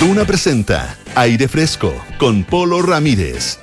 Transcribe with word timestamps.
Duna 0.00 0.24
presenta 0.24 0.96
Aire 1.16 1.48
Fresco 1.48 1.92
con 2.18 2.44
Polo 2.44 2.82
Ramírez. 2.82 3.58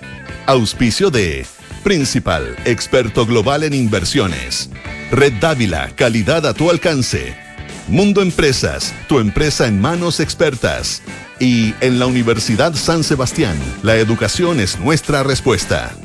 Auspicio 0.47 1.09
de 1.09 1.45
Principal, 1.81 2.57
experto 2.65 3.25
global 3.25 3.63
en 3.63 3.73
inversiones. 3.73 4.69
Red 5.11 5.35
Dávila, 5.39 5.91
calidad 5.95 6.45
a 6.45 6.53
tu 6.53 6.69
alcance. 6.69 7.37
Mundo 7.87 8.21
Empresas, 8.21 8.93
tu 9.07 9.19
empresa 9.19 9.65
en 9.65 9.79
manos 9.79 10.19
expertas. 10.19 11.01
Y 11.39 11.73
en 11.79 11.99
la 11.99 12.05
Universidad 12.05 12.73
San 12.73 13.05
Sebastián, 13.05 13.55
la 13.81 13.95
educación 13.95 14.59
es 14.59 14.77
nuestra 14.77 15.23
respuesta. 15.23 15.95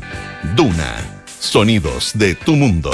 Duna, 0.55 0.95
sonidos 1.41 2.13
de 2.15 2.37
tu 2.37 2.55
mundo. 2.55 2.93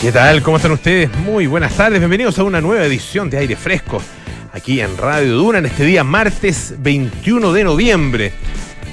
¿Qué 0.00 0.12
tal? 0.12 0.40
¿Cómo 0.44 0.58
están 0.58 0.70
ustedes? 0.70 1.10
Muy 1.18 1.48
buenas 1.48 1.76
tardes, 1.76 1.98
bienvenidos 1.98 2.38
a 2.38 2.44
una 2.44 2.60
nueva 2.60 2.84
edición 2.84 3.28
de 3.28 3.38
Aire 3.38 3.56
Fresco 3.56 4.00
aquí 4.52 4.80
en 4.80 4.96
Radio 4.96 5.36
Duna 5.36 5.58
en 5.58 5.66
este 5.66 5.84
día 5.84 6.04
martes 6.04 6.74
21 6.78 7.52
de 7.52 7.64
noviembre. 7.64 8.32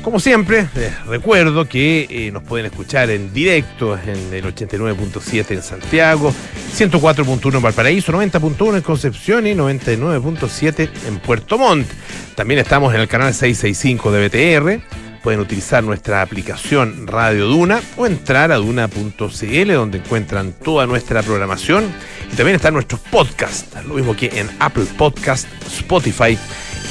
Como 0.02 0.20
siempre, 0.22 0.70
les 0.73 1.05
recuerdo 1.05 1.68
que 1.68 2.08
eh, 2.09 2.31
nos 2.31 2.44
pueden 2.44 2.68
escuchar 2.68 3.09
en 3.09 3.34
directo 3.34 3.98
en 3.98 4.34
el 4.34 4.45
89.7 4.45 5.52
en 5.52 5.62
Santiago, 5.62 6.34
104.1 6.78 7.55
en 7.55 7.62
Valparaíso, 7.62 8.14
90.1 8.14 8.78
en 8.78 8.81
Concepción 8.81 9.48
y 9.48 9.54
99.7 9.54 10.90
en 11.08 11.20
Puerto 11.20 11.58
Montt. 11.58 11.88
También 12.36 12.62
estamos 12.62 12.94
en 12.95 13.02
el 13.02 13.09
canal 13.09 13.34
665 13.34 14.12
de 14.12 14.28
BTR. 14.28 15.06
Pueden 15.23 15.39
utilizar 15.39 15.84
nuestra 15.84 16.21
aplicación 16.21 17.07
Radio 17.07 17.48
Duna 17.48 17.81
o 17.98 18.05
entrar 18.05 18.52
a 18.52 18.58
duna.cl 18.58 19.73
donde 19.73 19.98
encuentran 19.98 20.53
toda 20.53 20.85
nuestra 20.85 21.21
programación 21.23 21.91
y 22.31 22.35
también 22.35 22.55
están 22.55 22.73
nuestros 22.73 23.02
podcasts, 23.02 23.84
lo 23.85 23.95
mismo 23.95 24.16
que 24.16 24.27
en 24.39 24.49
Apple 24.59 24.85
Podcast, 24.98 25.48
Spotify 25.67 26.38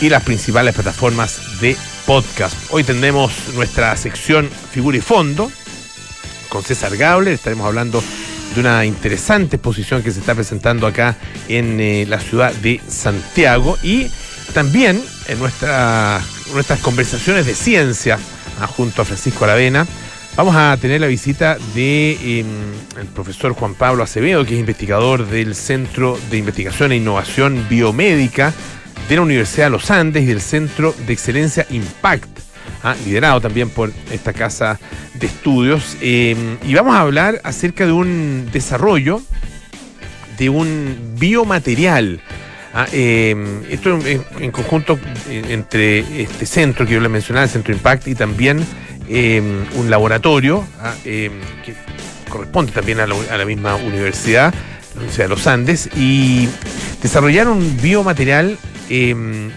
y 0.00 0.08
las 0.08 0.22
principales 0.22 0.74
plataformas 0.74 1.60
de 1.60 1.76
podcast. 2.06 2.54
Hoy 2.70 2.84
tendremos 2.84 3.32
nuestra 3.54 3.96
sección 3.96 4.48
Figura 4.48 4.98
y 4.98 5.00
Fondo 5.00 5.50
con 6.48 6.62
César 6.62 6.96
Gable. 6.96 7.32
Estaremos 7.32 7.66
hablando 7.66 8.02
de 8.54 8.60
una 8.60 8.84
interesante 8.84 9.56
exposición 9.56 10.02
que 10.02 10.10
se 10.10 10.20
está 10.20 10.34
presentando 10.34 10.86
acá 10.86 11.16
en 11.48 11.80
eh, 11.80 12.06
la 12.08 12.20
ciudad 12.20 12.52
de 12.54 12.80
Santiago 12.88 13.76
y 13.82 14.08
también 14.56 15.04
en 15.28 15.38
nuestra, 15.38 16.18
nuestras 16.54 16.80
conversaciones 16.80 17.44
de 17.44 17.54
ciencia 17.54 18.18
ah, 18.58 18.66
junto 18.66 19.02
a 19.02 19.04
Francisco 19.04 19.44
Aravena. 19.44 19.86
Vamos 20.34 20.56
a 20.56 20.74
tener 20.80 21.02
la 21.02 21.08
visita 21.08 21.58
de 21.74 22.40
em, 22.40 22.46
el 22.98 23.06
profesor 23.08 23.52
Juan 23.52 23.74
Pablo 23.74 24.02
Acevedo, 24.02 24.46
que 24.46 24.54
es 24.54 24.60
investigador 24.60 25.26
del 25.28 25.54
Centro 25.54 26.18
de 26.30 26.38
Investigación 26.38 26.92
e 26.92 26.96
Innovación 26.96 27.66
Biomédica 27.68 28.54
de 29.10 29.16
la 29.16 29.20
Universidad 29.20 29.66
de 29.66 29.72
los 29.72 29.90
Andes 29.90 30.22
y 30.22 30.26
del 30.28 30.40
Centro 30.40 30.94
de 31.06 31.12
Excelencia 31.12 31.66
Impact, 31.68 32.38
ah, 32.82 32.96
liderado 33.04 33.42
también 33.42 33.68
por 33.68 33.92
esta 34.10 34.32
casa 34.32 34.80
de 35.12 35.26
estudios. 35.26 35.98
Em, 36.00 36.56
y 36.66 36.72
vamos 36.72 36.96
a 36.96 37.00
hablar 37.00 37.42
acerca 37.44 37.84
de 37.84 37.92
un 37.92 38.48
desarrollo 38.50 39.20
de 40.38 40.48
un 40.48 41.14
biomaterial. 41.18 42.22
Ah, 42.78 42.86
em, 42.92 43.64
esto 43.70 43.98
en, 44.38 44.50
conjunto 44.50 44.98
eh, 45.28 45.42
entre 45.48 46.00
este 46.22 46.44
centro 46.44 46.84
que 46.84 46.92
yo 46.92 47.00
le 47.00 47.08
mencionaba, 47.08 47.44
el 47.44 47.50
Centro 47.50 47.72
Impact, 47.72 48.06
y 48.08 48.14
también 48.14 48.62
em, 49.08 49.64
un 49.76 49.88
laboratorio 49.88 50.62
ah, 50.80 50.94
que 51.02 51.30
corresponde 52.28 52.72
también 52.72 53.00
a 53.00 53.06
la, 53.06 53.44
misma 53.46 53.76
universidad, 53.76 54.52
la 54.94 55.00
Universidad 55.00 55.24
de 55.24 55.28
los 55.30 55.46
Andes, 55.46 55.88
y 55.96 56.48
desarrollaron 57.00 57.56
un 57.56 57.80
biomaterial 57.80 58.58
Em, 58.88 59.50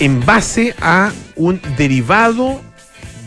en 0.00 0.24
base 0.24 0.74
a 0.80 1.12
un 1.36 1.60
derivado 1.76 2.60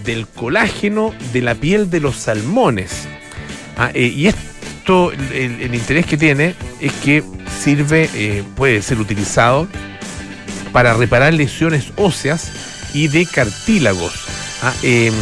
del 0.05 0.25
colágeno 0.27 1.13
de 1.33 1.41
la 1.41 1.55
piel 1.55 1.89
de 1.89 1.99
los 1.99 2.15
salmones. 2.15 3.07
Ah, 3.77 3.91
eh, 3.93 4.07
y 4.07 4.27
esto, 4.27 4.41
el, 4.87 5.73
interés 5.73 6.05
que 6.05 6.17
tiene 6.17 6.55
es 6.79 6.91
que 6.93 7.23
sirve, 7.61 8.09
eh, 8.13 8.43
puede 8.55 8.81
ser 8.81 8.99
utilizado 8.99 9.67
para 10.71 10.93
reparar 10.93 11.33
lesiones 11.33 11.91
óseas 11.95 12.51
y 12.93 13.07
de 13.07 13.25
cartílagos. 13.25 14.13
Ah, 14.63 14.73
em, 14.83 15.13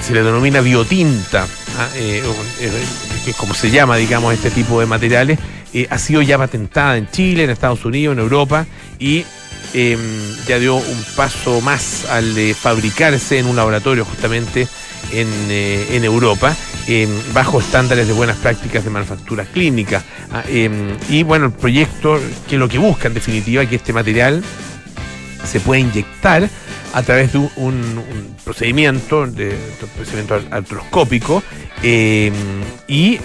se 0.00 0.12
le 0.12 0.22
denomina 0.22 0.60
biotinta, 0.60 1.46
ah, 1.78 1.88
eh, 1.94 2.22
es 3.26 3.36
como 3.36 3.54
se 3.54 3.70
llama, 3.70 3.96
digamos, 3.96 4.34
este 4.34 4.50
tipo 4.50 4.80
de 4.80 4.86
materiales, 4.86 5.38
eh, 5.72 5.86
ha 5.90 5.98
sido 5.98 6.22
ya 6.22 6.38
patentada 6.38 6.96
en 6.96 7.10
Chile, 7.10 7.44
en 7.44 7.50
Estados 7.50 7.84
Unidos, 7.84 8.14
en 8.14 8.20
Europa 8.20 8.66
y 8.98 9.24
em, 9.74 9.98
ya 10.46 10.58
dio 10.58 10.76
un 10.76 11.04
paso 11.16 11.60
más 11.60 12.06
al 12.06 12.34
de 12.34 12.54
fabricarse 12.54 13.38
en 13.38 13.46
un 13.46 13.56
laboratorio 13.56 14.04
justamente 14.04 14.68
en, 15.12 16.04
Europa 16.04 16.56
em, 16.86 17.08
bajo 17.32 17.60
estándares 17.60 18.06
de 18.06 18.12
buenas 18.12 18.36
prácticas 18.36 18.84
de 18.84 18.90
manufactura 18.90 19.44
clínica. 19.44 20.02
Ah, 20.30 20.42
em, 20.48 20.96
y 21.08 21.22
bueno, 21.22 21.46
el 21.46 21.52
proyecto 21.52 22.20
que 22.48 22.56
lo 22.56 22.68
que 22.68 22.78
busca 22.78 23.08
en 23.08 23.14
definitiva 23.14 23.62
es 23.62 23.68
que 23.68 23.76
este 23.76 23.92
material 23.92 24.42
se 25.44 25.60
pueda 25.60 25.80
inyectar 25.80 26.48
a 26.92 27.02
través 27.02 27.32
de 27.32 27.38
un, 27.56 28.34
procedimiento, 28.44 29.26
de, 29.26 29.56
procedimiento 29.96 30.40
artroscópico 30.50 31.42
y 31.82 33.18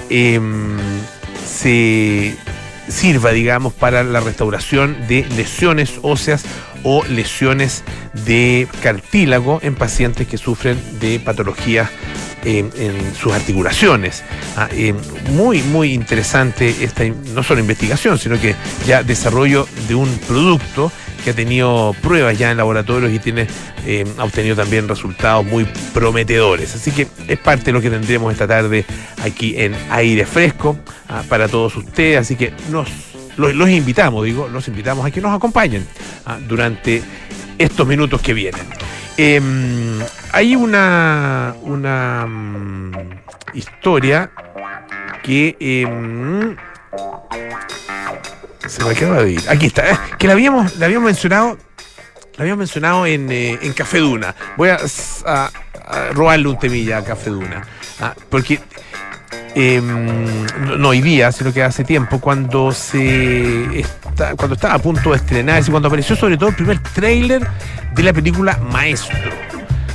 se 1.45 2.35
sirva, 2.91 3.31
digamos, 3.31 3.73
para 3.73 4.03
la 4.03 4.19
restauración 4.19 5.07
de 5.07 5.25
lesiones 5.35 5.99
óseas 6.01 6.43
o 6.83 7.03
lesiones 7.05 7.83
de 8.25 8.67
cartílago 8.83 9.59
en 9.63 9.75
pacientes 9.75 10.28
que 10.28 10.38
sufren 10.38 10.78
de 10.99 11.19
patologías 11.19 11.89
en 12.44 13.16
sus 13.16 13.34
articulaciones. 13.34 14.24
Ah, 14.57 14.68
eh, 14.72 14.94
muy, 15.31 15.62
muy 15.63 15.94
interesante 15.94 16.75
esta, 16.84 17.03
no 17.34 17.44
solo 17.44 17.62
investigación, 17.62 18.18
sino 18.18 18.40
que 18.40 18.56
ya 18.85 19.03
desarrollo 19.03 19.68
de 19.88 19.96
un 19.96 20.09
producto 20.28 20.91
que 21.24 21.31
ha 21.31 21.34
tenido 21.34 21.96
pruebas 22.02 22.38
ya 22.38 22.52
en 22.52 22.57
laboratorios 22.57 23.13
y 23.13 23.19
tiene, 23.19 23.47
eh, 23.85 24.06
ha 24.18 24.24
obtenido 24.24 24.56
también 24.56 24.88
resultados 24.88 25.46
muy 25.46 25.66
prometedores. 25.94 26.75
Así 26.75 26.91
que 26.91 27.07
es 27.28 27.40
parte 27.40 27.66
de 27.66 27.74
lo 27.74 27.81
que 27.81 27.90
tendremos 27.90 28.31
esta 28.31 28.47
tarde 28.47 28.85
aquí 29.23 29.56
en 29.58 29.75
Aire 29.90 30.25
Fresco 30.25 30.78
ah, 31.08 31.23
para 31.29 31.47
todos 31.47 31.75
ustedes. 31.75 32.19
Así 32.19 32.35
que 32.35 32.53
nos 32.69 32.90
los, 33.38 33.69
invitamos, 33.69 34.25
digo, 34.25 34.47
los 34.47 34.68
invitamos 34.68 35.06
a 35.06 35.12
que 35.12 35.22
nos 35.22 35.35
acompañen 35.35 35.85
ah, 36.25 36.38
durante 36.47 37.02
estos 37.58 37.88
minutos 37.88 38.22
que 38.22 38.34
vienen. 38.34 38.66
Em, 39.18 40.00
hay 40.31 40.55
una, 40.55 41.55
una 41.61 42.25
mm, 42.25 42.91
historia 43.53 44.31
que 45.23 45.55
em, 45.59 46.55
se 48.67 48.83
me 48.83 48.91
acaba 48.91 49.23
de 49.23 49.31
ir. 49.33 49.41
Aquí 49.49 49.67
está, 49.67 49.89
eh, 49.91 49.97
que 50.17 50.27
la 50.27 50.33
habíamos, 50.33 50.77
la 50.77 50.85
habíamos 50.85 51.05
mencionado. 51.07 51.57
La 52.37 52.43
habíamos 52.43 52.59
mencionado 52.59 53.05
en, 53.05 53.31
eh, 53.31 53.59
en 53.61 53.73
Café. 53.73 53.99
Voy 54.57 54.69
a, 54.69 54.79
robarle 56.13 56.47
un 56.47 56.57
temilla 56.57 56.97
a 56.99 57.03
Café 57.03 57.29
Duna. 57.29 57.63
Ah, 57.99 58.15
porque 58.29 58.59
em, 59.53 60.45
no, 60.79 60.89
hoy 60.89 61.01
día, 61.01 61.31
sino 61.31 61.53
que 61.53 61.61
hace 61.61 61.83
tiempo, 61.83 62.19
cuando 62.21 62.71
se 62.71 63.81
está, 63.81 64.35
cuando 64.35 64.55
estaba 64.55 64.75
a 64.75 64.79
punto 64.79 65.11
de 65.11 65.17
estrenarse, 65.17 65.69
cuando 65.69 65.87
apareció 65.87 66.15
sobre 66.15 66.37
todo 66.37 66.49
el 66.49 66.55
primer 66.55 66.79
tráiler 66.79 67.45
de 67.93 68.03
la 68.03 68.13
película 68.13 68.57
Maestro. 68.71 69.19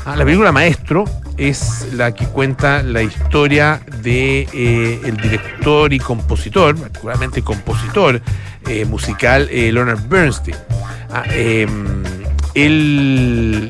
Ah, 0.08 0.14
la 0.14 0.24
película 0.24 0.52
Maestro 0.52 1.04
es 1.36 1.88
la 1.94 2.14
que 2.14 2.26
cuenta 2.26 2.80
la 2.84 3.02
historia 3.02 3.80
de 4.02 4.48
eh, 4.52 5.12
director 5.20 5.92
y 5.92 5.98
compositor, 5.98 6.76
particularmente 6.76 7.42
compositor 7.42 8.22
eh, 8.68 8.84
musical 8.84 9.48
eh, 9.50 9.72
Leonard 9.72 9.98
Bernstein. 10.08 10.56
Ah, 11.10 11.24
em, 11.34 12.04
em, 12.54 13.68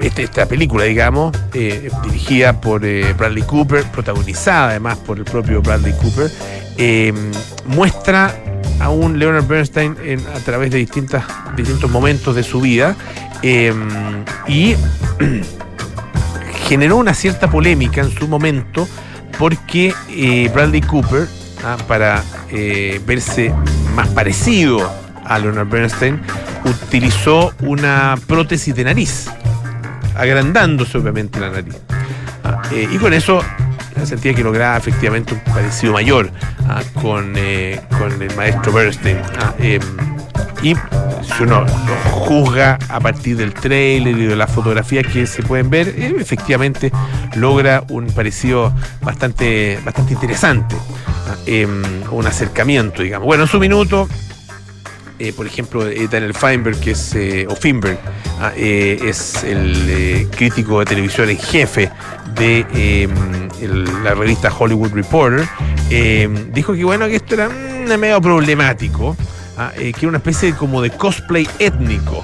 este, 0.00 0.24
esta 0.24 0.46
película, 0.46 0.82
digamos, 0.82 1.32
dirigida 1.52 2.60
por 2.60 2.80
Bradley 2.80 3.44
Cooper, 3.44 3.84
protagonizada 3.84 4.70
además 4.70 4.98
por 4.98 5.18
el 5.18 5.24
propio 5.24 5.62
Bradley 5.62 5.92
Cooper, 5.92 6.28
em, 6.76 7.14
muestra 7.66 8.34
a 8.80 8.88
un 8.88 9.16
Leonard 9.16 9.46
Bernstein 9.46 9.94
a 10.34 10.40
través 10.40 10.72
de 10.72 10.78
distintas, 10.78 11.22
distintos 11.56 11.88
momentos 11.88 12.34
de 12.34 12.42
su 12.42 12.60
vida 12.60 12.96
y 14.48 14.74
generó 16.68 16.98
una 16.98 17.14
cierta 17.14 17.48
polémica 17.48 18.02
en 18.02 18.10
su 18.10 18.28
momento 18.28 18.86
porque 19.38 19.94
eh, 20.10 20.50
Bradley 20.52 20.82
Cooper, 20.82 21.26
ah, 21.64 21.78
para 21.86 22.22
eh, 22.50 23.00
verse 23.06 23.54
más 23.94 24.08
parecido 24.08 24.92
a 25.24 25.38
Leonard 25.38 25.68
Bernstein, 25.68 26.20
utilizó 26.64 27.54
una 27.60 28.16
prótesis 28.26 28.74
de 28.74 28.84
nariz, 28.84 29.28
agrandándose 30.14 30.98
obviamente 30.98 31.40
la 31.40 31.50
nariz. 31.50 31.74
Ah, 32.44 32.60
eh, 32.70 32.86
y 32.90 32.98
con 32.98 33.14
eso 33.14 33.42
sentía 34.04 34.34
que 34.34 34.44
lograba 34.44 34.76
efectivamente 34.76 35.34
un 35.34 35.40
parecido 35.40 35.94
mayor 35.94 36.30
ah, 36.68 36.82
con, 36.94 37.32
con, 37.98 38.22
el 38.22 38.36
maestro 38.36 38.72
Bernstein. 38.72 39.18
Em, 39.58 39.80
y 40.62 40.74
si 41.22 41.42
uno 41.42 41.64
juzga 42.10 42.78
a 42.88 43.00
partir 43.00 43.36
del 43.36 43.54
trailer 43.54 44.16
y 44.16 44.26
de 44.26 44.36
las 44.36 44.50
fotografías 44.50 45.06
que 45.06 45.26
se 45.26 45.42
pueden 45.42 45.70
ver, 45.70 45.88
eh, 45.88 46.14
efectivamente 46.18 46.92
logra 47.36 47.84
un 47.88 48.06
parecido 48.06 48.72
bastante, 49.02 49.78
bastante 49.84 50.14
interesante, 50.14 50.76
em, 51.46 51.82
un 52.10 52.26
acercamiento, 52.26 53.02
digamos. 53.02 53.26
Bueno, 53.26 53.44
en 53.44 53.48
su 53.48 53.58
minuto, 53.58 54.08
eh, 55.18 55.32
por 55.32 55.46
ejemplo, 55.46 55.84
Daniel 55.84 56.34
Feinberg, 56.34 56.78
que 56.78 56.92
es, 56.92 57.16
o 57.48 57.56
Finberg, 57.56 57.98
ah, 58.40 58.52
es 58.56 59.42
el 59.44 60.28
crítico 60.36 60.80
de 60.80 60.86
televisión 60.86 61.28
en 61.30 61.38
jefe 61.38 61.90
de 62.34 63.08
la 64.04 64.14
revista 64.14 64.52
Hollywood 64.56 64.92
Reporter, 64.92 65.48
dijo 66.52 66.74
que 66.74 66.84
bueno, 66.84 67.06
que 67.08 67.16
esto 67.16 67.34
era 67.34 67.48
mm, 67.48 67.98
medio 67.98 68.20
problemático, 68.20 69.16
ah, 69.58 69.72
eh, 69.76 69.92
que 69.92 70.00
era 70.00 70.08
una 70.08 70.18
especie 70.18 70.54
como 70.54 70.80
de 70.80 70.90
cosplay 70.90 71.48
étnico. 71.58 72.22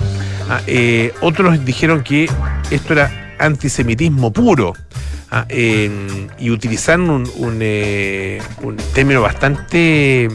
Ah, 0.48 0.60
eh, 0.66 1.12
otros 1.20 1.64
dijeron 1.64 2.02
que 2.02 2.28
esto 2.70 2.92
era 2.92 3.36
antisemitismo 3.38 4.32
puro. 4.32 4.74
Ah, 5.30 5.46
em, 5.48 6.28
y 6.38 6.50
utilizaron 6.50 7.24
un, 7.36 7.58
eh, 7.60 8.40
término 8.94 9.20
bastante 9.20 10.28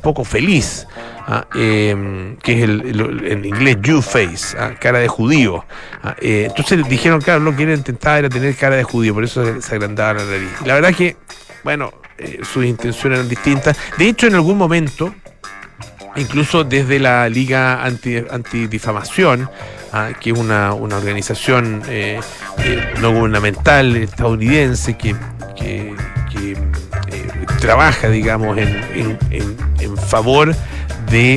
poco 0.00 0.24
feliz 0.24 0.86
em, 1.54 2.36
que 2.38 2.54
es 2.54 2.62
el, 2.62 3.24
en 3.26 3.44
inglés 3.44 3.76
Jew 3.82 4.00
face, 4.00 4.56
cara 4.80 4.98
de 4.98 5.08
judío. 5.08 5.64
Entonces 6.20 6.88
dijeron, 6.88 7.20
claro, 7.20 7.40
lo 7.40 7.54
que 7.54 7.64
él 7.64 7.70
intentaba 7.70 8.18
era 8.18 8.28
tener 8.28 8.56
cara 8.56 8.76
de 8.76 8.84
judío, 8.84 9.14
por 9.14 9.24
eso 9.24 9.60
se, 9.60 9.74
agrandaba 9.74 10.14
la 10.14 10.24
nariz. 10.24 10.50
La 10.64 10.74
verdad 10.74 10.94
que, 10.94 11.16
bueno, 11.62 11.92
sus 12.42 12.64
intenciones 12.64 13.18
eran 13.18 13.28
distintas. 13.28 13.76
De 13.98 14.08
hecho, 14.08 14.26
en 14.26 14.34
algún 14.34 14.56
momento, 14.56 15.14
incluso 16.16 16.64
desde 16.64 16.98
la 16.98 17.28
Liga 17.28 17.82
Anti, 17.82 18.22
Antidifamación, 18.30 19.48
que 20.20 20.30
es 20.30 20.38
una, 20.38 20.74
organización 20.74 21.82
eh, 21.88 22.20
no 23.00 23.12
gubernamental 23.12 23.96
estadounidense 23.96 24.96
que, 24.96 25.14
trabaja, 27.60 28.08
digamos, 28.08 28.58
en, 28.58 29.18
en 29.78 29.96
favor 29.96 30.54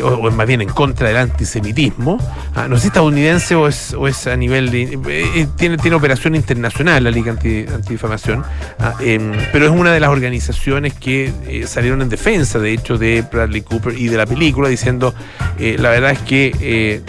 o, 0.04 0.32
más 0.32 0.48
bien 0.48 0.62
en 0.62 0.70
contra 0.70 1.08
del 1.08 1.18
antisemitismo. 1.18 2.18
Ah, 2.56 2.68
no 2.68 2.76
sé 2.76 2.84
si 2.84 2.88
estadounidense 2.88 3.56
o 3.56 3.68
es, 3.68 3.94
o 3.94 4.08
es 4.08 4.28
a 4.28 4.36
nivel 4.36 4.72
de. 4.72 4.84
Eh, 4.84 4.98
eh, 5.08 5.48
tiene, 5.58 5.78
tiene 5.78 5.98
operación 5.98 6.36
internacional 6.36 7.04
la 7.04 7.12
Liga 7.12 7.32
Anti, 7.32 7.66
Antidifamación, 7.68 8.44
ah, 8.80 8.94
em, 9.00 9.34
pero 9.52 9.66
es 9.66 9.72
una 9.72 9.92
de 9.92 10.00
las 10.00 10.10
organizaciones 10.10 10.94
que 10.94 11.34
eh, 11.48 11.68
salieron 11.68 12.02
en 12.02 12.10
defensa, 12.10 12.60
de 12.60 12.74
hecho, 12.74 12.98
de 12.98 13.24
Bradley 13.30 13.62
Cooper 13.62 13.98
y 13.98 14.08
de 14.08 14.18
la 14.18 14.26
película, 14.26 14.70
diciendo: 14.70 15.14
la 15.60 15.90
verdad 15.90 16.12
es 16.12 16.20
que 16.20 17.02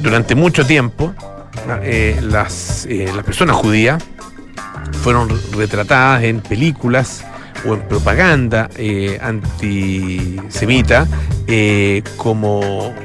durante 0.00 0.34
mucho 0.34 0.66
tiempo 0.66 1.14
ah, 1.68 1.80
las, 2.22 2.88
las 2.88 3.24
personas 3.24 3.56
judías 3.56 4.02
fueron 5.02 5.28
retratadas 5.52 6.24
en 6.24 6.40
películas 6.40 7.24
o 7.66 7.74
en 7.74 7.80
propaganda 7.82 8.68
eh, 8.76 9.18
antisemita 9.20 11.06
eh, 11.46 12.02
como 12.16 12.60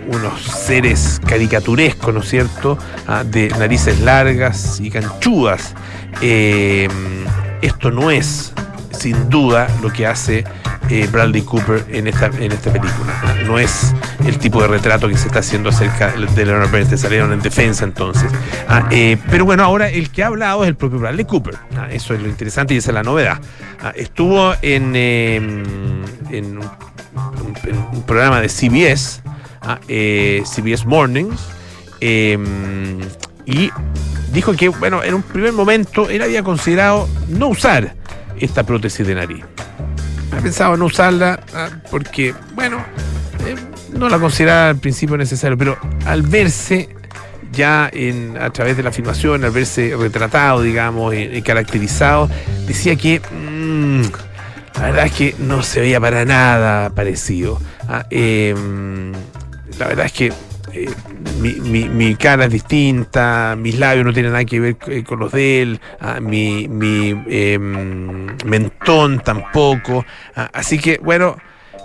unos 0.08 0.42
seres 0.42 1.20
caricaturescos, 1.28 2.14
¿no 2.14 2.22
es 2.22 2.30
cierto?, 2.30 2.78
ah, 3.08 3.24
de 3.24 3.50
narices 3.50 4.00
largas 4.00 4.80
y 4.80 4.90
canchudas. 4.90 5.74
Eh, 6.22 6.88
esto 7.62 7.92
no 7.92 8.12
es, 8.12 8.54
sin 8.92 9.30
duda, 9.30 9.68
lo 9.82 9.92
que 9.92 10.08
hace 10.08 10.44
Bradley 11.12 11.44
Cooper 11.44 11.86
en 11.90 12.08
esta, 12.08 12.26
en 12.26 12.52
esta 12.52 12.72
película. 12.72 13.14
No 13.46 13.60
es 13.60 13.94
el 14.26 14.38
tipo 14.38 14.62
de 14.62 14.68
retrato 14.68 15.08
que 15.08 15.18
se 15.18 15.28
está 15.28 15.40
haciendo 15.40 15.70
acerca 15.70 16.12
de 16.12 16.46
Leonard 16.46 16.72
Bernstein, 16.72 16.98
salieron 16.98 17.34
en 17.34 17.42
defensa 17.42 17.84
entonces. 17.84 18.32
Ah, 18.68 18.88
eh, 18.92 19.18
pero 19.30 19.46
bueno, 19.46 19.64
ahora 19.64 19.90
el 19.90 20.10
que 20.10 20.24
ha 20.24 20.28
hablado 20.28 20.64
es 20.64 20.70
el 20.70 20.76
propio 20.76 21.00
Bradley 21.00 21.26
Cooper. 21.26 21.56
Ah, 21.78 21.88
eso 21.92 22.14
es 22.14 22.22
lo 22.22 22.28
interesante 22.28 22.74
y 22.74 22.78
esa 22.78 22.92
es 22.92 22.96
la 22.96 23.04
novedad. 23.04 23.40
Ah, 23.82 23.94
estuvo 23.96 24.54
en, 24.62 24.96
em, 24.96 25.64
en, 26.30 26.58
un, 26.58 28.04
programa 28.06 28.42
de 28.42 28.50
CBS, 28.50 29.22
CBS 30.46 30.86
Mornings, 30.86 31.40
em, 32.00 33.00
y 33.46 33.70
dijo 34.32 34.54
que, 34.54 34.70
bueno, 34.70 35.04
en 35.04 35.14
un 35.14 35.24
primer 35.24 35.54
momento 35.54 36.10
él 36.10 36.22
había 36.22 36.44
considerado 36.44 37.08
no 37.28 37.48
usar 37.48 37.96
esta 38.40 38.64
prótesis 38.64 39.06
de 39.06 39.16
nariz 39.16 39.44
ha 40.32 40.42
pensado 40.42 40.76
en 40.76 40.82
usarla 40.82 41.40
porque, 41.90 42.34
bueno, 42.54 42.78
eh, 42.78 43.11
no 43.94 44.10
la 44.10 44.20
consideraba 44.20 44.70
al 44.70 44.78
principio 44.78 45.18
necesario, 45.18 45.58
pero 45.58 45.78
al 46.06 46.22
verse 46.24 46.90
ya 47.52 47.90
en, 47.92 48.38
a 48.38 48.50
través 48.52 48.78
de 48.78 48.84
la 48.84 48.92
filmación, 48.92 49.44
al 49.44 49.52
verse 49.52 49.96
retratado, 49.98 50.62
digamos, 50.62 51.14
y, 51.14 51.42
caracterizado, 51.42 52.30
decía 52.66 52.96
que 52.96 53.20
mm, 53.20 54.02
la 54.76 54.82
verdad 54.84 55.06
es 55.06 55.12
que 55.12 55.36
no 55.40 55.62
se 55.62 55.82
veía 55.82 56.00
para 56.00 56.26
nada 56.26 56.90
parecido. 56.92 57.60
Ah, 57.88 58.06
em, 58.10 59.12
la 59.78 59.88
verdad 59.88 60.06
es 60.06 60.14
que 60.14 60.34
eh, 60.74 60.90
mi, 61.42 62.16
cara 62.16 62.46
es 62.46 62.52
distinta, 62.52 63.56
mis 63.58 63.78
labios 63.78 64.06
no 64.06 64.14
tienen 64.14 64.32
nada 64.32 64.46
que 64.46 64.60
ver 64.60 64.78
eh, 64.88 65.04
con 65.04 65.20
los 65.20 65.32
de 65.34 65.62
él, 65.62 65.82
ah, 66.00 66.20
mi, 66.22 66.70
em, 67.28 68.28
mentón 68.46 69.20
tampoco. 69.20 70.06
Ah, 70.36 70.50
así 70.54 70.80
que, 70.80 71.00
bueno, 71.04 71.36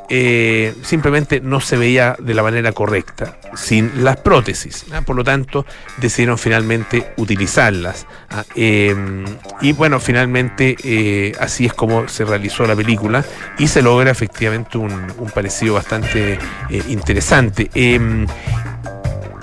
eh, 0.08 0.75
simplemente 0.82 1.41
no 1.41 1.61
se 1.61 1.76
veía 1.76 2.17
de 2.19 2.35
la 2.35 2.43
manera 2.43 2.73
correcta, 2.73 3.38
sin 3.55 4.05
las 4.05 4.17
prótesis. 4.19 4.87
¿ah? 4.93 5.03
Por 5.03 5.17
lo 5.17 5.25
tanto, 5.25 5.67
decidieron 5.99 6.38
finalmente 6.38 7.12
utilizarlas. 7.17 8.06
Em, 8.55 9.25
y 9.61 9.73
bueno, 9.73 10.00
finalmente 10.00 11.32
así 11.41 11.67
es 11.67 11.75
como 11.75 12.08
se 12.08 12.25
realizó 12.25 12.67
la 12.67 12.76
película 12.76 13.25
y 13.58 13.69
se 13.69 13.82
logra 13.82 14.11
efectivamente 14.11 14.79
un, 14.79 14.93
un 15.19 15.31
parecido 15.31 15.75
bastante 15.75 16.38
interesante. 16.88 17.70
Em, 17.75 18.26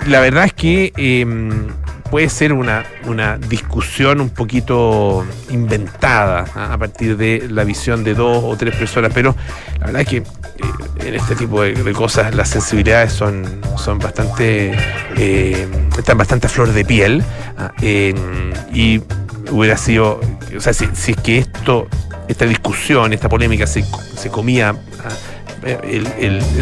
la 0.06 0.20
verdad 0.20 0.44
es 0.44 0.52
que 0.52 0.92
em, 0.96 1.68
puede 2.10 2.28
ser 2.28 2.52
una, 2.52 2.84
una, 3.06 3.38
discusión 3.38 4.20
un 4.20 4.30
poquito 4.30 5.24
inventada 5.50 6.44
¿ah? 6.54 6.72
a 6.72 6.78
partir 6.78 7.16
de 7.16 7.48
la 7.50 7.64
visión 7.64 8.04
de 8.04 8.14
dos 8.14 8.42
o 8.44 8.56
tres 8.56 8.74
personas, 8.76 9.12
pero 9.14 9.34
la 9.80 9.86
verdad 9.86 10.02
es 10.02 10.08
que 10.08 10.16
eh, 10.18 10.24
en 11.06 11.14
este 11.14 11.34
tipo 11.34 11.62
de, 11.62 11.92
cosas 11.92 12.34
las 12.34 12.48
sensibilidades 12.48 13.12
son, 13.12 13.44
son 13.76 13.98
bastante, 13.98 14.74
eh, 15.16 15.68
están 15.98 16.18
bastante 16.18 16.46
a 16.46 16.50
flor 16.50 16.72
de 16.72 16.84
piel 16.84 17.22
¿ah? 17.58 17.72
y 17.80 19.00
hubiera 19.50 19.76
sido, 19.76 20.20
o 20.56 20.60
sea, 20.60 20.72
si, 20.72 20.86
si, 20.94 21.12
es 21.12 21.18
que 21.18 21.38
esto, 21.38 21.88
esta 22.28 22.46
discusión, 22.46 23.12
esta 23.12 23.28
polémica 23.28 23.66
se, 23.66 23.84
se 24.16 24.30
comía... 24.30 24.70
¿ah? 24.70 25.34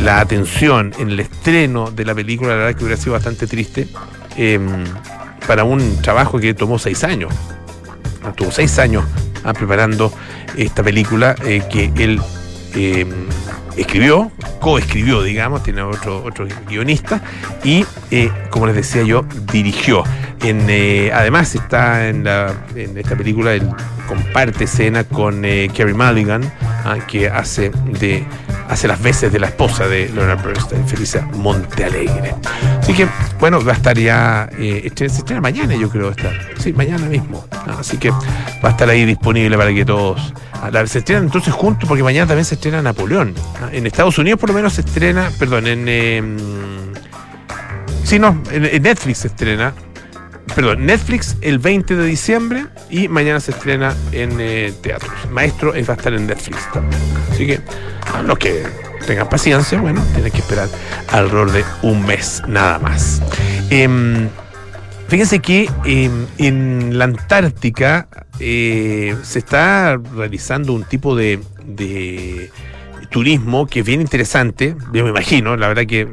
la 0.02 0.20
atención 0.20 0.92
en 0.98 1.10
el 1.10 1.20
estreno 1.20 1.90
de 1.90 2.04
la 2.04 2.14
película, 2.14 2.50
la 2.50 2.56
verdad 2.56 2.78
que 2.78 2.84
hubiera 2.84 3.00
sido 3.00 3.12
bastante 3.14 3.46
triste 3.46 3.88
em, 4.36 4.84
para 5.46 5.64
un 5.64 6.00
trabajo 6.02 6.38
que 6.38 6.54
tomó 6.54 6.78
seis 6.78 7.04
años. 7.04 7.32
Tuvo 8.36 8.50
seis 8.50 8.78
años 8.78 9.04
ah, 9.44 9.52
preparando 9.52 10.12
esta 10.56 10.82
película 10.82 11.34
eh, 11.44 11.62
que 11.70 11.90
él 11.96 12.20
em, 12.74 13.26
escribió, 13.76 14.30
coescribió, 14.60 15.22
digamos, 15.22 15.62
tiene 15.62 15.82
otro, 15.82 16.22
otro 16.24 16.46
guionista, 16.68 17.20
y 17.64 17.84
eh, 18.10 18.30
como 18.50 18.66
les 18.66 18.76
decía 18.76 19.02
yo, 19.02 19.24
dirigió. 19.52 20.04
Eh, 20.44 21.10
además 21.14 21.54
está 21.54 22.08
en, 22.08 22.26
en 22.26 22.98
esta 22.98 23.16
película, 23.16 23.54
él 23.54 23.68
comparte 24.08 24.64
escena 24.64 25.04
con 25.04 25.42
Kerry 25.42 25.94
Mulligan, 25.94 26.42
ah, 26.84 26.98
que 27.06 27.28
hace 27.28 27.70
de 28.00 28.24
hace 28.68 28.88
las 28.88 29.02
veces 29.02 29.32
de 29.32 29.38
la 29.38 29.48
esposa 29.48 29.86
de 29.88 30.08
Leonard 30.08 30.42
Bernstein, 30.42 30.86
Felicia 30.86 31.22
Montealegre. 31.34 32.34
Así 32.80 32.94
que, 32.94 33.06
bueno, 33.38 33.64
va 33.64 33.72
a 33.72 33.76
estar 33.76 33.98
ya, 33.98 34.48
eh, 34.58 34.90
se 34.94 35.06
estrena 35.06 35.40
mañana, 35.40 35.74
yo 35.74 35.88
creo, 35.88 36.10
está. 36.10 36.30
Sí, 36.58 36.72
mañana 36.72 37.06
mismo. 37.06 37.44
Ah, 37.52 37.76
así 37.80 37.96
que 37.96 38.10
va 38.10 38.68
a 38.68 38.70
estar 38.70 38.88
ahí 38.88 39.04
disponible 39.04 39.56
para 39.56 39.72
que 39.72 39.84
todos. 39.84 40.32
Ah, 40.54 40.70
se 40.86 40.98
estrenan 40.98 41.24
entonces 41.24 41.52
juntos, 41.52 41.88
porque 41.88 42.02
mañana 42.02 42.26
también 42.26 42.44
se 42.44 42.54
estrena 42.54 42.82
Napoleón. 42.82 43.34
Ah, 43.60 43.68
en 43.72 43.86
Estados 43.86 44.18
Unidos, 44.18 44.38
por 44.40 44.50
lo 44.50 44.54
menos, 44.54 44.74
se 44.74 44.82
estrena, 44.82 45.30
perdón, 45.38 45.66
en. 45.66 45.88
Em, 45.88 46.36
sí, 48.04 48.18
no, 48.18 48.40
en 48.50 48.82
Netflix 48.82 49.18
se 49.18 49.28
estrena 49.28 49.74
perdón, 50.54 50.86
Netflix 50.86 51.36
el 51.40 51.58
20 51.58 51.96
de 51.96 52.06
diciembre 52.06 52.66
y 52.90 53.08
mañana 53.08 53.40
se 53.40 53.52
estrena 53.52 53.94
en 54.12 54.40
eh, 54.40 54.72
teatros. 54.82 55.12
Maestro 55.30 55.72
va 55.72 55.76
a 55.76 55.96
estar 55.96 56.12
en 56.12 56.26
Netflix 56.26 56.70
también. 56.72 57.00
Así 57.30 57.46
que 57.46 57.60
a 58.12 58.22
los 58.22 58.38
que 58.38 58.64
tengan 59.06 59.28
paciencia, 59.28 59.80
bueno, 59.80 60.02
tienen 60.12 60.30
que 60.30 60.38
esperar 60.38 60.68
alrededor 61.08 61.52
de 61.52 61.64
un 61.82 62.04
mes 62.06 62.42
nada 62.46 62.78
más. 62.78 63.22
Em, 63.70 64.28
fíjense 65.08 65.40
que 65.40 65.70
em, 65.84 66.26
en 66.38 66.98
la 66.98 67.04
Antártica 67.04 68.08
eh, 68.38 69.16
se 69.22 69.38
está 69.38 69.96
realizando 70.14 70.72
un 70.72 70.84
tipo 70.84 71.16
de, 71.16 71.40
de 71.64 72.50
turismo 73.10 73.66
que 73.66 73.80
es 73.80 73.86
bien 73.86 74.00
interesante, 74.00 74.74
yo 74.92 75.04
me 75.04 75.10
imagino, 75.10 75.56
la 75.56 75.68
verdad 75.68 75.86
que 75.86 76.08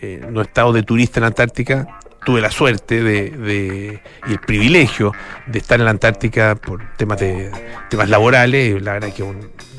eh, 0.00 0.26
no 0.30 0.40
he 0.40 0.44
estado 0.44 0.72
de 0.72 0.82
turista 0.82 1.18
en 1.18 1.22
la 1.22 1.28
Antártica, 1.28 1.98
tuve 2.24 2.40
la 2.40 2.50
suerte 2.50 3.02
de, 3.02 4.00
y 4.26 4.32
el 4.32 4.38
privilegio 4.40 5.12
de 5.46 5.58
estar 5.58 5.78
en 5.78 5.84
la 5.84 5.90
Antártica 5.90 6.54
por 6.54 6.82
temas 6.96 7.20
de 7.20 7.50
temas 7.90 8.08
laborales, 8.08 8.82
la 8.82 8.94
verdad 8.94 9.12
que 9.12 9.22
es 9.22 9.28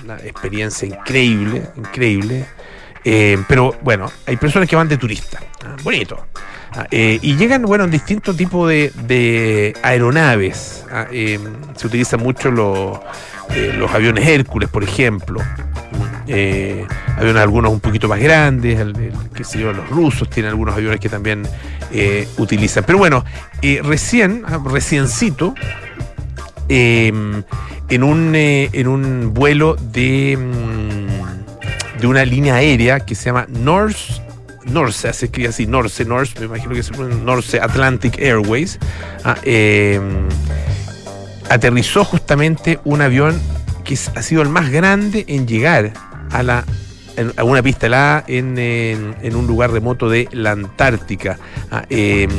una 0.04 0.18
experiencia 0.20 0.88
increíble, 0.88 1.64
increíble. 1.75 2.46
Eh, 3.08 3.38
pero 3.48 3.75
bueno, 3.84 4.12
hay 4.25 4.36
personas 4.36 4.68
que 4.68 4.75
van 4.75 4.88
de 4.88 4.98
turista, 4.98 5.40
ah, 5.64 5.75
bonito. 5.84 6.25
Ah, 6.74 6.88
eh, 6.90 7.20
y 7.22 7.36
llegan, 7.36 7.62
bueno, 7.62 7.84
en 7.84 7.92
distintos 7.92 8.36
tipos 8.36 8.68
de, 8.68 9.78
aeronaves. 9.84 10.84
Ah, 10.92 11.06
eh, 11.12 11.40
se 11.75 11.88
utilizan 11.88 12.20
mucho 12.22 12.50
los, 12.50 13.00
los 13.78 13.92
aviones 13.94 14.28
Hércules, 14.28 14.70
por 14.70 14.84
ejemplo. 14.84 15.40
Eh, 16.27 16.86
aviones 17.17 17.41
algunos 17.41 17.72
un 17.72 17.79
poquito 17.79 18.08
más 18.08 18.20
grandes, 18.20 18.79
el, 18.79 19.13
qué 19.34 19.44
sé 19.44 19.60
los 19.60 19.89
rusos 19.89 20.29
tienen 20.29 20.50
algunos 20.50 20.75
aviones 20.75 21.00
que 21.00 21.10
también 21.10 21.44
eh, 21.91 22.27
utilizan. 22.38 22.84
Pero 22.86 22.98
bueno, 22.98 23.24
eh, 23.62 23.82
recién, 23.84 24.44
ah, 24.48 24.60
reciencito, 24.63 25.53
em, 26.67 27.44
en, 27.89 28.03
un, 28.03 28.32
en 28.36 28.88
un 28.88 29.34
vuelo 29.34 29.75
de, 29.75 30.38
mm, 30.38 32.00
de 32.01 32.08
una 32.08 32.25
línea 32.25 32.55
aérea 32.55 33.00
que 33.00 33.15
se 33.15 33.25
llama 33.25 33.46
Norse 33.50 34.25
Norse, 34.65 35.13
se 35.13 35.25
escribe 35.25 35.50
así, 35.50 35.67
Norse, 35.67 36.05
Norse, 36.05 36.39
me 36.39 36.46
imagino 36.46 36.74
que 36.74 36.84
se 36.84 36.91
pone 36.91 37.15
Norse 37.15 37.60
Atlantic 37.60 38.17
Airways, 38.20 38.79
ah, 39.24 39.36
em, 39.44 40.27
aterrizó 41.50 42.03
justamente 42.03 42.79
un 42.84 43.01
avión 43.01 43.39
que 43.84 43.98
ha 44.15 44.22
sido 44.24 44.41
el 44.41 44.50
más 44.50 44.72
grande 44.72 45.25
en 45.27 45.48
llegar 45.48 45.94
a 46.32 46.44
la 46.44 46.65
a 47.38 47.44
una 47.44 47.62
pista 47.62 47.88
helada 47.88 48.24
en, 48.27 48.58
en, 48.58 49.36
un 49.36 49.48
lugar 49.48 49.72
remoto 49.72 50.10
de 50.10 50.27
la 50.32 50.51
Antártica. 50.51 51.38
Ah, 51.72 51.86
em, 51.89 52.29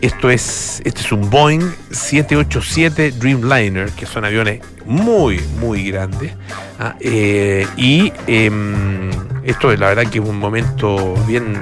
esto 0.00 0.30
es, 0.30 0.80
este 0.84 1.00
es 1.00 1.12
un 1.12 1.28
Boeing 1.28 1.62
787 1.90 3.12
Dreamliner, 3.12 3.90
que 3.90 4.06
son 4.06 4.24
aviones 4.24 4.60
muy, 4.86 5.40
muy 5.58 5.90
grandes. 5.90 6.32
Ah, 6.78 6.96
eh, 7.00 7.66
y 7.76 8.12
em, 8.26 9.10
esto 9.44 9.72
es 9.72 9.78
la 9.78 9.88
verdad 9.88 10.10
que 10.10 10.18
es 10.18 10.24
un 10.24 10.38
momento 10.38 11.14
bien, 11.26 11.54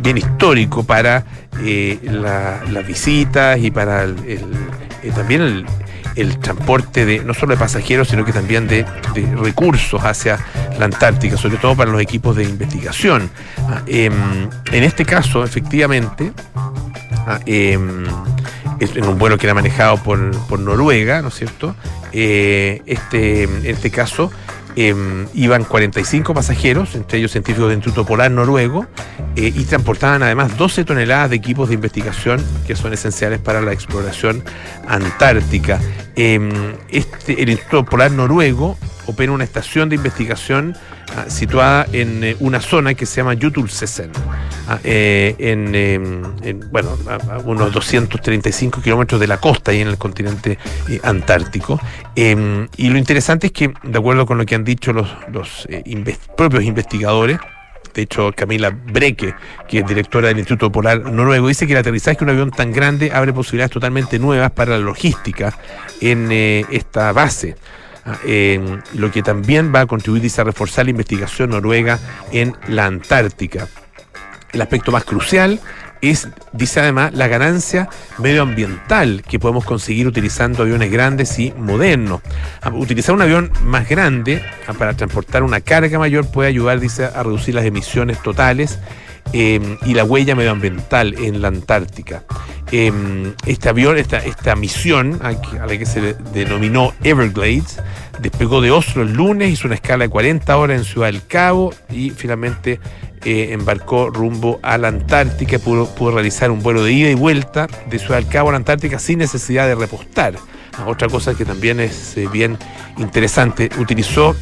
bien 0.00 0.18
histórico 0.18 0.84
para 0.84 1.24
eh, 1.62 1.98
las 2.02 2.86
visitas 2.86 3.58
y 3.58 3.70
para 3.70 4.04
el, 4.04 4.16
eh, 4.26 5.12
también 5.14 5.42
el, 5.42 5.66
el 6.16 6.38
transporte 6.38 7.04
de 7.04 7.24
no 7.24 7.34
solo 7.34 7.54
de 7.54 7.58
pasajeros, 7.58 8.08
sino 8.08 8.24
que 8.24 8.32
también 8.32 8.68
de, 8.68 8.84
recursos 9.36 10.02
hacia 10.04 10.38
la 10.78 10.86
Antártica, 10.86 11.36
sobre 11.36 11.56
todo 11.56 11.76
para 11.76 11.90
los 11.90 12.00
equipos 12.00 12.36
de 12.36 12.44
investigación. 12.44 13.30
Ah, 13.58 13.82
em, 13.86 14.12
en 14.72 14.84
este 14.84 15.04
caso, 15.04 15.44
efectivamente, 15.44 16.32
ah, 17.26 17.40
em, 17.46 18.04
en 18.80 19.04
un 19.04 19.18
vuelo 19.18 19.38
que 19.38 19.46
era 19.46 19.54
manejado 19.54 19.98
por, 19.98 20.58
Noruega, 20.58 21.22
¿no 21.22 21.28
es 21.28 21.34
cierto? 21.34 21.74
Eh, 22.12 22.82
este, 22.86 23.44
en 23.44 23.66
este 23.66 23.90
caso, 23.90 24.30
Em, 24.74 25.26
iban 25.34 25.64
45 25.64 26.32
pasajeros, 26.32 26.94
entre 26.94 27.18
ellos 27.18 27.32
científicos 27.32 27.68
del 27.68 27.78
Instituto 27.78 28.06
Polar 28.06 28.30
Noruego, 28.30 28.86
eh, 29.36 29.52
y 29.54 29.64
transportaban 29.64 30.22
además 30.22 30.56
12 30.56 30.84
toneladas 30.84 31.30
de 31.30 31.36
equipos 31.36 31.68
de 31.68 31.74
investigación 31.74 32.42
que 32.66 32.74
son 32.74 32.92
esenciales 32.92 33.38
para 33.38 33.60
la 33.60 33.72
exploración 33.72 34.42
antártica. 34.88 35.78
Em, 36.16 36.50
este, 36.88 37.42
el 37.42 37.50
Instituto 37.50 37.84
Polar 37.84 38.12
Noruego 38.12 38.78
opera 39.12 39.32
una 39.32 39.44
estación 39.44 39.88
de 39.88 39.96
investigación 39.96 40.74
ah, 41.16 41.28
situada 41.28 41.86
en 41.92 42.24
eh, 42.24 42.36
una 42.40 42.60
zona 42.60 42.94
que 42.94 43.06
se 43.06 43.20
llama 43.20 43.36
Jutulsesen, 43.40 44.10
ah, 44.68 44.78
eh, 44.82 45.34
en, 45.38 45.74
em, 45.74 46.22
en, 46.42 46.60
bueno, 46.70 46.96
a, 47.08 47.38
unos 47.38 47.72
235 47.72 48.82
kilómetros 48.82 49.20
de 49.20 49.26
la 49.26 49.38
costa 49.38 49.72
y 49.72 49.80
en 49.80 49.88
el 49.88 49.98
continente 49.98 50.58
eh, 50.88 51.00
antártico. 51.02 51.80
Em, 52.16 52.68
y 52.76 52.88
lo 52.88 52.98
interesante 52.98 53.48
es 53.48 53.52
que, 53.52 53.72
de 53.82 53.98
acuerdo 53.98 54.26
con 54.26 54.38
lo 54.38 54.46
que 54.46 54.54
han 54.54 54.64
dicho 54.64 54.92
los, 54.92 55.08
los 55.30 55.68
propios 56.36 56.64
investigadores, 56.64 57.38
de 57.94 58.02
hecho, 58.02 58.32
Camila 58.34 58.70
Breke, 58.70 59.34
que 59.68 59.80
es 59.80 59.86
directora 59.86 60.28
del 60.28 60.38
Instituto 60.38 60.72
Polar 60.72 61.12
Noruego, 61.12 61.48
dice 61.48 61.66
que 61.66 61.74
el 61.74 61.78
aterrizaje 61.78 62.16
de 62.16 62.24
un 62.24 62.30
avión 62.30 62.50
tan 62.50 62.72
grande 62.72 63.12
abre 63.12 63.34
posibilidades 63.34 63.70
totalmente 63.70 64.18
nuevas 64.18 64.50
para 64.52 64.72
la 64.72 64.78
logística 64.78 65.54
en 66.00 66.32
esta 66.32 67.12
base. 67.12 67.54
Ah, 68.04 68.18
lo 68.94 69.12
que 69.12 69.22
también 69.22 69.72
va 69.74 69.80
a 69.80 69.86
contribuir 69.86 70.30
a 70.36 70.44
reforzar 70.44 70.86
la 70.86 70.90
investigación 70.90 71.50
noruega 71.50 71.98
en 72.32 72.56
la 72.68 72.86
Antártica. 72.86 73.68
El 74.52 74.60
aspecto 74.60 74.92
más 74.92 75.04
crucial 75.04 75.60
es, 76.02 76.28
dice 76.52 76.80
además, 76.80 77.14
la 77.14 77.28
ganancia 77.28 77.88
medioambiental 78.18 79.22
que 79.22 79.38
podemos 79.38 79.64
conseguir 79.64 80.08
utilizando 80.08 80.64
aviones 80.64 80.90
grandes 80.90 81.38
y 81.38 81.52
modernos. 81.52 82.20
Ah, 82.60 82.70
utilizar 82.70 83.14
un 83.14 83.22
avión 83.22 83.50
más 83.64 83.88
grande 83.88 84.42
ah, 84.66 84.72
para 84.74 84.94
transportar 84.94 85.44
una 85.44 85.60
carga 85.60 85.98
mayor 85.98 86.26
puede 86.30 86.48
ayudar, 86.48 86.80
dice, 86.80 87.04
a 87.04 87.22
reducir 87.22 87.54
las 87.54 87.64
emisiones 87.64 88.20
totales 88.20 88.80
em, 89.32 89.78
y 89.84 89.94
la 89.94 90.04
huella 90.04 90.34
medioambiental 90.34 91.14
en 91.18 91.42
la 91.42 91.48
Antártica. 91.48 92.24
Em, 92.70 93.34
este 93.44 93.68
avión, 93.68 93.98
esta, 93.98 94.18
esta 94.18 94.56
misión 94.56 95.20
a, 95.22 95.32
la 95.32 95.78
que 95.78 95.84
se 95.84 96.14
denominó 96.32 96.94
Everglades, 97.04 97.78
despegó 98.20 98.60
de 98.62 98.70
Oslo 98.70 99.02
el 99.02 99.12
lunes, 99.12 99.50
hizo 99.50 99.68
una 99.68 99.74
escala 99.74 100.04
de 100.04 100.10
40 100.10 100.56
horas 100.56 100.78
en 100.78 100.84
Ciudad 100.84 101.08
del 101.08 101.26
Cabo 101.26 101.74
y 101.90 102.10
finalmente 102.10 102.80
eh, 103.24 103.48
embarcó 103.52 104.08
rumbo 104.08 104.58
a 104.62 104.78
la 104.78 104.88
Antártica, 104.88 105.58
pudo, 105.58 105.86
pudo 105.94 106.12
realizar 106.12 106.50
un 106.50 106.62
vuelo 106.62 106.82
de 106.82 106.92
ida 106.92 107.10
y 107.10 107.14
vuelta 107.14 107.68
de 107.90 107.98
Ciudad 107.98 108.16
del 108.16 108.28
Cabo 108.28 108.48
a 108.48 108.52
la 108.52 108.58
Antártica 108.58 108.98
sin 108.98 109.18
necesidad 109.18 109.66
de 109.66 109.74
repostar. 109.74 110.34
Ah, 110.78 110.86
otra 110.86 111.08
cosa 111.08 111.34
que 111.34 111.44
también 111.44 111.78
es 111.78 112.16
eh, 112.16 112.26
bien 112.32 112.56
interesante, 112.96 113.68
utilizó, 113.78 114.34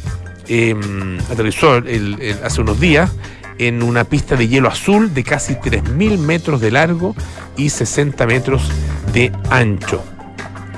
em, 0.47 1.19
aterrizó 1.29 1.83
hace 2.43 2.61
unos 2.61 2.79
días 2.79 3.11
en 3.61 3.83
una 3.83 4.05
pista 4.05 4.35
de 4.35 4.47
hielo 4.47 4.69
azul 4.69 5.13
de 5.13 5.23
casi 5.23 5.53
3.000 5.53 6.17
metros 6.17 6.61
de 6.61 6.71
largo 6.71 7.15
y 7.55 7.69
60 7.69 8.25
metros 8.25 8.71
de 9.13 9.31
ancho. 9.51 10.03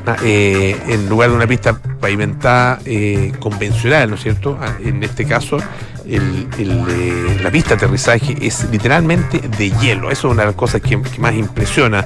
Ah, 0.06 0.18
eh, 0.22 0.76
en 0.90 1.08
lugar 1.08 1.30
de 1.30 1.38
una 1.38 1.48
pista 1.48 1.80
pavimentada 1.82 2.80
eh, 2.84 3.32
convencional, 3.40 4.10
¿no 4.10 4.16
es 4.16 4.24
cierto? 4.24 4.60
Ah, 4.62 4.76
en 4.84 5.02
este 5.02 5.24
caso, 5.26 5.58
eh, 6.06 7.40
la 7.42 7.52
pista 7.52 7.70
de 7.70 7.76
aterrizaje 7.76 8.36
es 8.42 8.70
literalmente 8.72 9.40
de 9.40 9.72
hielo. 9.72 10.12
Eso 10.12 10.28
es 10.28 10.34
una 10.34 10.44
de 10.44 10.48
las 10.48 10.56
cosas 10.56 10.82
que, 10.82 10.98
más 11.18 11.36
impresiona 11.36 12.06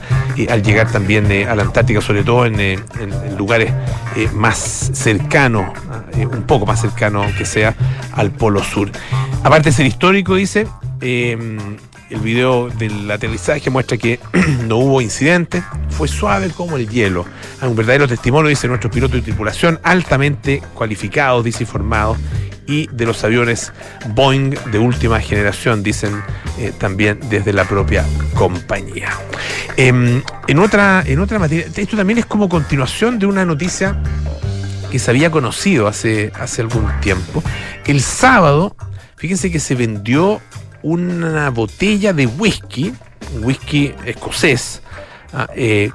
al 0.50 0.64
llegar 0.64 0.92
también 0.92 1.32
a 1.48 1.56
la 1.56 1.64
Antártica, 1.64 2.02
sobre 2.02 2.24
todo 2.24 2.46
en, 2.46 2.82
lugares 3.38 3.72
más 4.34 4.92
cercanos, 4.94 5.68
un 6.16 6.44
poco 6.44 6.66
más 6.66 6.82
cercanos 6.82 7.34
que 7.34 7.46
sea 7.46 7.76
al 8.14 8.32
Polo 8.32 8.64
Sur. 8.64 8.92
Aparte 9.44 9.70
de 9.70 9.76
ser 9.76 9.86
histórico, 9.86 10.36
dice, 10.36 10.68
em, 11.02 11.58
el 12.10 12.20
video 12.20 12.70
del 12.70 13.10
aterrizaje 13.10 13.70
muestra 13.70 13.98
que 13.98 14.20
no 14.68 14.78
hubo 14.78 15.02
incidente, 15.02 15.64
fue 15.90 16.08
suave 16.08 16.50
como 16.50 16.78
el 16.78 16.90
hielo. 16.90 17.26
Hay 17.62 17.70
un 17.70 17.76
verdadero 17.76 18.08
testimonio, 18.08 18.50
dice 18.50 18.68
nuestro 18.68 18.90
piloto 18.90 19.16
de 19.16 19.22
tripulación, 19.22 19.80
altamente 19.84 20.62
cualificados, 20.74 21.44
dice 21.44 21.64
informados, 21.64 22.18
y 22.68 22.88
de 22.92 23.06
los 23.06 23.24
aviones 23.24 23.74
Boeing 24.10 24.56
de 24.72 24.80
última 24.80 25.20
generación, 25.20 25.84
dicen 25.84 26.22
eh, 26.60 26.72
también 26.78 27.20
desde 27.30 27.54
la 27.54 27.66
propia 27.66 28.06
compañía. 28.36 29.10
Em, 29.78 30.22
en, 30.48 30.60
otra, 30.60 31.04
en 31.06 31.20
otra 31.20 31.40
materia, 31.40 31.66
esto 31.76 31.98
también 31.98 32.20
es 32.20 32.26
como 32.26 32.50
continuación 32.50 33.20
de 33.20 33.26
una 33.26 33.46
noticia 33.46 34.02
que 34.92 35.00
se 35.00 35.12
había 35.12 35.32
conocido 35.32 35.88
hace, 35.88 36.32
hace 36.36 36.62
algún 36.62 36.88
tiempo. 37.02 37.44
El 37.86 38.02
sábado 38.02 38.76
Fíjense 39.18 39.52
que 39.52 39.60
se 39.60 39.74
vendió 39.74 40.40
una 40.84 41.50
botella 41.50 42.14
de 42.14 42.28
whisky, 42.28 42.94
un 43.34 43.44
whisky 43.44 43.94
escocés, 44.06 44.84
ah, 45.34 45.48
eh, 45.56 45.92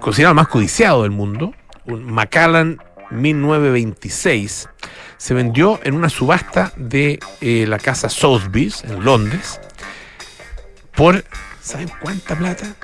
considerado 0.00 0.30
el 0.30 0.36
más 0.36 0.46
codiciado 0.46 1.02
del 1.02 1.10
mundo, 1.10 1.52
un 1.86 2.04
Macallan 2.04 2.78
1926. 3.10 4.68
Se 5.22 5.34
vendió 5.34 5.78
en 5.84 5.94
una 5.94 6.08
subasta 6.08 6.72
de 6.74 7.20
eh, 7.40 7.64
la 7.68 7.78
casa 7.78 8.08
Sotheby's 8.08 8.82
en 8.82 9.04
Londres 9.04 9.60
por, 10.96 11.24
¿saben 11.62 11.88
cuánta 12.00 12.34
plata? 12.34 12.74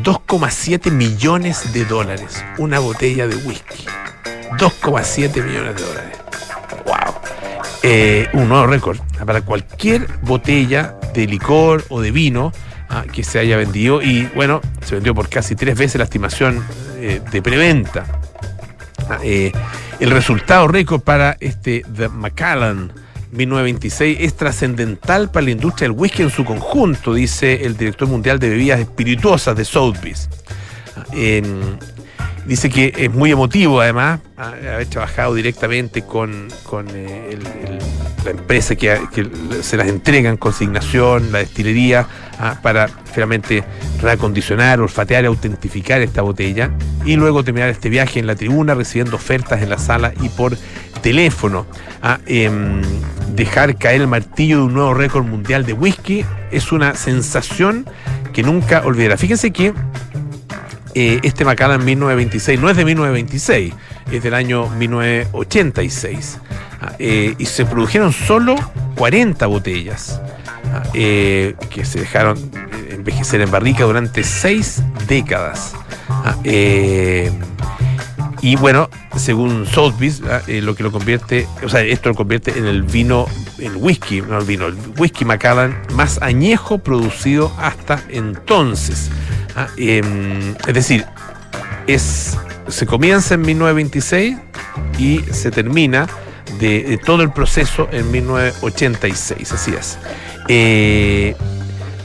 2,7 0.00 0.92
millones 0.92 1.72
de 1.72 1.84
dólares. 1.84 2.44
Una 2.58 2.78
botella 2.78 3.26
de 3.26 3.34
whisky. 3.34 3.86
2,7 4.56 5.42
millones 5.42 5.74
de 5.74 5.82
dólares. 5.82 6.18
Eh, 7.82 8.28
un 8.34 8.48
nuevo 8.48 8.68
récord 8.68 9.00
para 9.26 9.40
cualquier 9.40 10.06
botella 10.22 10.94
de 11.12 11.26
licor 11.26 11.84
o 11.88 12.00
de 12.00 12.12
vino 12.12 12.52
ah, 12.88 13.04
que 13.12 13.24
se 13.24 13.40
haya 13.40 13.56
vendido 13.56 14.00
y 14.00 14.26
bueno, 14.36 14.60
se 14.84 14.94
vendió 14.94 15.12
por 15.12 15.28
casi 15.28 15.56
tres 15.56 15.76
veces 15.76 15.96
la 15.96 16.04
estimación 16.04 16.64
eh, 16.98 17.20
de 17.32 17.42
preventa. 17.42 18.06
Ah, 19.10 19.18
el 20.00 20.10
resultado 20.10 20.68
récord 20.68 21.00
para 21.00 21.36
este 21.40 21.82
The 21.96 22.08
Macallan 22.08 22.92
1926 23.32 24.18
es 24.20 24.34
trascendental 24.34 25.30
para 25.30 25.44
la 25.44 25.50
industria 25.50 25.88
del 25.88 25.98
whisky 25.98 26.22
en 26.22 26.30
su 26.30 26.44
conjunto, 26.44 27.14
dice 27.14 27.64
el 27.64 27.76
director 27.76 28.08
mundial 28.08 28.38
de 28.38 28.48
bebidas 28.48 28.80
espirituosas 28.80 29.56
de 29.56 29.64
Sotheby's. 29.64 30.28
dice 32.46 32.70
que 32.70 32.92
es 32.96 33.12
muy 33.12 33.32
emotivo 33.32 33.80
además 33.80 34.20
haber 34.36 34.86
trabajado 34.86 35.34
directamente 35.34 36.02
con, 36.02 36.48
eh, 36.94 37.38
la 38.24 38.30
empresa 38.30 38.76
que, 38.76 38.98
se 39.62 39.76
las 39.76 39.88
entrega 39.88 40.30
en 40.30 40.36
consignación, 40.36 41.32
la 41.32 41.38
destilería, 41.38 42.06
ah, 42.38 42.58
para 42.62 42.88
finalmente 42.88 43.64
reacondicionar, 44.00 44.80
olfatear 44.80 45.24
autentificar 45.26 46.00
esta 46.02 46.22
botella 46.22 46.70
y 47.04 47.16
luego 47.16 47.44
terminar 47.44 47.68
este 47.68 47.88
viaje 47.88 48.18
en 48.20 48.26
la 48.26 48.34
tribuna 48.34 48.74
recibiendo 48.74 49.16
ofertas 49.16 49.62
en 49.62 49.70
la 49.70 49.78
sala 49.78 50.12
y 50.22 50.28
por 50.28 50.56
teléfono. 51.02 51.66
a 52.02 52.20
em, 52.26 52.82
dejar 53.34 53.76
caer 53.76 54.02
el 54.02 54.06
martillo 54.06 54.58
de 54.58 54.62
un 54.64 54.74
nuevo 54.74 54.94
récord 54.94 55.24
mundial 55.24 55.64
de 55.64 55.72
whisky 55.72 56.24
es 56.50 56.70
una 56.70 56.94
sensación 56.94 57.86
que 58.32 58.42
nunca 58.42 58.82
olvidará. 58.84 59.16
Fíjense 59.16 59.50
que 59.50 59.72
eh, 60.94 61.20
este 61.22 61.44
Macallan 61.44 61.84
1926 61.84 62.60
no 62.60 62.70
es 62.70 62.76
de 62.76 62.84
1926, 62.84 63.74
es 64.12 64.22
del 64.22 64.34
año 64.34 64.68
1986. 64.68 66.38
Ah, 66.80 66.92
eh, 66.98 67.34
y 67.38 67.46
se 67.46 67.64
produjeron 67.64 68.12
solo 68.12 68.54
40 68.96 69.46
botellas 69.46 70.20
ah, 70.20 70.43
eh, 70.94 71.54
que 71.70 71.84
se 71.84 72.00
dejaron 72.00 72.38
envejecer 72.90 73.40
en 73.40 73.50
barrica 73.50 73.84
durante 73.84 74.22
seis 74.24 74.82
décadas. 75.06 75.74
Ah, 76.08 76.36
y 78.44 78.56
bueno, 78.56 78.90
según 79.16 79.64
Sotheby's, 79.64 80.20
ah, 80.30 80.42
eh, 80.46 80.60
lo 80.60 80.74
que 80.74 80.82
lo 80.82 80.92
convierte, 80.92 81.48
o 81.62 81.68
sea, 81.70 81.80
esto 81.80 82.10
lo 82.10 82.14
convierte 82.14 82.58
en 82.58 82.66
el 82.66 82.82
vino, 82.82 83.26
el 83.58 83.74
whisky, 83.76 84.20
no 84.20 84.36
el 84.36 84.44
vino, 84.44 84.66
el 84.66 84.76
whisky 84.98 85.24
Macallan 85.24 85.74
más 85.94 86.20
añejo 86.20 86.76
producido 86.76 87.50
hasta 87.58 88.04
entonces. 88.10 89.10
Ah, 89.56 89.68
em, 89.78 90.54
es 90.66 90.74
decir, 90.74 91.06
es, 91.86 92.36
se 92.68 92.84
comienza 92.84 93.32
en 93.32 93.40
1926 93.40 94.36
y 94.98 95.20
se 95.32 95.50
termina 95.50 96.06
de, 96.58 96.98
todo 97.04 97.22
el 97.22 97.30
proceso 97.32 97.88
en 97.92 98.10
1986, 98.10 99.52
así 99.52 99.74
es. 99.74 99.98
Eh, 100.48 101.34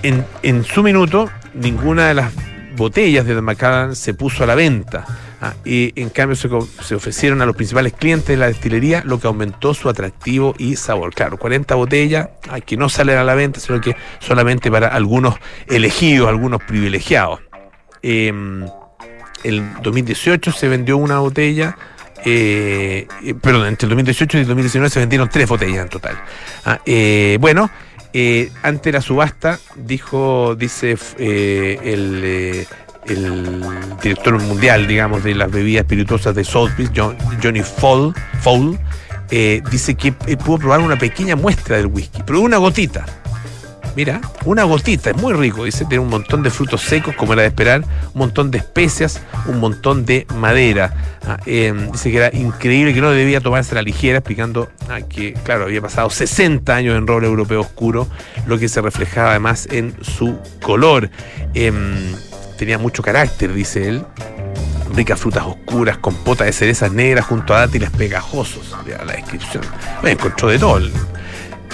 en, 0.04 0.26
en 0.44 0.64
su 0.64 0.84
minuto, 0.84 1.30
ninguna 1.54 2.08
de 2.08 2.14
las 2.14 2.34
botellas 2.76 3.26
de 3.26 3.40
Macallan 3.42 3.96
se 3.96 4.14
puso 4.14 4.44
a 4.44 4.48
la 4.48 4.56
venta. 4.56 5.06
Ah, 5.42 5.54
y 5.64 5.94
en 5.96 6.10
cambio 6.10 6.36
se, 6.36 6.96
ofrecieron 6.96 7.42
a 7.42 7.46
los 7.46 7.56
principales 7.56 7.94
clientes 7.94 8.28
de 8.28 8.38
la 8.38 8.48
destilería, 8.48 9.04
lo 9.06 9.20
que 9.20 9.28
aumentó 9.28 9.74
su 9.74 9.88
atractivo 9.88 10.54
y 10.58 10.76
sabor. 10.76 11.14
Claro, 11.14 11.38
40 11.38 11.76
botellas 11.76 12.30
que 12.66 12.76
no 12.76 12.90
salen 12.90 13.18
a 13.18 13.24
la 13.24 13.36
venta, 13.36 13.60
sino 13.60 13.80
que 13.80 13.96
solamente 14.20 14.70
para 14.70 14.90
algunos 14.90 15.36
elegidos, 15.68 16.28
algunos 16.28 16.62
privilegiados. 16.64 17.40
En 18.02 18.70
el 19.44 19.64
2018 19.82 20.52
se 20.52 20.68
vendió 20.68 20.98
una 20.98 21.20
botella. 21.20 21.78
Eh, 22.26 23.08
eh, 23.24 23.34
perdón, 23.42 23.68
entre 23.68 23.86
el 23.86 23.90
2018 23.90 24.38
y 24.38 24.42
el 24.42 24.48
2019 24.48 24.90
se 24.90 25.00
vendieron 25.00 25.30
tres 25.30 25.48
botellas 25.48 25.84
en 25.84 25.90
total. 25.90 26.20
Ah, 26.66 26.80
eh, 26.86 27.38
bueno, 27.40 27.70
ante 28.64 28.92
la 28.92 29.02
subasta, 29.02 29.60
dijo, 29.76 30.56
dice 30.56 30.98
el, 31.18 32.66
el 33.06 33.74
director 34.02 34.42
mundial, 34.42 34.88
digamos, 34.88 35.24
de 35.24 35.36
las 35.36 35.52
bebidas 35.52 35.82
espirituosas 35.82 36.36
de 36.36 36.44
Sotheby's, 36.44 36.92
Johnny 37.42 37.62
Fall, 37.62 38.14
eh, 39.32 39.62
dice 39.70 39.96
que 39.96 40.12
pudo 40.12 40.58
probar 40.58 40.80
una 40.80 40.98
pequeña 40.98 41.36
muestra 41.36 41.78
del 41.78 41.88
whisky, 41.88 42.24
pero 42.26 42.42
una 42.42 42.58
gotita. 42.58 43.06
Mira, 43.96 44.22
una 44.46 44.64
gotita, 44.64 45.10
es 45.10 45.18
muy 45.18 45.34
rico, 45.34 45.66
dice, 45.66 45.86
tiene 45.86 46.04
un 46.04 46.10
montón 46.10 46.44
de 46.44 46.50
frutos 46.50 46.82
secos, 46.82 47.16
como 47.16 47.34
era 47.34 47.42
de 47.42 47.50
esperar, 47.50 47.84
un 48.14 48.20
montón 48.20 48.52
de 48.52 48.60
especias, 48.60 49.22
un 49.48 49.60
montón 49.60 50.06
de 50.06 50.26
madera. 50.36 51.20
Ah, 51.28 51.38
em, 51.46 51.92
dice 51.92 52.12
que 52.12 52.18
era 52.18 52.36
increíble, 52.36 52.94
que 52.94 53.02
no 53.02 53.12
debía 53.12 53.42
tomarse 53.42 53.76
la 53.76 53.82
ligera, 53.82 54.20
explicando 54.20 54.70
ah, 54.90 55.02
que, 55.02 55.34
claro, 55.34 55.66
había 55.66 55.82
pasado 55.82 56.10
60 56.10 56.74
años 56.74 56.98
en 56.98 57.08
roble 57.08 57.28
europeo 57.28 57.62
oscuro, 57.62 58.08
lo 58.46 58.58
que 58.58 58.70
se 58.70 58.82
reflejaba 58.82 59.32
además 59.32 59.68
en 59.72 59.96
su 60.02 60.38
color. 60.62 61.10
Em, 61.54 62.16
tenía 62.58 62.78
mucho 62.78 63.02
carácter, 63.02 63.54
dice 63.54 63.90
él. 63.90 64.06
Ricas 64.96 65.20
frutas 65.20 65.46
oscuras, 65.46 65.98
con 65.98 66.16
pota 66.16 66.46
de 66.46 66.52
cerezas 66.52 66.92
negras 66.92 67.26
junto 67.26 67.54
a 67.54 67.60
dátiles 67.60 67.90
pegajosos. 67.92 68.76
la 69.06 69.14
descripción. 69.14 69.64
Me 70.04 70.12
encontró 70.12 70.50
de 70.50 70.60
todo. 70.60 70.80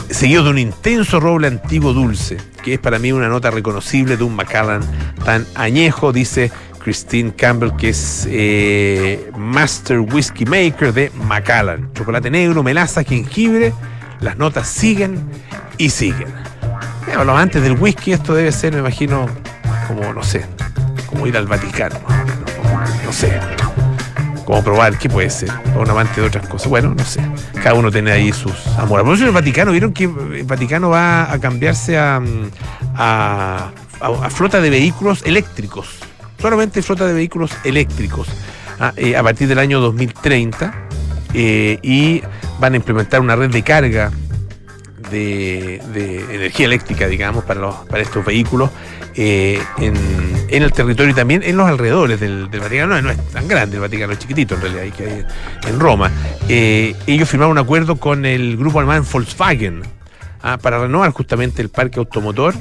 Seguido 0.10 0.44
de 0.44 0.50
un 0.52 0.60
intenso 0.60 1.20
roble 1.20 1.48
antiguo 1.48 1.94
dulce, 1.94 2.38
que 2.64 2.76
es 2.76 2.80
para 2.80 3.00
mí 3.00 3.12
una 3.12 3.28
nota 3.28 3.52
reconocible 3.52 4.18
de 4.18 4.24
un 4.24 4.36
Macallan 4.36 4.82
tan 5.24 5.46
añejo, 5.56 6.12
dice 6.12 6.52
Christine 6.84 7.34
Campbell, 7.34 7.76
que 7.76 7.90
es 7.90 8.28
eh, 8.30 9.32
Master 9.38 10.00
Whiskey 10.00 10.46
Maker 10.46 10.94
de 10.94 11.12
Macallan. 11.16 11.92
Chocolate 11.94 12.30
negro, 12.30 12.62
melaza, 12.62 13.04
jengibre, 13.04 13.74
las 14.20 14.38
notas 14.38 14.68
siguen 14.68 15.20
y 15.78 15.90
siguen. 15.90 16.28
Bueno, 17.06 17.24
los 17.24 17.52
del 17.52 17.74
whisky, 17.74 18.14
esto 18.14 18.34
debe 18.34 18.52
ser, 18.52 18.74
me 18.74 18.80
imagino, 18.80 19.28
como, 19.88 20.14
no 20.14 20.24
sé, 20.24 20.46
como 21.08 21.28
ir 21.28 21.38
al 21.38 21.48
Vaticano. 21.48 21.96
No, 23.04 23.14
sé. 23.14 23.40
Como 24.46 24.64
probar, 24.64 24.98
¿qué 25.00 25.10
puede 25.10 25.30
ser? 25.30 25.50
O 25.76 25.82
un 25.82 25.90
amante 25.90 26.22
de 26.22 26.28
otras 26.28 26.48
cosas. 26.48 26.70
Bueno, 26.70 26.94
no 26.96 27.04
sé. 27.04 27.20
Cada 27.64 27.74
uno 27.74 27.92
tiene 27.92 28.12
ahí 28.12 28.32
sus 28.32 28.68
amores. 28.78 29.04
Por 29.04 29.16
eso 29.16 29.26
el 29.26 29.32
Vaticano, 29.32 29.72
¿vieron 29.72 29.92
que 29.92 30.04
el 30.04 30.44
Vaticano 30.44 30.90
va 30.90 31.32
a 31.32 31.40
cambiarse 31.40 31.98
a, 31.98 32.22
a, 32.96 33.72
flota 34.30 34.62
de 34.62 34.70
vehículos 34.70 35.24
eléctricos? 35.26 35.98
Solamente 36.40 36.84
flota 36.84 37.08
de 37.08 37.14
vehículos 37.14 37.52
eléctricos. 37.64 38.28
Ah, 38.80 38.94
eh, 38.98 39.16
a 39.16 39.24
partir 39.24 39.48
del 39.48 39.58
año 39.58 39.80
2030 39.80 40.74
eh, 41.34 41.80
y 41.82 42.22
van 42.60 42.74
a 42.74 42.76
implementar 42.76 43.22
una 43.22 43.36
red 43.36 43.50
de 43.50 43.64
carga 43.64 44.12
de, 45.10 45.76
energía 46.32 46.66
eléctrica, 46.66 47.08
digamos, 47.08 47.44
para, 47.44 47.60
los, 47.60 47.76
para 47.88 48.02
estos 48.02 48.26
vehículos 48.26 48.70
eh, 49.16 49.62
en, 49.78 49.96
el 50.50 50.72
territorio 50.72 51.12
y 51.12 51.16
también 51.16 51.44
en 51.44 51.58
los 51.58 51.68
alrededores 51.68 52.20
del, 52.20 52.48
Vaticano. 52.48 53.02
No, 53.02 53.10
es 53.10 53.18
tan 53.30 53.48
grande 53.48 53.78
el 53.78 53.82
Vaticano, 53.82 54.14
es 54.14 54.20
chiquitito 54.20 54.56
en 54.56 54.62
realidad, 54.62 54.84
hay 54.84 54.92
que 54.92 55.26
en 55.68 55.80
Roma. 55.80 56.12
Eh, 56.50 56.96
ellos 57.08 57.30
firmaron 57.30 57.54
un 57.54 57.58
acuerdo 57.58 57.96
con 57.98 58.26
el 58.26 58.58
grupo 58.58 58.80
alemán 58.80 59.06
Volkswagen 59.10 59.84
ah, 60.42 60.58
para 60.58 60.80
renovar 60.80 61.12
justamente 61.12 61.62
el 61.62 61.70
parque 61.70 62.00
automotor. 62.00 62.54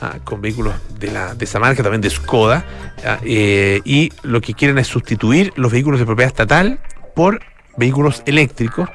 Ah, 0.00 0.18
con 0.22 0.40
vehículos 0.40 0.74
de, 1.00 1.10
la, 1.10 1.34
de 1.34 1.44
esa 1.44 1.58
marca, 1.58 1.82
también 1.82 2.00
de 2.00 2.08
Skoda, 2.08 2.64
ah, 3.04 3.18
eh, 3.24 3.80
y 3.84 4.12
lo 4.22 4.40
que 4.40 4.54
quieren 4.54 4.78
es 4.78 4.86
sustituir 4.86 5.52
los 5.56 5.72
vehículos 5.72 5.98
de 5.98 6.06
propiedad 6.06 6.28
estatal 6.28 6.78
por 7.16 7.40
vehículos 7.76 8.22
eléctricos 8.24 8.88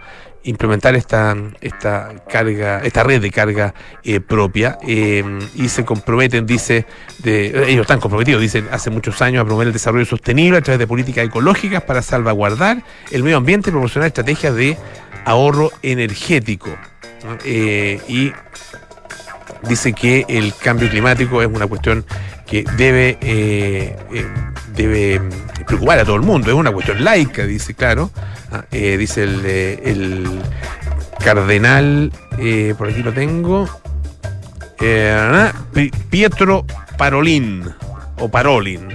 implementar 0.44 0.96
esta, 0.96 1.36
esta 1.62 2.14
carga, 2.30 2.80
esta 2.84 3.04
red 3.04 3.22
de 3.22 3.32
carga 3.32 3.74
eh, 4.04 4.20
propia 4.20 4.78
eh, 4.88 5.24
y 5.56 5.70
se 5.70 5.86
comprometen, 5.86 6.46
dice, 6.46 6.86
de, 7.20 7.70
ellos 7.70 7.82
están 7.82 8.00
comprometidos, 8.00 8.42
dicen, 8.42 8.68
hace 8.72 8.90
muchos 8.90 9.22
años 9.22 9.42
a 9.42 9.46
promover 9.46 9.68
el 9.68 9.74
desarrollo 9.74 10.06
sostenible 10.06 10.58
a 10.58 10.62
través 10.62 10.80
de 10.80 10.88
políticas 10.88 11.26
ecológicas 11.26 11.84
para 11.84 12.02
salvaguardar 12.02 12.84
el 13.12 13.24
medio 13.24 13.38
ambiente 13.38 13.70
y 13.70 13.72
promocionar 13.72 14.08
estrategias 14.08 14.56
de 14.56 14.78
ahorro 15.26 15.72
energético. 15.82 16.70
Eh, 17.46 18.02
y 18.08 18.34
dice 19.68 19.94
que 19.94 20.26
el 20.28 20.54
cambio 20.56 20.90
climático 20.90 21.42
es 21.42 21.48
una 21.48 21.68
cuestión 21.68 22.06
que 22.46 22.64
debe, 22.78 23.18
debe 24.76 25.22
preocupar 25.66 26.00
a 26.00 26.06
todo 26.06 26.16
el 26.16 26.22
mundo, 26.22 26.50
es 26.50 26.56
una 26.56 26.72
cuestión 26.72 27.04
laica, 27.04 27.46
dice, 27.46 27.74
claro, 27.74 28.12
Ah, 28.54 28.66
eh, 28.72 28.98
dice 28.98 29.24
el, 29.24 29.42
eh, 29.44 30.24
cardenal, 31.24 32.12
eh, 32.38 32.76
por 32.78 32.88
aquí 32.88 33.02
lo 33.02 33.12
tengo, 33.12 33.68
Pietro 36.12 36.64
Parolin, 36.96 37.64
o 38.20 38.30
Parolin, 38.30 38.90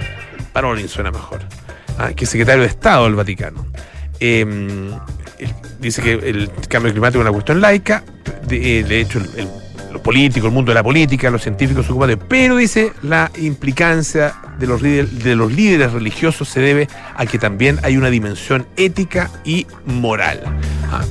Parolin 0.52 0.88
suena 0.88 1.10
mejor, 1.10 1.40
ah, 1.98 2.12
que 2.14 2.22
es 2.22 2.30
secretario 2.30 2.62
de 2.62 2.68
Estado 2.68 3.06
del 3.06 3.16
Vaticano. 3.16 3.66
Em, 4.20 4.92
dice 5.80 6.02
que 6.02 6.12
el 6.12 6.52
cambio 6.68 6.92
climático 6.92 7.18
es 7.18 7.22
una 7.22 7.32
cuestión 7.32 7.60
laica, 7.60 8.04
de, 8.46 9.00
hecho 9.00 9.18
el 9.18 9.48
los 9.92 10.00
políticos, 10.00 10.48
el 10.48 10.54
mundo 10.54 10.70
de 10.70 10.74
la 10.74 10.82
política, 10.82 11.30
los 11.30 11.42
científicos 11.42 11.86
se 11.86 11.92
ocupan 11.92 12.10
de. 12.10 12.16
Pero 12.16 12.56
dice, 12.56 12.92
la 13.02 13.30
implicancia 13.38 14.34
de 14.58 14.66
los, 14.66 14.82
de 14.82 15.34
los 15.36 15.52
líderes 15.52 15.92
religiosos 15.92 16.48
se 16.48 16.60
debe 16.60 16.88
a 17.16 17.26
que 17.26 17.38
también 17.38 17.78
hay 17.82 17.96
una 17.96 18.10
dimensión 18.10 18.66
ética 18.76 19.30
y 19.44 19.66
moral. 19.84 20.42
Ah, 20.90 21.04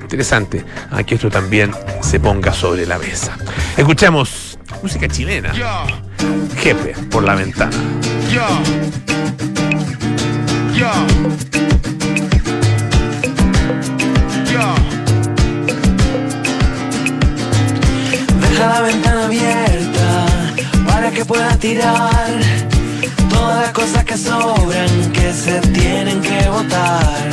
interesante 0.00 0.64
ah, 0.90 1.02
que 1.02 1.14
esto 1.14 1.30
también 1.30 1.72
se 2.00 2.20
ponga 2.20 2.52
sobre 2.52 2.86
la 2.86 2.98
mesa. 2.98 3.36
Escuchamos 3.76 4.58
música 4.82 5.08
chilena. 5.08 5.52
Jefe 6.56 6.94
por 7.10 7.24
la 7.24 7.34
ventana. 7.34 7.76
Deja 10.82 11.61
la 18.68 18.80
ventana 18.80 19.24
abierta 19.24 20.26
para 20.86 21.10
que 21.10 21.24
pueda 21.24 21.56
tirar 21.56 22.30
todas 23.28 23.62
las 23.62 23.72
cosas 23.72 24.04
que 24.04 24.16
sobran 24.16 25.12
que 25.12 25.32
se 25.32 25.60
tienen 25.72 26.20
que 26.20 26.48
botar. 26.48 27.30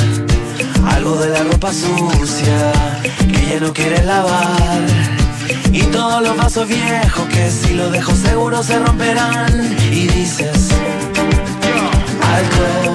Algo 0.95 1.15
de 1.17 1.29
la 1.29 1.43
ropa 1.43 1.71
sucia 1.71 2.71
que 3.17 3.41
ya 3.49 3.59
no 3.59 3.71
quiere 3.73 4.03
lavar. 4.03 4.81
Y 5.71 5.83
todos 5.83 6.23
los 6.23 6.35
vasos 6.35 6.67
viejos 6.67 7.25
que 7.27 7.51
si 7.51 7.75
los 7.75 7.91
dejo 7.91 8.15
seguro 8.15 8.63
se 8.63 8.79
romperán. 8.79 9.77
Y 9.91 10.07
dices, 10.07 10.69
alto, 12.33 12.88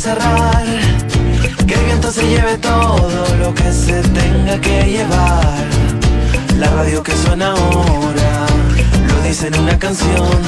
cerrar. 0.00 0.64
Que 1.66 1.74
el 1.74 1.84
viento 1.84 2.10
se 2.10 2.22
lleve 2.26 2.56
todo 2.56 3.36
lo 3.36 3.54
que 3.54 3.70
se 3.70 4.00
tenga 4.00 4.58
que 4.58 4.84
llevar. 4.84 5.66
La 6.58 6.70
radio 6.70 7.02
que 7.02 7.12
suena 7.12 7.52
ahora 7.52 8.46
lo 9.08 9.22
dice 9.22 9.48
en 9.48 9.58
una 9.58 9.78
canción. 9.78 10.40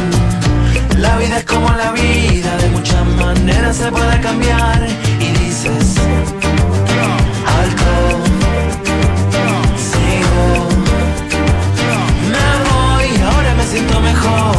La 0.96 1.18
vida 1.18 1.38
es 1.38 1.44
como 1.44 1.68
la 1.68 1.92
vida, 1.92 2.56
de 2.62 2.68
muchas 2.70 3.04
maneras 3.24 3.76
se 3.76 3.92
puede 3.92 4.20
cambiar. 4.20 4.86
Y 5.20 5.28
dices, 5.44 5.96
alto, 7.60 7.94
sigo. 9.90 10.46
Me 12.32 12.48
voy, 12.68 13.22
ahora 13.22 13.54
me 13.54 13.66
siento 13.66 14.00
mejor 14.00 14.52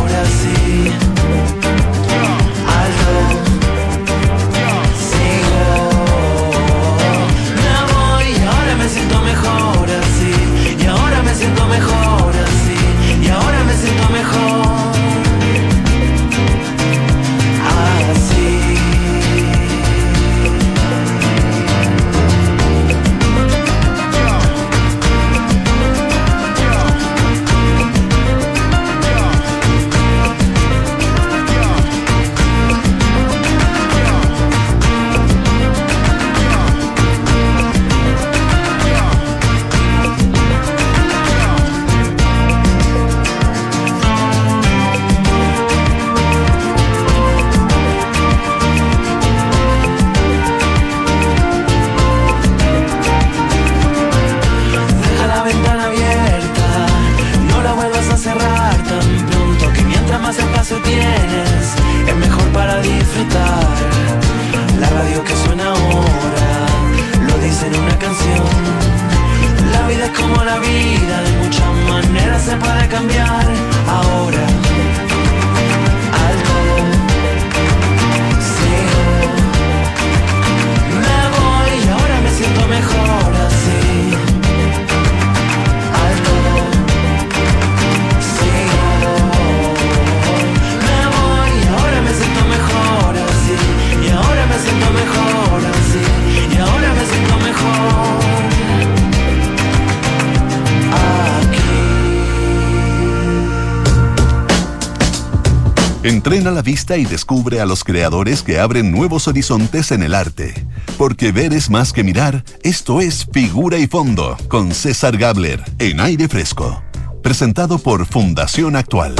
Entrena 106.03 106.51
la 106.51 106.61
vista 106.61 106.97
y 106.97 107.05
descubre 107.05 107.61
a 107.61 107.65
los 107.65 107.85
creadores 107.85 108.43
que 108.43 108.59
abren 108.59 108.91
nuevos 108.91 109.29
horizontes 109.29 109.89
en 109.93 110.03
el 110.03 110.13
arte. 110.13 110.53
Porque 110.97 111.31
ver 111.31 111.53
es 111.53 111.69
más 111.69 111.93
que 111.93 112.03
mirar, 112.03 112.43
esto 112.61 112.99
es 112.99 113.25
Figura 113.31 113.77
y 113.77 113.87
Fondo, 113.87 114.35
con 114.49 114.73
César 114.73 115.15
Gabler, 115.15 115.63
en 115.79 116.01
aire 116.01 116.27
fresco. 116.27 116.83
Presentado 117.21 117.79
por 117.79 118.05
Fundación 118.05 118.75
Actual. 118.75 119.15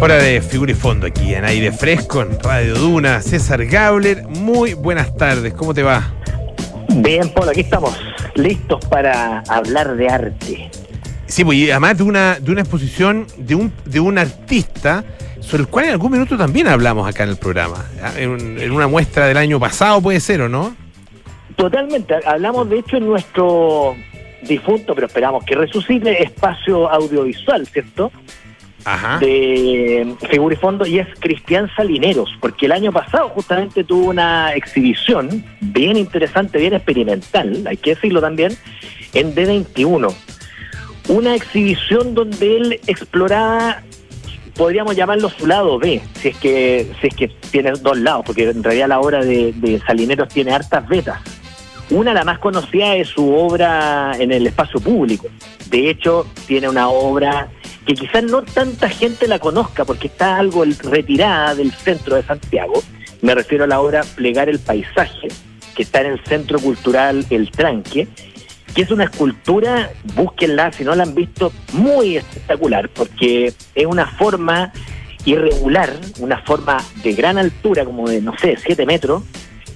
Hora 0.00 0.16
de 0.16 0.42
figura 0.42 0.72
y 0.72 0.74
fondo 0.74 1.06
aquí 1.06 1.32
en 1.32 1.44
aire 1.44 1.70
fresco, 1.70 2.20
en 2.22 2.36
Radio 2.40 2.74
Duna. 2.74 3.22
César 3.22 3.64
Gabler, 3.66 4.26
muy 4.26 4.74
buenas 4.74 5.16
tardes. 5.16 5.54
¿Cómo 5.54 5.72
te 5.72 5.84
va? 5.84 6.12
Bien, 6.88 7.28
Polo, 7.32 7.52
aquí 7.52 7.60
estamos, 7.60 7.96
listos 8.34 8.84
para 8.86 9.44
hablar 9.46 9.94
de 9.96 10.08
arte. 10.08 10.70
Sí, 11.26 11.44
pues 11.44 11.58
y 11.58 11.70
además 11.70 11.98
de 11.98 12.04
una, 12.04 12.38
de 12.38 12.52
una 12.52 12.60
exposición 12.60 13.26
de 13.36 13.54
un, 13.54 13.72
de 13.84 14.00
un 14.00 14.18
artista 14.18 15.04
sobre 15.40 15.62
el 15.62 15.68
cual 15.68 15.86
en 15.86 15.90
algún 15.92 16.12
minuto 16.12 16.36
también 16.36 16.68
hablamos 16.68 17.08
acá 17.08 17.24
en 17.24 17.30
el 17.30 17.36
programa. 17.36 17.84
en 18.16 18.70
una 18.70 18.86
muestra 18.88 19.26
del 19.26 19.36
año 19.36 19.60
pasado 19.60 20.00
puede 20.00 20.20
ser, 20.20 20.40
¿o 20.42 20.48
no? 20.48 20.74
Totalmente, 21.56 22.14
hablamos 22.26 22.68
de 22.68 22.78
hecho 22.80 22.96
en 22.96 23.06
nuestro 23.06 23.94
difunto, 24.42 24.94
pero 24.94 25.06
esperamos 25.06 25.44
que 25.44 25.54
resucite, 25.54 26.22
espacio 26.22 26.88
audiovisual, 26.90 27.66
¿cierto? 27.66 28.10
Ajá. 28.84 29.18
De 29.18 30.14
figura 30.28 30.54
y 30.54 30.58
fondo, 30.58 30.86
y 30.86 30.98
es 30.98 31.08
Cristian 31.18 31.70
Salineros, 31.74 32.36
porque 32.40 32.66
el 32.66 32.72
año 32.72 32.92
pasado 32.92 33.30
justamente 33.30 33.84
tuvo 33.84 34.10
una 34.10 34.52
exhibición 34.52 35.44
bien 35.60 35.96
interesante, 35.96 36.58
bien 36.58 36.74
experimental, 36.74 37.64
hay 37.66 37.76
que 37.76 37.94
decirlo 37.94 38.20
también, 38.20 38.56
en 39.14 39.34
D21. 39.34 40.14
Una 41.08 41.34
exhibición 41.34 42.14
donde 42.14 42.56
él 42.56 42.80
exploraba, 42.86 43.82
podríamos 44.54 44.96
llamarlo 44.96 45.28
su 45.28 45.46
lado 45.46 45.78
B, 45.78 46.00
si 46.14 46.28
es 46.28 46.36
que, 46.38 46.90
si 47.00 47.08
es 47.08 47.14
que 47.14 47.28
tiene 47.50 47.72
dos 47.72 47.98
lados, 47.98 48.24
porque 48.24 48.48
en 48.48 48.62
realidad 48.62 48.88
la 48.88 49.00
obra 49.00 49.22
de, 49.22 49.52
de 49.56 49.80
Salineros 49.80 50.28
tiene 50.28 50.52
hartas 50.52 50.88
vetas. 50.88 51.20
Una, 51.90 52.14
la 52.14 52.24
más 52.24 52.38
conocida, 52.38 52.96
es 52.96 53.08
su 53.08 53.34
obra 53.34 54.12
en 54.18 54.32
el 54.32 54.46
espacio 54.46 54.80
público. 54.80 55.28
De 55.68 55.90
hecho, 55.90 56.26
tiene 56.46 56.68
una 56.68 56.88
obra 56.88 57.50
que 57.86 57.94
quizás 57.94 58.24
no 58.24 58.42
tanta 58.42 58.88
gente 58.88 59.28
la 59.28 59.38
conozca 59.38 59.84
porque 59.84 60.06
está 60.06 60.38
algo 60.38 60.64
retirada 60.84 61.54
del 61.54 61.72
centro 61.72 62.16
de 62.16 62.22
Santiago. 62.22 62.82
Me 63.20 63.34
refiero 63.34 63.64
a 63.64 63.66
la 63.66 63.80
obra 63.80 64.02
Plegar 64.16 64.48
el 64.48 64.58
Paisaje, 64.58 65.28
que 65.74 65.82
está 65.82 66.00
en 66.00 66.12
el 66.12 66.24
Centro 66.24 66.58
Cultural 66.58 67.26
El 67.30 67.50
Tranque, 67.50 68.08
que 68.74 68.82
es 68.82 68.90
una 68.90 69.04
escultura, 69.04 69.90
búsquenla 70.14 70.72
si 70.72 70.84
no 70.84 70.94
la 70.94 71.04
han 71.04 71.14
visto, 71.14 71.52
muy 71.72 72.16
espectacular, 72.16 72.88
porque 72.88 73.52
es 73.74 73.86
una 73.86 74.06
forma 74.06 74.72
irregular, 75.24 75.90
una 76.18 76.38
forma 76.38 76.78
de 77.02 77.12
gran 77.12 77.38
altura, 77.38 77.84
como 77.84 78.08
de, 78.08 78.20
no 78.20 78.36
sé, 78.36 78.56
7 78.56 78.84
metros, 78.84 79.22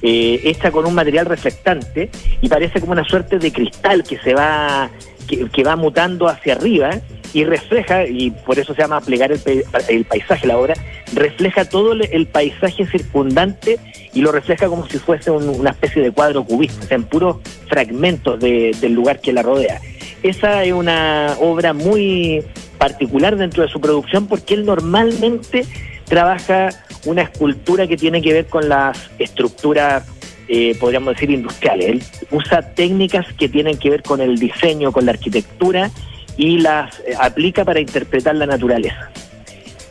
eh, 0.03 0.41
hecha 0.45 0.71
con 0.71 0.87
un 0.87 0.95
material 0.95 1.27
reflectante 1.27 2.11
y 2.41 2.49
parece 2.49 2.81
como 2.81 2.93
una 2.93 3.05
suerte 3.05 3.39
de 3.39 3.53
cristal 3.53 4.03
que 4.03 4.19
se 4.19 4.35
va, 4.35 4.91
que, 5.27 5.49
que 5.49 5.65
va 5.65 5.77
mutando 5.77 6.29
hacia 6.29 6.55
arriba 6.55 6.91
y 7.35 7.45
refleja, 7.45 8.07
y 8.07 8.31
por 8.31 8.59
eso 8.59 8.75
se 8.75 8.83
llama 8.83 9.01
plegar 9.01 9.33
el, 9.33 9.41
el 9.89 10.05
paisaje 10.05 10.47
la 10.47 10.57
obra, 10.59 10.75
refleja 11.15 11.65
todo 11.65 11.93
el 11.93 12.27
paisaje 12.27 12.87
circundante 12.87 13.79
y 14.15 14.21
lo 14.23 14.33
refleja 14.33 14.67
como 14.69 14.87
si 14.89 14.99
fuese 14.99 15.31
un- 15.31 15.49
una 15.49 15.71
especie 15.71 16.03
de 16.03 16.11
cuadro 16.11 16.45
cubista, 16.45 16.85
o 16.85 16.89
sea, 16.89 16.97
en 16.97 17.05
puros 17.05 17.37
fragmentos 17.69 18.41
de- 18.41 18.75
del 18.81 18.93
lugar 18.95 19.21
que 19.21 19.33
la 19.33 19.43
rodea. 19.43 19.81
Esa 20.23 20.65
es 20.65 20.73
una 20.73 21.37
obra 21.41 21.73
muy 21.75 22.43
particular 22.79 23.37
dentro 23.37 23.63
de 23.63 23.69
su 23.69 23.81
producción 23.81 24.27
porque 24.27 24.55
él 24.55 24.65
normalmente 24.65 25.65
trabaja 26.05 26.71
una 27.05 27.23
escultura 27.23 27.87
que 27.87 27.97
tiene 27.97 28.21
que 28.23 28.33
ver 28.33 28.47
con 28.47 28.69
las 28.69 29.11
estructuras, 29.19 30.05
eh, 30.49 30.75
podríamos 30.81 31.15
decir, 31.15 31.31
industriales. 31.31 31.87
Él 31.87 32.03
usa 32.31 32.63
técnicas 32.75 33.27
que 33.35 33.49
tienen 33.49 33.77
que 33.79 33.91
ver 33.91 34.03
con 34.03 34.21
el 34.21 34.39
diseño, 34.39 34.91
con 34.93 35.05
la 35.07 35.13
arquitectura 35.13 35.91
y 36.39 36.59
las 36.59 37.01
eh, 37.01 37.15
aplica 37.21 37.65
para 37.67 37.81
interpretar 37.81 38.35
la 38.37 38.47
naturaleza. 38.47 39.11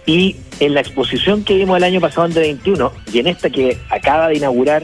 Y 0.08 0.38
en 0.60 0.74
la 0.74 0.80
exposición 0.80 1.44
que 1.44 1.56
vimos 1.56 1.78
el 1.78 1.84
año 1.84 2.02
pasado 2.02 2.26
en 2.26 2.34
21 2.34 2.92
y 3.14 3.20
en 3.20 3.28
esta 3.28 3.50
que 3.52 3.78
acaba 3.90 4.30
de 4.30 4.38
inaugurar 4.38 4.84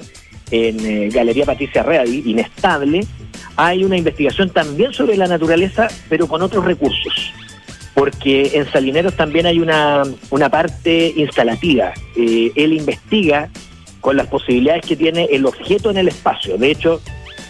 en 0.52 0.80
eh, 0.86 1.10
Galería 1.10 1.46
Patricia 1.46 1.82
Readi, 1.82 2.22
Inestable, 2.26 3.08
hay 3.56 3.84
una 3.84 3.98
investigación 3.98 4.50
también 4.50 4.94
sobre 4.94 5.16
la 5.16 5.28
naturaleza, 5.28 5.88
pero 6.10 6.28
con 6.28 6.42
otros 6.42 6.66
recursos. 6.66 7.34
Porque 7.96 8.52
en 8.54 8.70
Salineros 8.70 9.16
también 9.16 9.46
hay 9.46 9.60
una, 9.60 10.04
una 10.32 10.50
parte 10.50 11.14
instalativa. 11.16 11.94
Eh, 12.18 12.52
él 12.56 12.74
investiga 12.74 13.50
con 14.02 14.18
las 14.18 14.28
posibilidades 14.28 14.86
que 14.86 14.96
tiene 14.96 15.26
el 15.32 15.46
objeto 15.46 15.90
en 15.92 15.98
el 15.98 16.10
espacio. 16.10 16.58
De 16.58 16.72
hecho, 16.72 17.02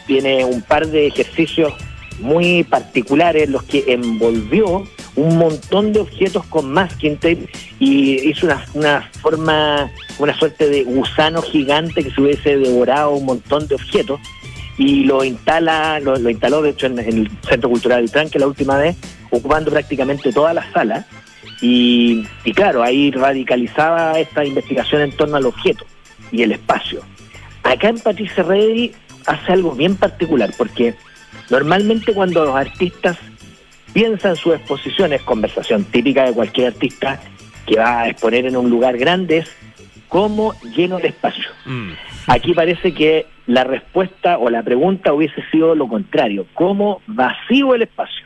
tiene 0.06 0.46
un 0.46 0.62
par 0.62 0.86
de 0.88 1.08
ejercicios 1.08 1.74
muy 2.20 2.64
particulares, 2.64 3.50
los 3.50 3.64
que 3.64 3.84
envolvió 3.88 4.84
un 5.16 5.38
montón 5.38 5.94
de 5.94 6.00
objetos 6.00 6.46
con 6.46 6.72
masking 6.72 7.16
tape 7.18 7.48
y 7.80 8.30
hizo 8.30 8.48
una, 8.48 8.66
una 8.74 9.10
forma, 9.22 9.92
una 10.20 10.34
suerte 10.38 10.70
de 10.70 10.84
gusano 10.84 11.42
gigante 11.42 12.04
que 12.04 12.12
se 12.12 12.22
hubiese 12.22 12.58
devorado 12.58 13.12
un 13.12 13.26
montón 13.26 13.68
de 13.68 13.76
objetos 13.76 14.20
y 14.78 15.04
lo 15.04 15.24
instala, 15.24 16.00
lo, 16.00 16.18
instaló 16.30 16.62
de 16.62 16.72
hecho 16.72 16.88
en, 16.88 17.00
el 17.00 17.30
Centro 17.48 17.70
Cultural 17.70 18.02
del 18.02 18.12
Tranque 18.12 18.40
la 18.40 18.48
última 18.48 18.78
vez, 18.78 18.96
ocupando 19.30 19.72
prácticamente 19.72 20.32
toda 20.32 20.54
la 20.54 20.72
sala. 20.72 21.06
Y, 21.62 22.24
claro, 22.56 22.84
ahí 22.84 23.12
radicalizaba 23.12 24.20
esta 24.20 24.44
investigación 24.44 25.02
en 25.02 25.12
torno 25.16 25.38
al 25.38 25.46
objeto 25.46 25.86
y 26.32 26.42
el 26.42 26.52
espacio. 26.52 27.02
Acá 27.64 27.90
en 27.90 28.00
Patricia 28.00 28.44
Reddy 28.44 28.92
hace 29.28 29.54
algo 29.54 29.72
bien 29.72 29.96
particular, 29.96 30.52
porque 30.58 30.96
normalmente 31.50 32.14
cuando 32.14 32.46
los 32.46 32.56
artistas 32.56 33.18
piensan 33.94 34.36
sus 34.36 34.56
exposiciones, 34.56 35.22
conversación 35.22 35.84
típica 35.86 36.26
de 36.26 36.34
cualquier 36.34 36.68
artista 36.68 37.22
que 37.66 37.78
va 37.78 38.02
a 38.02 38.10
exponer 38.10 38.46
en 38.46 38.58
un 38.58 38.70
lugar 38.70 38.98
grande, 38.98 39.40
es 39.40 39.56
cómo 40.08 40.54
lleno 40.76 40.98
el 40.98 41.06
espacio. 41.06 41.50
Mm. 41.66 41.92
Aquí 42.28 42.54
parece 42.54 42.94
que 42.94 43.28
la 43.48 43.64
respuesta 43.64 44.38
o 44.38 44.50
la 44.50 44.64
pregunta 44.64 45.14
hubiese 45.14 45.44
sido 45.52 45.76
lo 45.76 45.88
contrario, 45.88 46.48
¿cómo 46.54 47.02
vacío 47.08 47.76
el 47.76 47.84
espacio? 47.84 48.26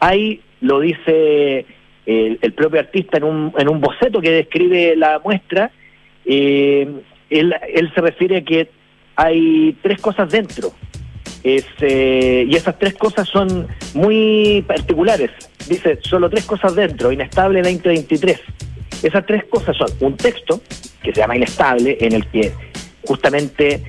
Ahí 0.00 0.40
lo 0.60 0.80
dice 0.80 1.66
el, 2.06 2.52
propio 2.54 2.80
artista 2.80 3.18
en 3.18 3.24
un, 3.24 3.52
en 3.56 3.68
un 3.68 3.80
boceto 3.80 4.20
que 4.20 4.30
describe 4.30 4.96
la 4.96 5.20
muestra, 5.22 5.70
eh, 6.24 6.88
él, 7.28 7.92
se 7.94 8.00
refiere 8.00 8.38
a 8.38 8.44
que 8.44 8.70
hay 9.16 9.76
tres 9.82 10.00
cosas 10.00 10.30
dentro, 10.30 10.72
eh, 11.44 12.46
y 12.48 12.54
esas 12.54 12.78
tres 12.78 12.94
cosas 12.94 13.28
son 13.28 13.68
muy 13.94 14.64
particulares. 14.66 15.30
Dice, 15.68 15.98
solo 16.02 16.28
tres 16.28 16.44
cosas 16.44 16.74
dentro, 16.74 17.12
inestable 17.12 17.62
2023. 17.62 18.40
Esas 19.02 19.24
tres 19.24 19.44
cosas 19.44 19.76
son 19.76 19.88
un 20.00 20.16
texto, 20.16 20.60
que 21.02 21.12
se 21.12 21.20
llama 21.20 21.36
inestable, 21.36 21.96
en 22.00 22.12
el 22.12 22.26
que 22.26 22.52
justamente 23.06 23.82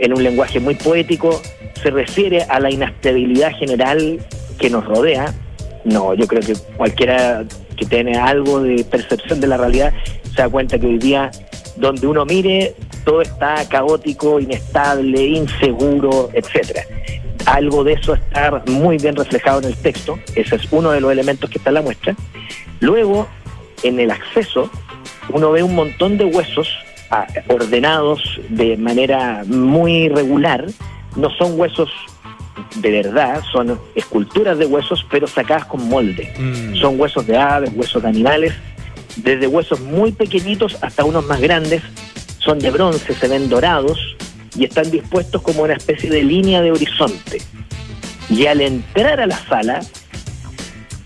en 0.00 0.14
un 0.14 0.22
lenguaje 0.22 0.58
muy 0.60 0.74
poético, 0.74 1.40
se 1.82 1.90
refiere 1.90 2.42
a 2.42 2.58
la 2.58 2.70
inestabilidad 2.70 3.52
general 3.52 4.18
que 4.58 4.70
nos 4.70 4.84
rodea. 4.84 5.32
No, 5.84 6.14
yo 6.14 6.26
creo 6.26 6.40
que 6.40 6.54
cualquiera 6.76 7.44
que 7.76 7.86
tiene 7.86 8.18
algo 8.18 8.60
de 8.60 8.84
percepción 8.84 9.40
de 9.40 9.46
la 9.46 9.56
realidad 9.56 9.92
se 10.34 10.42
da 10.42 10.48
cuenta 10.48 10.78
que 10.78 10.86
hoy 10.86 10.98
día, 10.98 11.30
donde 11.76 12.06
uno 12.06 12.24
mire, 12.24 12.74
todo 13.04 13.22
está 13.22 13.68
caótico, 13.68 14.40
inestable, 14.40 15.22
inseguro, 15.22 16.30
etcétera. 16.32 16.82
Algo 17.46 17.84
de 17.84 17.94
eso 17.94 18.14
está 18.14 18.62
muy 18.66 18.98
bien 18.98 19.16
reflejado 19.16 19.60
en 19.60 19.66
el 19.66 19.76
texto, 19.76 20.18
ese 20.34 20.56
es 20.56 20.62
uno 20.70 20.90
de 20.90 21.00
los 21.00 21.10
elementos 21.10 21.48
que 21.48 21.58
está 21.58 21.70
en 21.70 21.74
la 21.74 21.82
muestra. 21.82 22.14
Luego, 22.80 23.26
en 23.82 23.98
el 23.98 24.10
acceso, 24.10 24.70
uno 25.30 25.50
ve 25.50 25.62
un 25.62 25.74
montón 25.74 26.18
de 26.18 26.24
huesos 26.24 26.68
ordenados 27.48 28.40
de 28.50 28.76
manera 28.76 29.42
muy 29.46 30.08
regular, 30.08 30.66
no 31.16 31.30
son 31.30 31.58
huesos 31.58 31.90
de 32.76 32.90
verdad, 32.90 33.42
son 33.50 33.80
esculturas 33.94 34.58
de 34.58 34.66
huesos, 34.66 35.04
pero 35.10 35.26
sacadas 35.26 35.64
con 35.64 35.88
molde. 35.88 36.32
Mm. 36.38 36.76
Son 36.76 37.00
huesos 37.00 37.26
de 37.26 37.36
aves, 37.36 37.70
huesos 37.74 38.02
de 38.02 38.08
animales, 38.08 38.54
desde 39.16 39.46
huesos 39.46 39.80
muy 39.80 40.12
pequeñitos 40.12 40.76
hasta 40.82 41.04
unos 41.04 41.26
más 41.26 41.40
grandes, 41.40 41.82
son 42.38 42.58
de 42.58 42.70
bronce, 42.70 43.14
se 43.14 43.28
ven 43.28 43.48
dorados 43.48 43.98
y 44.56 44.64
están 44.64 44.90
dispuestos 44.90 45.42
como 45.42 45.62
una 45.62 45.74
especie 45.74 46.10
de 46.10 46.22
línea 46.22 46.62
de 46.62 46.72
horizonte. 46.72 47.40
Y 48.28 48.46
al 48.46 48.60
entrar 48.60 49.20
a 49.20 49.26
la 49.26 49.38
sala, 49.46 49.80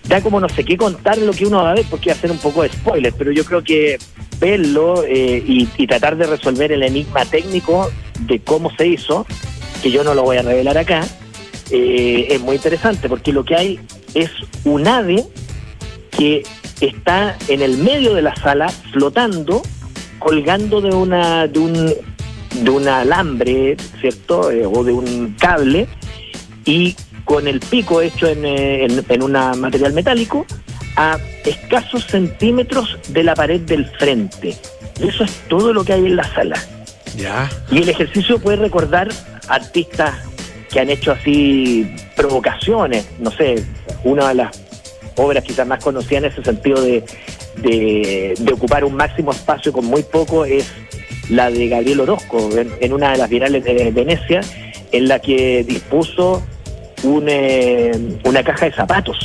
da 0.07 0.21
como 0.21 0.39
no 0.39 0.49
sé 0.49 0.63
qué 0.63 0.77
contar 0.77 1.17
lo 1.17 1.31
que 1.33 1.45
uno 1.45 1.63
va 1.63 1.71
a 1.71 1.73
ver, 1.75 1.85
porque 1.89 2.09
va 2.09 2.15
a 2.15 2.19
ser 2.19 2.31
un 2.31 2.37
poco 2.37 2.63
de 2.63 2.69
spoiler, 2.69 3.13
pero 3.17 3.31
yo 3.31 3.43
creo 3.45 3.63
que 3.63 3.97
verlo 4.39 5.03
eh, 5.07 5.43
y, 5.45 5.65
tratar 5.87 6.17
de 6.17 6.27
resolver 6.27 6.71
el 6.71 6.83
enigma 6.83 7.25
técnico 7.25 7.91
de 8.21 8.39
cómo 8.39 8.75
se 8.75 8.87
hizo, 8.87 9.25
que 9.81 9.91
yo 9.91 10.03
no 10.03 10.13
lo 10.13 10.23
voy 10.23 10.37
a 10.37 10.41
revelar 10.41 10.77
acá, 10.77 11.05
eh, 11.71 12.27
es 12.29 12.41
muy 12.41 12.55
interesante 12.55 13.09
porque 13.09 13.31
lo 13.31 13.43
que 13.43 13.55
hay 13.55 13.79
es 14.13 14.29
un 14.63 14.87
ave 14.87 15.23
que 16.11 16.43
está 16.81 17.37
en 17.47 17.61
el 17.61 17.77
medio 17.77 18.13
de 18.13 18.21
la 18.21 18.35
sala 18.35 18.69
flotando, 18.91 19.61
colgando 20.19 20.81
de 20.81 20.89
una 20.89 21.47
de 21.47 21.59
un 21.59 21.93
de 22.63 22.69
un 22.69 22.87
alambre, 22.87 23.75
¿cierto? 23.99 24.51
Eh, 24.51 24.65
o 24.65 24.83
de 24.83 24.93
un 24.93 25.35
cable 25.39 25.87
y 26.63 26.95
con 27.25 27.47
el 27.47 27.59
pico 27.59 28.01
hecho 28.01 28.27
en, 28.27 28.45
en, 28.45 29.05
en 29.07 29.23
un 29.23 29.31
material 29.31 29.93
metálico 29.93 30.45
a 30.95 31.17
escasos 31.43 32.05
centímetros 32.05 32.97
de 33.09 33.23
la 33.23 33.35
pared 33.35 33.61
del 33.61 33.85
frente. 33.85 34.55
Eso 34.99 35.23
es 35.23 35.31
todo 35.49 35.73
lo 35.73 35.83
que 35.83 35.93
hay 35.93 36.05
en 36.05 36.15
la 36.15 36.23
sala. 36.33 36.57
Ya. 37.17 37.49
Y 37.71 37.81
el 37.81 37.89
ejercicio 37.89 38.39
puede 38.39 38.57
recordar 38.57 39.09
artistas 39.47 40.15
que 40.71 40.79
han 40.79 40.89
hecho 40.89 41.11
así 41.11 41.89
provocaciones, 42.15 43.07
no 43.19 43.31
sé, 43.31 43.63
una 44.03 44.29
de 44.29 44.35
las 44.35 44.64
obras 45.15 45.43
quizás 45.43 45.67
más 45.67 45.83
conocidas 45.83 46.23
en 46.23 46.31
ese 46.31 46.43
sentido 46.43 46.81
de, 46.81 47.03
de, 47.57 48.53
ocupar 48.53 48.83
un 48.83 48.95
máximo 48.95 49.31
espacio 49.31 49.71
con 49.71 49.85
muy 49.85 50.03
poco 50.03 50.45
es 50.45 50.71
la 51.29 51.49
de 51.49 51.67
Gabriel 51.67 52.01
Orozco, 52.01 52.49
en, 52.79 52.93
una 52.93 53.11
de 53.11 53.17
las 53.17 53.29
virales 53.29 53.63
de 53.63 53.91
Venecia, 53.91 54.41
en 54.91 55.07
la 55.07 55.19
que 55.19 55.63
dispuso 55.63 56.43
un, 57.03 57.25
eh, 57.27 57.91
una 58.23 58.43
caja 58.43 58.65
de 58.65 58.71
zapatos 58.71 59.17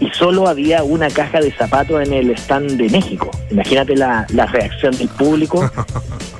y 0.00 0.10
solo 0.10 0.48
había 0.48 0.82
una 0.82 1.08
caja 1.08 1.40
de 1.40 1.50
zapatos 1.52 2.06
en 2.06 2.12
el 2.12 2.30
stand 2.32 2.72
de 2.72 2.88
México. 2.88 3.30
Imagínate 3.50 3.96
la, 3.96 4.26
reacción 4.52 4.96
del 4.96 5.08
público 5.08 5.70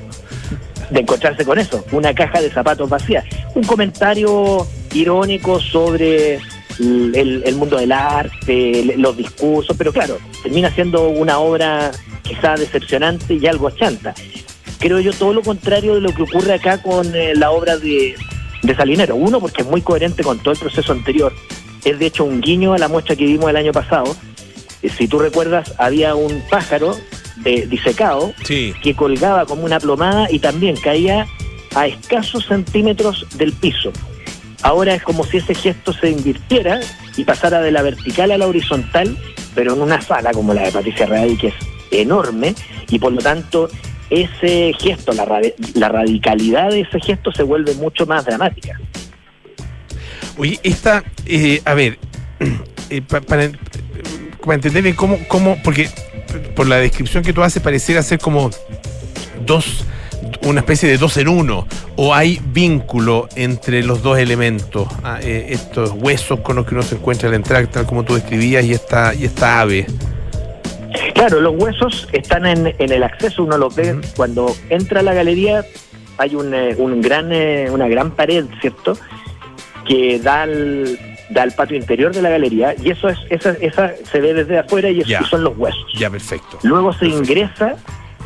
de 0.91 1.01
encontrarse 1.01 1.45
con 1.45 1.59
eso, 1.59 1.85
una 1.93 2.13
caja 2.15 2.41
de 2.41 2.51
zapatos 2.51 2.89
vacía. 2.89 3.25
Un 3.55 3.65
comentario 3.65 4.67
irónico 4.93 5.61
sobre 5.61 6.41
el, 6.79 7.55
mundo 7.57 7.77
del 7.77 7.93
arte, 7.93 8.95
los 8.97 9.17
discursos, 9.17 9.77
pero 9.77 9.93
claro, 9.93 10.19
termina 10.43 10.71
siendo 10.71 11.09
una 11.09 11.39
obra 11.39 11.91
quizá 12.23 12.55
decepcionante 12.55 13.35
y 13.35 13.47
algo 13.47 13.71
chanta. 13.71 14.15
Creo 14.79 15.01
yo 15.01 15.13
todo 15.13 15.33
lo 15.33 15.43
contrario 15.43 15.95
de 15.95 16.01
lo 16.01 16.15
que 16.15 16.23
ocurre 16.23 16.55
acá 16.55 16.83
con 16.83 17.15
eh, 17.15 17.35
la 17.35 17.51
obra 17.51 17.77
de, 17.77 18.15
de 18.63 18.75
Salinero. 18.75 19.17
Uno, 19.17 19.41
porque 19.41 19.63
es 19.63 19.69
muy 19.69 19.81
coherente 19.81 20.23
con 20.23 20.39
todo 20.41 20.53
el 20.53 20.59
proceso 20.59 20.93
anterior 20.93 21.33
es 21.85 21.99
de 21.99 22.07
hecho 22.07 22.25
un 22.25 22.41
guiño 22.41 22.73
a 22.73 22.79
la 22.79 22.89
muestra 22.89 23.15
que 23.17 23.25
vimos 23.25 23.51
el 23.51 23.57
año 23.57 23.73
pasado. 23.73 24.17
Eh, 24.83 24.89
si 24.89 25.07
tú 25.07 25.19
recuerdas, 25.19 25.75
había 25.79 26.15
un 26.15 26.43
pájaro 26.51 26.97
de, 27.37 27.67
disecado 27.67 28.33
que 28.47 28.95
colgaba 28.97 29.45
como 29.47 29.65
una 29.65 29.79
plomada 29.79 30.31
y 30.31 30.39
también 30.39 30.77
caía 30.77 31.27
a 31.75 31.87
escasos 31.87 32.47
centímetros 32.47 33.27
del 33.37 33.53
piso. 33.53 33.93
Ahora 34.65 34.95
es 34.95 35.03
como 35.03 35.25
si 35.25 35.37
ese 35.37 35.55
gesto 35.55 35.93
se 35.93 36.09
invirtiera 36.09 36.81
y 37.19 37.25
pasara 37.25 37.61
de 37.61 37.71
la 37.71 37.83
vertical 37.83 38.33
a 38.33 38.39
la 38.39 38.47
horizontal, 38.47 39.15
pero 39.55 39.75
en 39.75 39.83
una 39.83 40.01
sala 40.01 40.33
como 40.33 40.55
la 40.55 40.63
de 40.63 40.73
Patricia 40.73 41.05
Real, 41.05 41.37
que 41.39 41.49
es 41.49 41.55
enorme, 41.91 42.55
y 42.89 42.99
por 42.99 43.13
lo 43.13 43.21
tanto 43.21 43.69
ese 44.09 44.73
gesto, 44.81 45.13
la, 45.13 45.27
la 45.75 45.89
radicalidad 45.91 46.71
de 46.71 46.81
ese 46.81 46.99
gesto 46.99 47.31
se 47.31 47.43
vuelve 47.43 47.75
mucho 47.75 48.07
más 48.07 48.25
dramática. 48.25 48.81
Oye, 50.39 50.59
esta, 50.63 51.05
eh, 51.27 51.61
a 51.67 51.75
ver, 51.75 51.99
eh, 52.89 53.03
para, 53.03 53.51
entender 54.55 54.95
cómo, 54.95 55.19
cómo, 55.29 55.59
porque 55.63 55.91
por 56.57 56.67
la 56.67 56.77
descripción 56.77 57.23
que 57.23 57.35
tú 57.35 57.43
haces 57.43 57.63
pareciera 57.63 58.03
ser 58.03 58.19
como 58.19 58.49
dos, 59.45 59.85
una 60.45 60.61
especie 60.61 60.89
de 60.89 60.99
dos 60.99 61.17
en 61.17 61.29
uno, 61.29 61.67
o 61.97 62.15
hay 62.15 62.41
vínculo 62.53 63.29
entre 63.37 63.83
los 63.83 64.03
dos 64.03 64.19
elementos, 64.19 64.87
ah, 65.03 65.19
eh, 65.23 65.47
estos 65.51 65.91
huesos 65.93 66.41
con 66.41 66.57
los 66.57 66.67
que 66.67 66.75
uno 66.75 66.83
se 66.83 66.97
encuentra 66.97 67.29
al 67.29 67.35
entrar, 67.35 67.67
tal 67.69 67.87
como 67.87 68.05
tú 68.05 68.15
describías, 68.15 68.65
y 68.65 68.73
esta, 68.73 69.15
y 69.15 69.25
esta 69.25 69.61
ave. 69.61 69.87
Claro, 71.15 71.41
los 71.41 71.55
huesos 71.57 72.09
están 72.13 72.47
en, 72.47 72.75
en 72.79 72.93
el 72.93 73.03
acceso, 73.03 73.45
uno 73.45 73.57
los 73.59 73.75
ve 73.75 74.01
cuando 74.17 74.55
entra 74.69 75.01
a 75.01 75.03
la 75.03 75.15
galería, 75.15 75.65
hay 76.19 76.35
un, 76.35 76.53
eh, 76.55 76.75
un 76.79 77.01
gran, 77.01 77.33
eh, 77.33 77.69
una 77.71 77.89
gran 77.89 78.11
pared, 78.13 78.45
¿cierto? 78.61 78.97
Que 79.87 80.19
da 80.21 80.43
al, 80.43 80.99
da 81.31 81.43
al 81.43 81.53
patio 81.53 81.77
interior 81.77 82.13
de 82.15 82.23
la 82.23 82.31
galería 82.31 82.75
y 82.81 82.91
eso 82.91 83.09
es 83.09 83.19
esa, 83.31 83.51
esa 83.61 83.93
se 84.11 84.21
ve 84.21 84.35
desde 84.35 84.59
afuera 84.59 84.89
y, 84.91 85.01
eso, 85.01 85.09
Ya. 85.09 85.21
y 85.23 85.25
son 85.25 85.43
los 85.45 85.57
huesos. 85.57 85.85
Ya, 85.99 86.11
perfecto. 86.11 86.59
Luego 86.63 86.93
se 86.93 87.01
Perfecto. 87.01 87.19
ingresa 87.23 87.77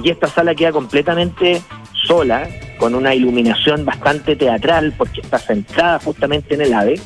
y 0.02 0.11
esta 0.11 0.28
sala 0.28 0.54
queda 0.54 0.70
completamente 0.72 1.62
sola, 2.08 2.48
con 2.78 2.94
una 2.94 3.14
iluminación 3.14 3.84
bastante 3.84 4.34
teatral, 4.34 4.94
porque 4.96 5.20
está 5.20 5.38
centrada 5.38 6.00
justamente 6.00 6.54
en 6.54 6.62
el 6.62 6.74
ave, 6.74 6.98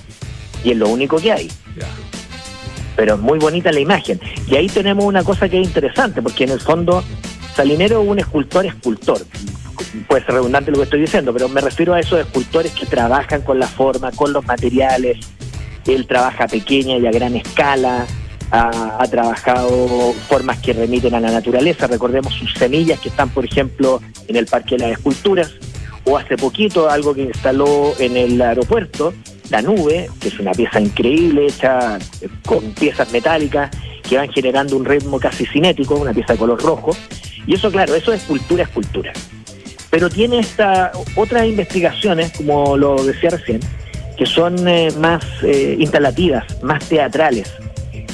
y 0.64 0.70
es 0.70 0.76
lo 0.76 0.88
único 0.88 1.16
que 1.16 1.32
hay. 1.32 1.50
Pero 2.96 3.14
es 3.14 3.20
muy 3.20 3.38
bonita 3.38 3.72
la 3.72 3.80
imagen. 3.80 4.20
Y 4.46 4.54
ahí 4.54 4.68
tenemos 4.68 5.04
una 5.04 5.24
cosa 5.24 5.48
que 5.48 5.60
es 5.60 5.66
interesante, 5.66 6.22
porque 6.22 6.44
en 6.44 6.50
el 6.50 6.60
fondo 6.60 7.02
Salinero 7.56 8.02
es 8.02 8.08
un 8.08 8.18
escultor 8.18 8.64
escultor. 8.64 9.18
Puede 10.08 10.24
ser 10.24 10.34
redundante 10.34 10.70
lo 10.70 10.78
que 10.78 10.84
estoy 10.84 11.00
diciendo, 11.00 11.32
pero 11.32 11.48
me 11.48 11.60
refiero 11.60 11.94
a 11.94 12.00
esos 12.00 12.20
escultores 12.20 12.72
que 12.72 12.86
trabajan 12.86 13.42
con 13.42 13.58
la 13.58 13.66
forma, 13.66 14.12
con 14.12 14.32
los 14.32 14.44
materiales. 14.46 15.18
Él 15.86 16.06
trabaja 16.06 16.44
a 16.44 16.48
pequeña 16.48 16.96
y 16.96 17.06
a 17.06 17.10
gran 17.10 17.34
escala, 17.34 18.06
ha, 18.52 19.06
trabajado 19.10 20.12
formas 20.28 20.58
que 20.58 20.74
remiten 20.74 21.14
a 21.14 21.20
la 21.20 21.30
naturaleza. 21.30 21.86
Recordemos 21.86 22.34
sus 22.34 22.52
semillas 22.52 23.00
que 23.00 23.08
están, 23.08 23.30
por 23.30 23.44
ejemplo, 23.46 24.00
en 24.28 24.36
el 24.36 24.46
Parque 24.46 24.76
de 24.76 24.88
las 24.88 24.98
Esculturas, 24.98 25.52
o 26.04 26.18
hace 26.18 26.36
poquito 26.36 26.90
algo 26.90 27.14
que 27.14 27.22
instaló 27.22 27.94
en 27.98 28.16
el 28.16 28.40
aeropuerto, 28.42 29.14
la 29.48 29.62
nube, 29.62 30.10
que 30.20 30.28
es 30.28 30.38
una 30.38 30.52
pieza 30.52 30.80
increíble 30.80 31.46
hecha 31.46 31.98
eh, 32.20 32.28
con 32.44 32.72
piezas 32.72 33.10
metálicas 33.12 33.70
que 34.06 34.16
van 34.16 34.30
generando 34.30 34.76
un 34.76 34.84
ritmo 34.84 35.18
casi 35.18 35.46
cinético, 35.46 35.94
una 35.94 36.12
pieza 36.12 36.34
de 36.34 36.38
color 36.38 36.60
rojo. 36.60 36.94
Y 37.46 37.54
eso, 37.54 37.70
claro, 37.70 37.94
eso 37.94 38.12
es 38.12 38.20
escultura, 38.20 38.64
escultura. 38.64 39.12
Pero 39.90 40.10
tiene 40.10 40.40
esta, 40.40 40.92
otras 41.16 41.46
investigaciones, 41.46 42.32
como 42.32 42.76
lo 42.76 43.02
decía 43.02 43.30
recién, 43.30 43.60
que 44.16 44.26
son 44.26 44.68
eh, 44.68 44.90
más 44.98 45.24
eh, 45.42 45.76
instalativas, 45.78 46.62
más 46.62 46.84
teatrales. 46.88 47.50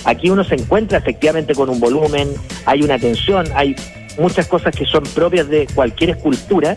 Aquí 0.04 0.30
uno 0.30 0.44
se 0.44 0.54
encuentra 0.54 0.98
efectivamente 0.98 1.54
con 1.54 1.68
un 1.68 1.80
volumen, 1.80 2.28
hay 2.64 2.82
una 2.82 2.98
tensión, 2.98 3.46
hay 3.54 3.74
muchas 4.18 4.46
cosas 4.46 4.74
que 4.74 4.84
son 4.84 5.04
propias 5.04 5.48
de 5.48 5.66
cualquier 5.74 6.10
escultura, 6.10 6.76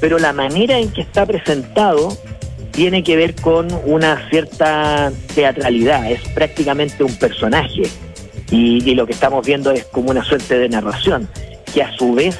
pero 0.00 0.18
la 0.18 0.32
manera 0.32 0.78
en 0.78 0.90
que 0.90 1.02
está 1.02 1.24
presentado 1.26 2.16
tiene 2.70 3.02
que 3.02 3.16
ver 3.16 3.34
con 3.34 3.68
una 3.84 4.28
cierta 4.28 5.10
teatralidad, 5.34 6.10
es 6.10 6.20
prácticamente 6.34 7.02
un 7.02 7.14
personaje. 7.16 7.82
Y, 8.50 8.94
lo 8.94 9.06
que 9.06 9.12
estamos 9.12 9.44
viendo 9.44 9.72
es 9.72 9.84
como 9.86 10.10
una 10.10 10.24
suerte 10.24 10.58
de 10.58 10.68
narración, 10.68 11.28
que 11.72 11.82
a 11.82 11.90
su 11.96 12.14
vez 12.14 12.38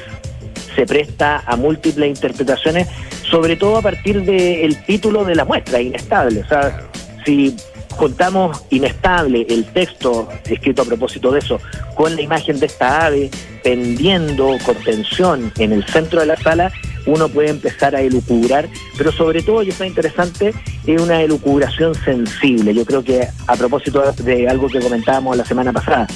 se 0.75 0.85
presta 0.85 1.43
a 1.45 1.55
múltiples 1.55 2.07
interpretaciones, 2.07 2.87
sobre 3.29 3.55
todo 3.55 3.77
a 3.77 3.81
partir 3.81 4.23
del 4.23 4.77
título 4.85 5.25
de 5.25 5.35
la 5.35 5.43
muestra, 5.43 5.81
inestable. 5.81 6.41
O 6.41 6.47
sea, 6.47 6.87
si 7.25 7.55
contamos 7.97 8.63
inestable 8.69 9.45
el 9.49 9.65
texto 9.65 10.29
escrito 10.45 10.83
a 10.83 10.85
propósito 10.85 11.31
de 11.31 11.39
eso, 11.39 11.59
con 11.95 12.15
la 12.15 12.21
imagen 12.21 12.59
de 12.59 12.67
esta 12.67 13.05
ave 13.05 13.29
pendiendo 13.63 14.55
con 14.65 14.75
tensión 14.75 15.51
en 15.57 15.73
el 15.73 15.83
centro 15.85 16.21
de 16.21 16.27
la 16.27 16.37
sala, 16.37 16.71
uno 17.05 17.27
puede 17.29 17.49
empezar 17.49 17.95
a 17.95 18.01
elucubrar, 18.01 18.67
pero 18.97 19.11
sobre 19.11 19.41
todo, 19.41 19.63
y 19.63 19.69
eso 19.69 19.83
es 19.83 19.89
interesante, 19.89 20.53
es 20.85 21.01
una 21.01 21.21
elucubración 21.21 21.95
sensible. 21.95 22.73
Yo 22.73 22.85
creo 22.85 23.03
que 23.03 23.27
a 23.47 23.55
propósito 23.55 24.03
de 24.23 24.47
algo 24.47 24.67
que 24.67 24.79
comentábamos 24.79 25.35
la 25.35 25.45
semana 25.45 25.73
pasada, 25.73 26.07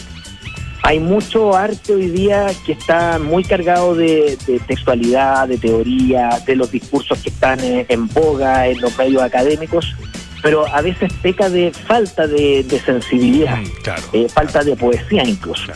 hay 0.83 0.99
mucho 0.99 1.55
arte 1.55 1.93
hoy 1.93 2.07
día 2.09 2.47
que 2.65 2.73
está 2.73 3.19
muy 3.19 3.43
cargado 3.43 3.95
de, 3.95 4.37
textualidad, 4.67 5.47
de 5.47 5.57
teoría, 5.57 6.41
de 6.45 6.55
los 6.55 6.71
discursos 6.71 7.19
que 7.21 7.29
están 7.29 7.59
eh, 7.59 7.85
en 7.87 8.07
boga 8.07 8.67
en 8.67 8.81
los 8.81 8.97
medios 8.97 9.21
académicos, 9.21 9.95
pero 10.41 10.65
a 10.67 10.81
veces 10.81 11.11
peca 11.21 11.49
de 11.49 11.71
falta 11.71 12.27
de, 12.27 12.63
de 12.63 12.79
sensibilidad, 12.79 13.57
Mm, 13.57 13.65
claro. 13.83 14.03
eh, 14.13 14.27
falta 14.33 14.63
de 14.63 14.75
poesía 14.75 15.23
incluso. 15.23 15.71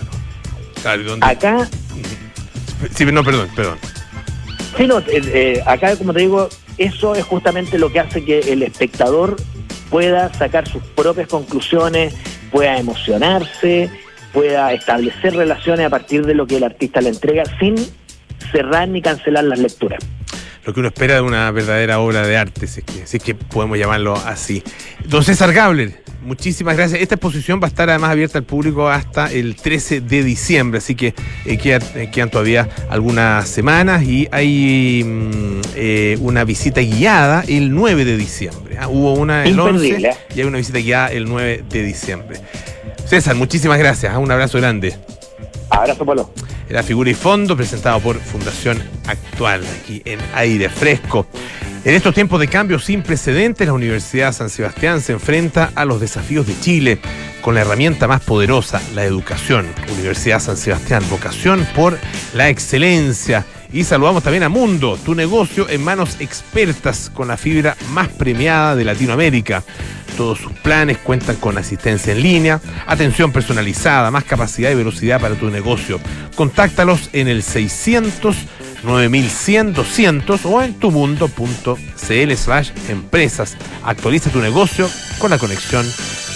Acá, 1.22 1.68
Sí, 2.94 3.06
no, 3.06 3.24
perdón, 3.24 3.48
perdón. 3.56 3.78
sí, 4.78 4.86
no, 4.86 5.00
eh, 5.00 5.04
eh, 5.10 5.64
acá 5.66 5.96
como 5.96 6.14
te 6.14 6.20
digo, 6.20 6.50
eso 6.78 7.16
es 7.16 7.24
justamente 7.24 7.78
lo 7.80 7.92
que 7.92 8.00
hace 8.02 8.24
que 8.26 8.40
el 8.40 8.64
espectador 8.64 9.38
pueda 9.90 10.32
sacar 10.34 10.68
sus 10.68 10.84
propias 10.96 11.28
conclusiones, 11.28 12.14
pueda 12.52 12.78
emocionarse, 12.78 13.90
pueda 14.34 14.74
establecer 14.74 15.36
relaciones 15.36 15.86
a 15.86 15.90
partir 15.90 16.26
de 16.26 16.34
lo 16.36 16.46
que 16.46 16.58
el 16.58 16.64
artista 16.66 17.00
le 17.02 17.10
entrega 17.10 17.44
sin 17.60 17.76
cerrar 18.52 18.88
ni 18.90 19.02
cancelar 19.02 19.46
las 19.46 19.60
lecturas. 19.60 20.00
Lo 20.66 20.74
que 20.74 20.80
uno 20.80 20.90
espera 20.90 21.16
de 21.16 21.22
una 21.22 21.52
verdadera 21.52 22.00
obra 22.00 22.26
de 22.26 22.38
arte, 22.38 22.66
si 22.68 22.80
es 22.80 22.86
que, 22.86 23.06
si 23.08 23.18
es 23.18 23.24
que 23.24 23.36
podemos 23.36 23.78
llamarlo 23.78 24.16
así. 24.16 24.64
Don 25.06 25.24
César 25.24 25.54
Gabler, 25.54 26.04
muchísimas 26.24 26.76
gracias. 26.76 27.02
Esta 27.02 27.16
exposición 27.16 27.60
va 27.62 27.66
a 27.66 27.70
estar 27.70 27.88
además 27.88 28.10
abierta 28.10 28.40
al 28.40 28.46
público 28.46 28.90
hasta 28.90 29.32
el 29.32 29.56
13 29.56 30.02
de 30.02 30.24
diciembre, 30.24 30.80
así 30.80 30.96
que 30.96 31.10
eh, 31.46 31.60
eh, 31.96 32.10
quedan 32.12 32.32
todavía 32.32 32.68
algunas 32.90 33.48
semanas 33.48 34.04
y 34.04 34.28
hay 34.32 35.04
mm, 35.06 35.62
eh, 35.76 36.18
una 36.22 36.44
visita 36.44 36.82
guiada 36.82 37.44
el 37.48 37.72
9 37.72 38.04
de 38.04 38.18
diciembre. 38.18 38.78
Ah, 38.80 38.88
Hubo 38.88 39.14
una 39.14 39.44
el 39.46 39.60
11 39.60 39.86
Imperdible. 39.88 40.16
y 40.36 40.40
hay 40.40 40.46
una 40.48 40.58
visita 40.58 40.80
guiada 40.80 41.12
el 41.12 41.26
9 41.26 41.64
de 41.70 41.84
diciembre. 41.84 42.40
César, 43.06 43.36
muchísimas 43.36 43.78
gracias. 43.78 44.12
ah, 44.16 44.18
Un 44.18 44.32
abrazo 44.32 44.58
grande. 44.58 44.96
Abrazo, 45.76 46.06
Polo. 46.06 46.30
Era 46.70 46.82
Figura 46.84 47.10
y 47.10 47.14
Fondo, 47.14 47.56
presentado 47.56 48.00
por 48.00 48.20
Fundación 48.20 48.82
Actual, 49.08 49.64
aquí 49.82 50.02
en 50.06 50.20
Aire 50.34 50.70
Fresco. 50.70 51.28
En 51.84 51.94
estos 51.94 52.16
tiempos 52.16 52.40
de 52.40 52.48
cambio 52.48 52.80
sin 52.80 53.04
precedentes, 53.04 53.68
la 53.68 53.74
Universidad 53.74 54.32
San 54.32 54.50
Sebastián 54.50 55.02
se 55.02 55.14
enfrenta 55.14 55.72
a 55.76 55.86
los 55.86 56.02
desafíos 56.02 56.48
de 56.48 56.60
Chile 56.60 57.00
con 57.42 57.54
la 57.54 57.62
herramienta 57.62 58.08
más 58.08 58.22
poderosa, 58.22 58.82
la 58.96 59.04
educación. 59.04 59.68
Universidad 59.94 60.40
San 60.40 60.58
Sebastián, 60.58 61.04
vocación 61.12 61.68
por 61.76 62.00
la 62.34 62.50
excelencia. 62.50 63.46
Y 63.74 63.84
saludamos 63.84 64.24
también 64.24 64.44
a 64.44 64.50
Mundo, 64.50 64.98
tu 65.04 65.16
negocio 65.16 65.68
en 65.70 65.84
manos 65.84 66.18
expertas 66.20 67.12
con 67.14 67.28
la 67.28 67.38
fibra 67.38 67.76
más 67.92 68.08
premiada 68.10 68.76
de 68.76 68.86
Latinoamérica. 68.86 69.64
Todos 70.18 70.40
sus 70.40 70.54
planes 70.54 70.98
cuentan 71.00 71.36
con 71.36 71.58
asistencia 71.58 72.14
en 72.14 72.22
línea, 72.22 72.62
atención 72.88 73.32
personalizada, 73.32 74.12
más 74.12 74.24
capacidad 74.24 74.72
y 74.72 74.76
velocidad 74.76 75.20
para 75.20 75.36
tu 75.36 75.50
negocio. 75.50 76.00
Contáctalos 76.36 77.10
en 77.12 77.28
el 77.28 77.44
600 77.44 78.36
9100 78.86 79.74
200 79.74 80.46
o 80.46 80.62
en 80.62 80.74
tumundo.cl 80.76 82.34
slash 82.36 82.72
empresas. 82.88 83.58
Actualiza 83.84 84.30
tu 84.30 84.40
negocio 84.40 84.90
con 85.20 85.32
la 85.32 85.38
conexión 85.38 85.86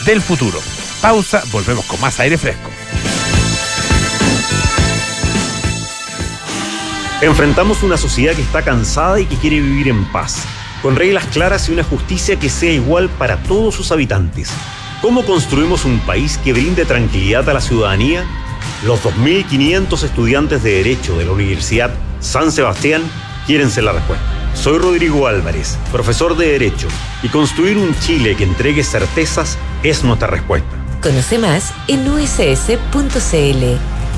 del 0.05 0.21
futuro. 0.21 0.59
Pausa, 1.01 1.43
volvemos 1.51 1.85
con 1.85 2.01
más 2.01 2.19
aire 2.19 2.37
fresco. 2.37 2.69
Enfrentamos 7.21 7.83
una 7.83 7.97
sociedad 7.97 8.33
que 8.33 8.41
está 8.41 8.61
cansada 8.61 9.19
y 9.19 9.25
que 9.25 9.35
quiere 9.35 9.59
vivir 9.59 9.89
en 9.89 10.05
paz, 10.05 10.45
con 10.81 10.95
reglas 10.95 11.25
claras 11.25 11.67
y 11.67 11.73
una 11.73 11.83
justicia 11.83 12.39
que 12.39 12.47
sea 12.47 12.71
igual 12.71 13.09
para 13.09 13.43
todos 13.43 13.75
sus 13.75 13.91
habitantes. 13.91 14.49
¿Cómo 15.01 15.25
construimos 15.25 15.83
un 15.83 15.99
país 15.99 16.37
que 16.37 16.53
brinde 16.53 16.85
tranquilidad 16.85 17.49
a 17.49 17.53
la 17.53 17.59
ciudadanía? 17.59 18.23
Los 18.85 19.03
2.500 19.03 20.01
estudiantes 20.03 20.63
de 20.63 20.75
Derecho 20.75 21.17
de 21.17 21.25
la 21.25 21.33
Universidad 21.33 21.91
San 22.21 22.53
Sebastián 22.53 23.01
quieren 23.45 23.69
ser 23.69 23.83
la 23.83 23.91
respuesta. 23.91 24.25
Soy 24.53 24.77
Rodrigo 24.77 25.27
Álvarez, 25.27 25.77
profesor 25.91 26.37
de 26.37 26.53
Derecho, 26.53 26.87
y 27.21 27.27
construir 27.27 27.77
un 27.77 27.93
Chile 27.99 28.37
que 28.37 28.45
entregue 28.45 28.83
certezas 28.83 29.57
es 29.83 30.05
nuestra 30.05 30.29
respuesta. 30.29 30.69
Conoce 31.01 31.37
más 31.37 31.73
en 31.89 32.07
uss.cl. 32.07 33.98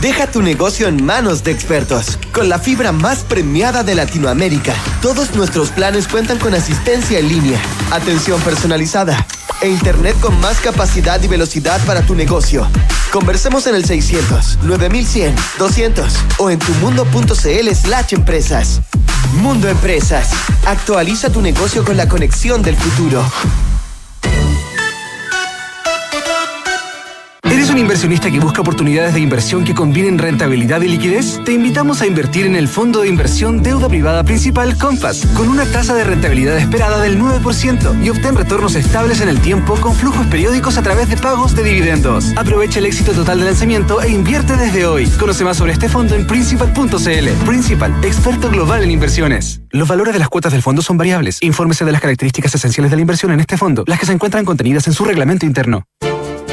Deja 0.00 0.26
tu 0.26 0.40
negocio 0.40 0.88
en 0.88 1.04
manos 1.04 1.44
de 1.44 1.50
expertos. 1.50 2.18
Con 2.32 2.48
la 2.48 2.58
fibra 2.58 2.90
más 2.90 3.18
premiada 3.18 3.82
de 3.82 3.94
Latinoamérica. 3.94 4.74
Todos 5.02 5.34
nuestros 5.34 5.68
planes 5.68 6.08
cuentan 6.08 6.38
con 6.38 6.54
asistencia 6.54 7.18
en 7.18 7.28
línea, 7.28 7.60
atención 7.90 8.40
personalizada, 8.40 9.26
e 9.60 9.68
internet 9.68 10.16
con 10.20 10.40
más 10.40 10.58
capacidad 10.60 11.22
y 11.22 11.28
velocidad 11.28 11.84
para 11.84 12.00
tu 12.00 12.14
negocio. 12.14 12.66
Conversemos 13.12 13.66
en 13.66 13.74
el 13.74 13.84
600 13.84 14.60
9100 14.62 15.34
200 15.58 16.14
o 16.38 16.48
en 16.48 16.58
tumundo.cl 16.58 17.74
slash 17.74 18.14
empresas. 18.14 18.80
Mundo 19.34 19.68
Empresas. 19.68 20.30
Actualiza 20.66 21.30
tu 21.30 21.42
negocio 21.42 21.84
con 21.84 21.98
la 21.98 22.08
conexión 22.08 22.62
del 22.62 22.76
futuro. 22.76 23.22
Inversionista 27.80 28.30
que 28.30 28.38
busca 28.38 28.60
oportunidades 28.60 29.14
de 29.14 29.20
inversión 29.20 29.64
que 29.64 29.74
combinen 29.74 30.18
rentabilidad 30.18 30.82
y 30.82 30.88
liquidez? 30.88 31.40
Te 31.44 31.52
invitamos 31.52 32.02
a 32.02 32.06
invertir 32.06 32.46
en 32.46 32.54
el 32.54 32.68
fondo 32.68 33.00
de 33.00 33.08
inversión 33.08 33.62
deuda 33.62 33.88
privada 33.88 34.22
principal 34.22 34.76
Compass, 34.76 35.26
con 35.34 35.48
una 35.48 35.64
tasa 35.64 35.94
de 35.94 36.04
rentabilidad 36.04 36.58
esperada 36.58 37.00
del 37.00 37.18
9% 37.18 38.04
y 38.04 38.10
obtén 38.10 38.36
retornos 38.36 38.74
estables 38.74 39.20
en 39.20 39.28
el 39.28 39.40
tiempo 39.40 39.74
con 39.76 39.94
flujos 39.94 40.26
periódicos 40.26 40.76
a 40.76 40.82
través 40.82 41.08
de 41.08 41.16
pagos 41.16 41.56
de 41.56 41.62
dividendos. 41.62 42.26
Aprovecha 42.36 42.78
el 42.78 42.86
éxito 42.86 43.12
total 43.12 43.40
de 43.40 43.46
lanzamiento 43.46 44.02
e 44.02 44.10
invierte 44.10 44.56
desde 44.56 44.86
hoy. 44.86 45.06
Conoce 45.18 45.44
más 45.44 45.56
sobre 45.56 45.72
este 45.72 45.88
fondo 45.88 46.14
en 46.14 46.26
principal.cl. 46.26 47.28
Principal, 47.46 47.94
experto 48.04 48.50
global 48.50 48.84
en 48.84 48.90
inversiones. 48.90 49.62
Los 49.70 49.88
valores 49.88 50.12
de 50.12 50.18
las 50.18 50.28
cuotas 50.28 50.52
del 50.52 50.62
fondo 50.62 50.82
son 50.82 50.98
variables. 50.98 51.38
Infórmese 51.40 51.84
de 51.84 51.92
las 51.92 52.00
características 52.00 52.54
esenciales 52.54 52.90
de 52.90 52.96
la 52.96 53.00
inversión 53.00 53.32
en 53.32 53.40
este 53.40 53.56
fondo, 53.56 53.84
las 53.86 53.98
que 53.98 54.06
se 54.06 54.12
encuentran 54.12 54.44
contenidas 54.44 54.86
en 54.86 54.92
su 54.92 55.04
reglamento 55.04 55.46
interno. 55.46 55.84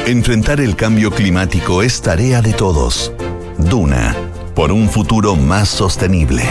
Enfrentar 0.08 0.58
el 0.62 0.74
cambio 0.74 1.10
climático 1.10 1.82
es 1.82 2.00
tarea 2.00 2.40
de 2.40 2.54
todos. 2.54 3.12
Duna, 3.58 4.16
por 4.54 4.72
un 4.72 4.88
futuro 4.88 5.36
más 5.36 5.68
sostenible. 5.68 6.44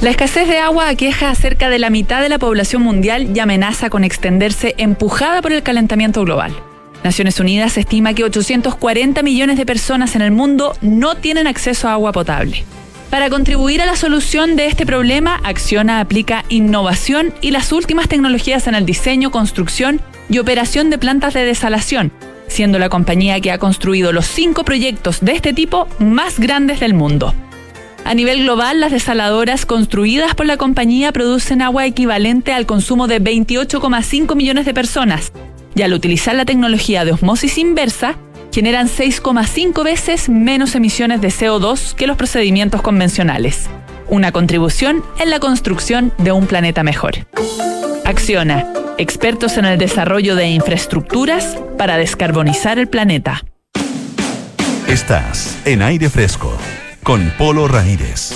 La 0.00 0.10
escasez 0.10 0.46
de 0.46 0.58
agua 0.58 0.88
aqueja 0.88 1.30
a 1.30 1.34
cerca 1.34 1.68
de 1.70 1.80
la 1.80 1.90
mitad 1.90 2.22
de 2.22 2.28
la 2.28 2.38
población 2.38 2.82
mundial 2.82 3.36
y 3.36 3.40
amenaza 3.40 3.90
con 3.90 4.04
extenderse 4.04 4.76
empujada 4.78 5.42
por 5.42 5.50
el 5.50 5.64
calentamiento 5.64 6.24
global. 6.24 6.54
Naciones 7.02 7.40
Unidas 7.40 7.76
estima 7.76 8.14
que 8.14 8.22
840 8.22 9.24
millones 9.24 9.58
de 9.58 9.66
personas 9.66 10.14
en 10.14 10.22
el 10.22 10.30
mundo 10.30 10.76
no 10.82 11.16
tienen 11.16 11.48
acceso 11.48 11.88
a 11.88 11.94
agua 11.94 12.12
potable. 12.12 12.64
Para 13.10 13.28
contribuir 13.28 13.82
a 13.82 13.86
la 13.86 13.96
solución 13.96 14.54
de 14.54 14.66
este 14.66 14.86
problema, 14.86 15.40
Acciona 15.42 15.98
aplica 15.98 16.44
innovación 16.48 17.34
y 17.40 17.50
las 17.50 17.72
últimas 17.72 18.08
tecnologías 18.08 18.68
en 18.68 18.76
el 18.76 18.86
diseño, 18.86 19.32
construcción 19.32 20.00
y 20.28 20.38
operación 20.38 20.90
de 20.90 20.98
plantas 20.98 21.34
de 21.34 21.44
desalación, 21.44 22.12
siendo 22.46 22.78
la 22.78 22.88
compañía 22.88 23.40
que 23.40 23.50
ha 23.50 23.58
construido 23.58 24.12
los 24.12 24.26
cinco 24.26 24.64
proyectos 24.64 25.20
de 25.22 25.32
este 25.32 25.52
tipo 25.52 25.88
más 25.98 26.38
grandes 26.38 26.78
del 26.78 26.94
mundo. 26.94 27.34
A 28.04 28.14
nivel 28.14 28.44
global, 28.44 28.78
las 28.78 28.92
desaladoras 28.92 29.66
construidas 29.66 30.36
por 30.36 30.46
la 30.46 30.56
compañía 30.56 31.10
producen 31.10 31.62
agua 31.62 31.86
equivalente 31.86 32.52
al 32.52 32.64
consumo 32.64 33.08
de 33.08 33.20
28,5 33.20 34.36
millones 34.36 34.66
de 34.66 34.72
personas, 34.72 35.32
y 35.74 35.82
al 35.82 35.94
utilizar 35.94 36.36
la 36.36 36.44
tecnología 36.44 37.04
de 37.04 37.12
osmosis 37.12 37.58
inversa, 37.58 38.16
generan 38.52 38.88
6,5 38.88 39.84
veces 39.84 40.28
menos 40.28 40.74
emisiones 40.74 41.20
de 41.20 41.28
CO2 41.28 41.94
que 41.94 42.06
los 42.06 42.16
procedimientos 42.16 42.82
convencionales. 42.82 43.68
Una 44.08 44.32
contribución 44.32 45.04
en 45.18 45.30
la 45.30 45.38
construcción 45.40 46.12
de 46.18 46.32
un 46.32 46.46
planeta 46.46 46.82
mejor. 46.82 47.26
Acciona, 48.04 48.72
expertos 48.98 49.56
en 49.56 49.64
el 49.64 49.78
desarrollo 49.78 50.34
de 50.34 50.48
infraestructuras 50.48 51.56
para 51.78 51.96
descarbonizar 51.96 52.78
el 52.78 52.88
planeta. 52.88 53.44
Estás 54.88 55.56
en 55.64 55.82
aire 55.82 56.10
fresco 56.10 56.52
con 57.10 57.28
Polo 57.36 57.66
Ramírez. 57.66 58.30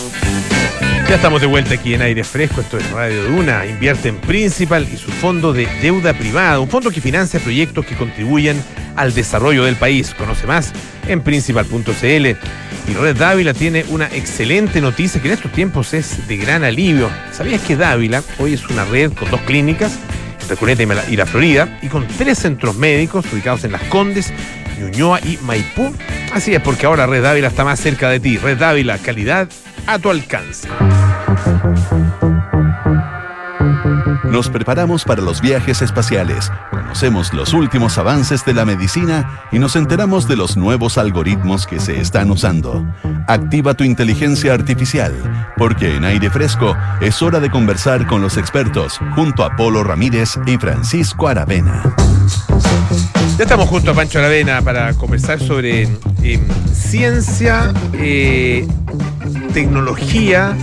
Ya 1.08 1.14
estamos 1.14 1.40
de 1.40 1.46
vuelta 1.46 1.74
aquí 1.74 1.94
en 1.94 2.02
aire 2.02 2.24
fresco, 2.24 2.60
esto 2.60 2.76
es 2.76 2.90
Radio 2.90 3.22
Duna, 3.22 3.64
invierte 3.66 4.08
en 4.08 4.16
Principal 4.16 4.88
y 4.92 4.96
su 4.96 5.12
fondo 5.12 5.52
de 5.52 5.68
deuda 5.80 6.12
privada, 6.12 6.58
un 6.58 6.68
fondo 6.68 6.90
que 6.90 7.00
financia 7.00 7.38
proyectos 7.38 7.86
que 7.86 7.94
contribuyen 7.94 8.60
al 8.96 9.14
desarrollo 9.14 9.62
del 9.62 9.76
país. 9.76 10.12
Conoce 10.14 10.48
más 10.48 10.72
en 11.06 11.20
principal.cl. 11.20 12.26
Y 12.26 12.94
Red 12.98 13.16
Dávila 13.16 13.54
tiene 13.54 13.84
una 13.90 14.06
excelente 14.06 14.80
noticia 14.80 15.22
que 15.22 15.28
en 15.28 15.34
estos 15.34 15.52
tiempos 15.52 15.94
es 15.94 16.26
de 16.26 16.36
gran 16.36 16.64
alivio. 16.64 17.08
¿Sabías 17.30 17.60
que 17.60 17.76
Dávila 17.76 18.24
hoy 18.40 18.54
es 18.54 18.66
una 18.66 18.84
red 18.86 19.12
con 19.12 19.30
dos 19.30 19.42
clínicas, 19.42 19.96
Recoleta 20.48 20.82
y 21.08 21.14
la 21.14 21.26
Florida, 21.26 21.78
y 21.80 21.86
con 21.86 22.08
tres 22.08 22.40
centros 22.40 22.74
médicos 22.74 23.24
ubicados 23.32 23.62
en 23.62 23.70
Las 23.70 23.82
Condes, 23.84 24.32
Ñuñoa 24.78 25.20
y 25.20 25.38
Maipú? 25.42 25.94
Así 26.32 26.54
es, 26.54 26.60
porque 26.60 26.86
ahora 26.86 27.06
Red 27.06 27.22
Dávila 27.22 27.48
está 27.48 27.64
más 27.64 27.80
cerca 27.80 28.08
de 28.08 28.20
ti. 28.20 28.38
Red 28.38 28.58
Dávila, 28.58 28.98
calidad 28.98 29.48
a 29.86 29.98
tu 29.98 30.10
alcance. 30.10 30.68
Nos 34.34 34.48
preparamos 34.48 35.04
para 35.04 35.22
los 35.22 35.40
viajes 35.40 35.80
espaciales, 35.80 36.50
conocemos 36.70 37.32
los 37.32 37.54
últimos 37.54 37.98
avances 37.98 38.44
de 38.44 38.52
la 38.52 38.64
medicina 38.64 39.42
y 39.52 39.60
nos 39.60 39.76
enteramos 39.76 40.26
de 40.26 40.34
los 40.34 40.56
nuevos 40.56 40.98
algoritmos 40.98 41.68
que 41.68 41.78
se 41.78 42.00
están 42.00 42.32
usando. 42.32 42.84
Activa 43.28 43.74
tu 43.74 43.84
inteligencia 43.84 44.52
artificial, 44.52 45.12
porque 45.56 45.94
en 45.94 46.04
aire 46.04 46.30
fresco 46.30 46.76
es 47.00 47.22
hora 47.22 47.38
de 47.38 47.48
conversar 47.48 48.08
con 48.08 48.22
los 48.22 48.36
expertos 48.36 48.98
junto 49.14 49.44
a 49.44 49.54
Polo 49.54 49.84
Ramírez 49.84 50.36
y 50.46 50.56
Francisco 50.56 51.28
Aravena. 51.28 51.94
Ya 53.36 53.42
estamos 53.42 53.68
junto 53.68 53.90
a 53.90 53.94
Pancho 53.94 54.20
Aravena 54.20 54.62
para 54.62 54.94
conversar 54.94 55.40
sobre 55.40 55.88
eh, 56.22 56.38
ciencia, 56.72 57.74
eh, 57.94 58.64
tecnología, 59.52 60.56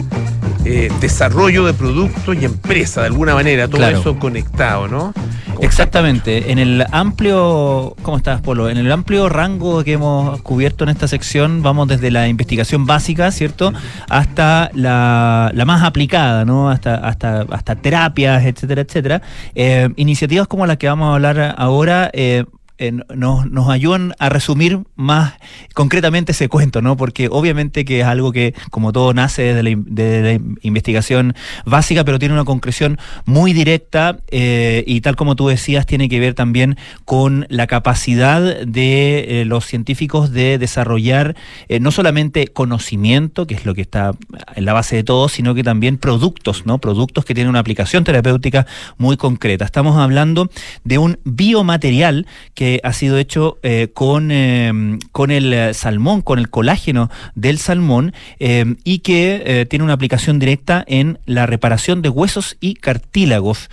eh, 0.64 0.90
desarrollo 1.02 1.66
de 1.66 1.74
productos 1.74 2.38
y 2.40 2.46
empresa, 2.46 3.02
de 3.02 3.08
alguna 3.08 3.34
manera, 3.34 3.68
todo 3.68 3.86
eso 3.90 4.18
conectado, 4.18 4.88
¿no? 4.88 5.14
Exactamente. 5.60 6.52
En 6.52 6.60
el 6.60 6.86
amplio, 6.92 7.96
¿cómo 8.02 8.18
estás, 8.18 8.42
Polo? 8.42 8.70
En 8.70 8.78
el 8.78 8.92
amplio 8.92 9.28
rango 9.28 9.84
que 9.84 9.94
hemos 9.94 10.42
cubierto 10.42 10.86
en 10.86 10.92
esta 10.92 11.10
sección, 11.10 11.62
vamos 11.62 11.90
desde 11.90 12.10
la 12.10 12.30
investigación 12.30 12.86
básica, 12.86 13.32
¿cierto? 13.32 13.74
Hasta 14.10 14.72
la, 14.74 15.52
más 15.66 15.84
aplicada, 15.84 16.46
¿no? 16.46 16.70
Hasta, 16.70 16.96
hasta, 16.96 17.42
hasta 17.52 17.76
terapias, 17.76 18.46
etcétera, 18.46 18.82
etcétera. 18.82 19.22
Eh, 19.54 19.90
iniciativas 19.98 20.48
como 20.48 20.66
las 20.66 20.78
que 20.78 20.88
vamos 20.88 21.12
a 21.12 21.16
hablar 21.16 21.56
ahora, 21.58 22.10
eh, 22.14 22.46
eh, 22.82 22.92
nos, 23.16 23.46
nos, 23.46 23.70
ayudan 23.70 24.16
a 24.18 24.30
resumir 24.30 24.80
más 24.96 25.36
concretamente 25.76 26.32
ese 26.32 26.50
cuento, 26.50 26.82
¿no? 26.82 26.98
Porque 26.98 27.28
obviamente 27.30 27.86
que 27.86 28.00
es 28.00 28.08
algo 28.08 28.32
que, 28.32 28.56
como 28.72 28.92
todo, 28.92 29.14
nace 29.14 29.54
desde 29.54 29.62
la, 29.62 30.42
investigación 30.64 31.36
básica, 31.64 32.04
pero 32.04 32.18
tiene 32.18 32.34
una 32.34 32.44
concreción 32.44 32.98
muy 33.26 33.54
directa 33.54 34.18
eh, 34.32 34.84
y 34.88 35.02
tal 35.02 35.16
como 35.16 35.36
tú 35.36 35.48
decías, 35.48 35.86
tiene 35.86 36.10
que 36.10 36.20
ver 36.20 36.34
también 36.34 36.76
con 37.06 37.46
la 37.50 37.68
capacidad 37.68 38.42
de 38.66 39.42
eh, 39.42 39.46
los 39.46 39.68
científicos 39.68 40.32
de 40.32 40.58
desarrollar 40.58 41.36
no 41.80 41.92
solamente 41.92 42.48
conocimiento, 42.48 43.46
que 43.46 43.54
es 43.54 43.66
lo 43.66 43.76
que 43.76 43.82
está 43.82 44.14
en 44.56 44.66
la 44.66 44.74
base 44.74 44.96
de 44.96 45.04
todo, 45.04 45.30
sino 45.30 45.54
que 45.54 45.64
también 45.64 45.98
productos, 45.98 46.66
¿no? 46.66 46.80
Productos 46.80 47.26
que 47.26 47.36
tienen 47.36 47.50
una 47.50 47.60
aplicación 47.60 48.04
terapéutica 48.04 48.66
muy 48.98 49.18
concreta. 49.18 49.66
Estamos 49.66 49.98
hablando 49.98 50.50
de 50.84 50.98
un 50.98 51.20
biomaterial 51.24 52.26
que 52.56 52.71
ha 52.84 52.94
sido 52.94 53.18
hecho 53.18 53.58
eh, 53.64 53.90
con, 53.94 54.30
eh, 54.32 54.98
con 55.12 55.32
el 55.32 55.54
eh, 55.54 55.74
salmón, 55.74 56.22
con 56.22 56.40
el 56.40 56.50
colágeno 56.50 57.10
del 57.36 57.58
salmón 57.58 58.14
y 58.40 59.00
que 59.00 59.66
tiene 59.70 59.84
una 59.84 59.94
aplicación 59.94 60.40
directa 60.40 60.84
en 60.88 61.20
la 61.26 61.46
reparación 61.46 62.02
de 62.02 62.10
huesos 62.10 62.58
y 62.60 62.76
cartílagos. 62.76 63.70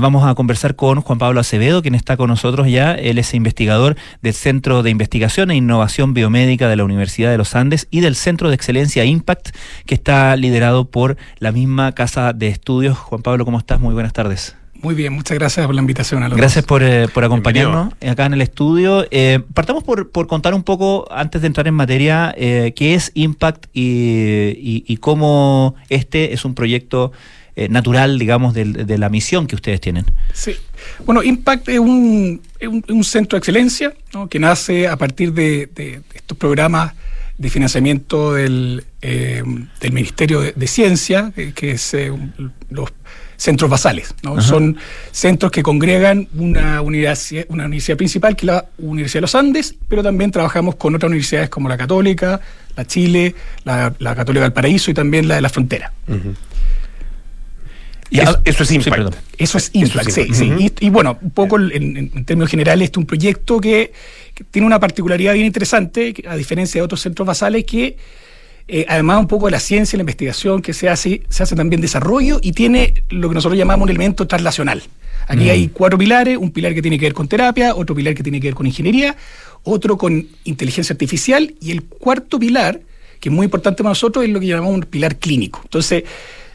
vamos 0.00 0.26
a 0.26 0.34
conversar 0.34 0.76
con 0.76 1.00
Juan 1.00 1.18
Pablo 1.18 1.40
Acevedo, 1.40 1.82
quien 1.82 1.94
está 1.94 2.16
con 2.16 2.28
nosotros 2.28 2.68
ya. 2.68 2.92
Él 2.94 3.18
es 3.18 3.34
investigador 3.34 3.96
del 4.22 4.34
Centro 4.34 4.82
de 4.82 4.90
Investigación 4.90 5.50
e 5.50 5.56
Innovación 5.56 6.14
Biomédica 6.14 6.68
de 6.68 6.76
la 6.76 6.84
Universidad 6.84 7.30
de 7.30 7.38
los 7.38 7.54
Andes 7.54 7.86
y 7.90 8.00
del 8.00 8.16
Centro 8.16 8.48
de 8.48 8.54
Excelencia 8.54 9.04
Impact, 9.04 9.50
que 9.86 9.94
está 9.94 10.36
liderado 10.36 10.90
por 10.90 11.16
la 11.38 11.52
misma 11.52 11.92
casa 11.92 12.32
de 12.32 12.48
estudios. 12.48 12.98
Juan 12.98 13.22
Pablo, 13.22 13.44
¿cómo 13.44 13.58
estás? 13.58 13.80
Muy 13.80 13.94
buenas 13.94 14.12
tardes. 14.12 14.63
Muy 14.84 14.94
bien, 14.94 15.14
muchas 15.14 15.38
gracias 15.38 15.64
por 15.64 15.74
la 15.74 15.80
invitación. 15.80 16.22
A 16.22 16.28
gracias 16.28 16.62
por, 16.62 16.82
eh, 16.82 17.08
por, 17.08 17.24
acompañarnos 17.24 17.94
acá 18.06 18.26
en 18.26 18.34
el 18.34 18.42
estudio. 18.42 19.06
Eh, 19.10 19.40
partamos 19.54 19.82
por, 19.82 20.10
por, 20.10 20.26
contar 20.26 20.52
un 20.52 20.62
poco, 20.62 21.06
antes 21.10 21.40
de 21.40 21.46
entrar 21.46 21.66
en 21.66 21.72
materia, 21.72 22.34
eh, 22.36 22.74
qué 22.76 22.92
es 22.92 23.10
Impact 23.14 23.64
y, 23.72 24.84
y, 24.86 24.96
cómo 24.98 25.74
este 25.88 26.34
es 26.34 26.44
un 26.44 26.54
proyecto 26.54 27.12
natural, 27.70 28.18
digamos, 28.18 28.52
de, 28.52 28.64
de, 28.64 28.98
la 28.98 29.08
misión 29.08 29.46
que 29.46 29.54
ustedes 29.54 29.80
tienen. 29.80 30.04
Sí. 30.34 30.54
Bueno, 31.06 31.22
Impact 31.22 31.66
es 31.70 31.78
un, 31.78 32.42
un, 32.60 33.04
centro 33.04 33.36
de 33.36 33.38
excelencia 33.38 33.94
que 34.28 34.38
nace 34.38 34.86
a 34.86 34.98
partir 34.98 35.32
de, 35.32 35.66
de, 35.74 36.02
estos 36.12 36.36
programas 36.36 36.92
de 37.38 37.48
financiamiento 37.48 38.34
del, 38.34 38.84
del 39.00 39.92
Ministerio 39.92 40.40
de, 40.40 40.66
Ciencia, 40.66 41.32
que 41.54 41.70
es 41.70 41.96
los 42.68 42.90
centros 43.36 43.70
basales. 43.70 44.14
¿no? 44.22 44.40
Son 44.40 44.76
centros 45.10 45.50
que 45.50 45.62
congregan 45.62 46.28
una 46.34 46.80
universidad, 46.80 47.46
una 47.48 47.64
universidad 47.66 47.96
principal, 47.96 48.36
que 48.36 48.46
es 48.46 48.52
la 48.52 48.66
Universidad 48.78 49.18
de 49.18 49.22
los 49.22 49.34
Andes, 49.34 49.74
pero 49.88 50.02
también 50.02 50.30
trabajamos 50.30 50.76
con 50.76 50.94
otras 50.94 51.08
universidades 51.08 51.48
como 51.48 51.68
la 51.68 51.76
Católica, 51.76 52.40
la 52.76 52.86
Chile, 52.86 53.34
la, 53.64 53.92
Católica 53.98 54.42
del 54.42 54.52
Paraíso 54.52 54.90
y 54.90 54.94
también 54.94 55.28
la 55.28 55.36
de 55.36 55.40
la 55.40 55.48
Frontera. 55.48 55.92
Y 58.10 58.20
eso, 58.20 58.38
eso 58.44 58.62
es 58.62 58.70
Impact. 58.70 59.16
Eso 59.38 59.58
es 59.58 59.70
Impact, 59.72 60.08
Eso 60.08 60.20
es 60.20 60.28
sí, 60.28 60.34
sí. 60.34 60.72
Y, 60.80 60.86
y 60.86 60.90
bueno, 60.90 61.18
un 61.20 61.30
poco 61.30 61.58
en, 61.58 62.24
términos 62.24 62.50
generales, 62.50 62.86
este 62.86 62.98
es 62.98 63.02
un 63.02 63.06
proyecto 63.06 63.60
que, 63.60 63.92
que 64.34 64.44
tiene 64.44 64.66
una 64.66 64.78
particularidad 64.78 65.34
bien 65.34 65.46
interesante, 65.46 66.14
a 66.28 66.36
diferencia 66.36 66.80
de 66.80 66.84
otros 66.84 67.00
centros 67.00 67.26
basales, 67.26 67.64
que 67.64 67.96
eh, 68.66 68.86
además 68.88 69.20
un 69.20 69.28
poco 69.28 69.46
de 69.46 69.52
la 69.52 69.60
ciencia 69.60 69.96
y 69.96 69.98
la 69.98 70.02
investigación 70.02 70.62
que 70.62 70.72
se 70.72 70.88
hace, 70.88 71.22
se 71.28 71.42
hace 71.42 71.54
también 71.54 71.80
desarrollo 71.80 72.38
y 72.42 72.52
tiene 72.52 72.94
lo 73.10 73.28
que 73.28 73.34
nosotros 73.34 73.58
llamamos 73.58 73.84
un 73.84 73.90
elemento 73.90 74.26
translacional. 74.26 74.82
Aquí 75.26 75.44
Mm. 75.44 75.50
hay 75.50 75.68
cuatro 75.68 75.98
pilares, 75.98 76.36
un 76.38 76.50
pilar 76.50 76.74
que 76.74 76.82
tiene 76.82 76.98
que 76.98 77.06
ver 77.06 77.14
con 77.14 77.28
terapia, 77.28 77.74
otro 77.74 77.94
pilar 77.94 78.14
que 78.14 78.22
tiene 78.22 78.40
que 78.40 78.48
ver 78.48 78.54
con 78.54 78.66
ingeniería, 78.66 79.16
otro 79.62 79.96
con 79.96 80.26
inteligencia 80.44 80.92
artificial 80.92 81.54
y 81.60 81.70
el 81.70 81.82
cuarto 81.84 82.38
pilar, 82.38 82.80
que 83.20 83.28
es 83.28 83.34
muy 83.34 83.44
importante 83.44 83.82
para 83.82 83.90
nosotros, 83.90 84.24
es 84.24 84.30
lo 84.30 84.40
que 84.40 84.46
llamamos 84.46 84.74
un 84.74 84.80
pilar 84.82 85.16
clínico. 85.16 85.60
Entonces, 85.64 86.04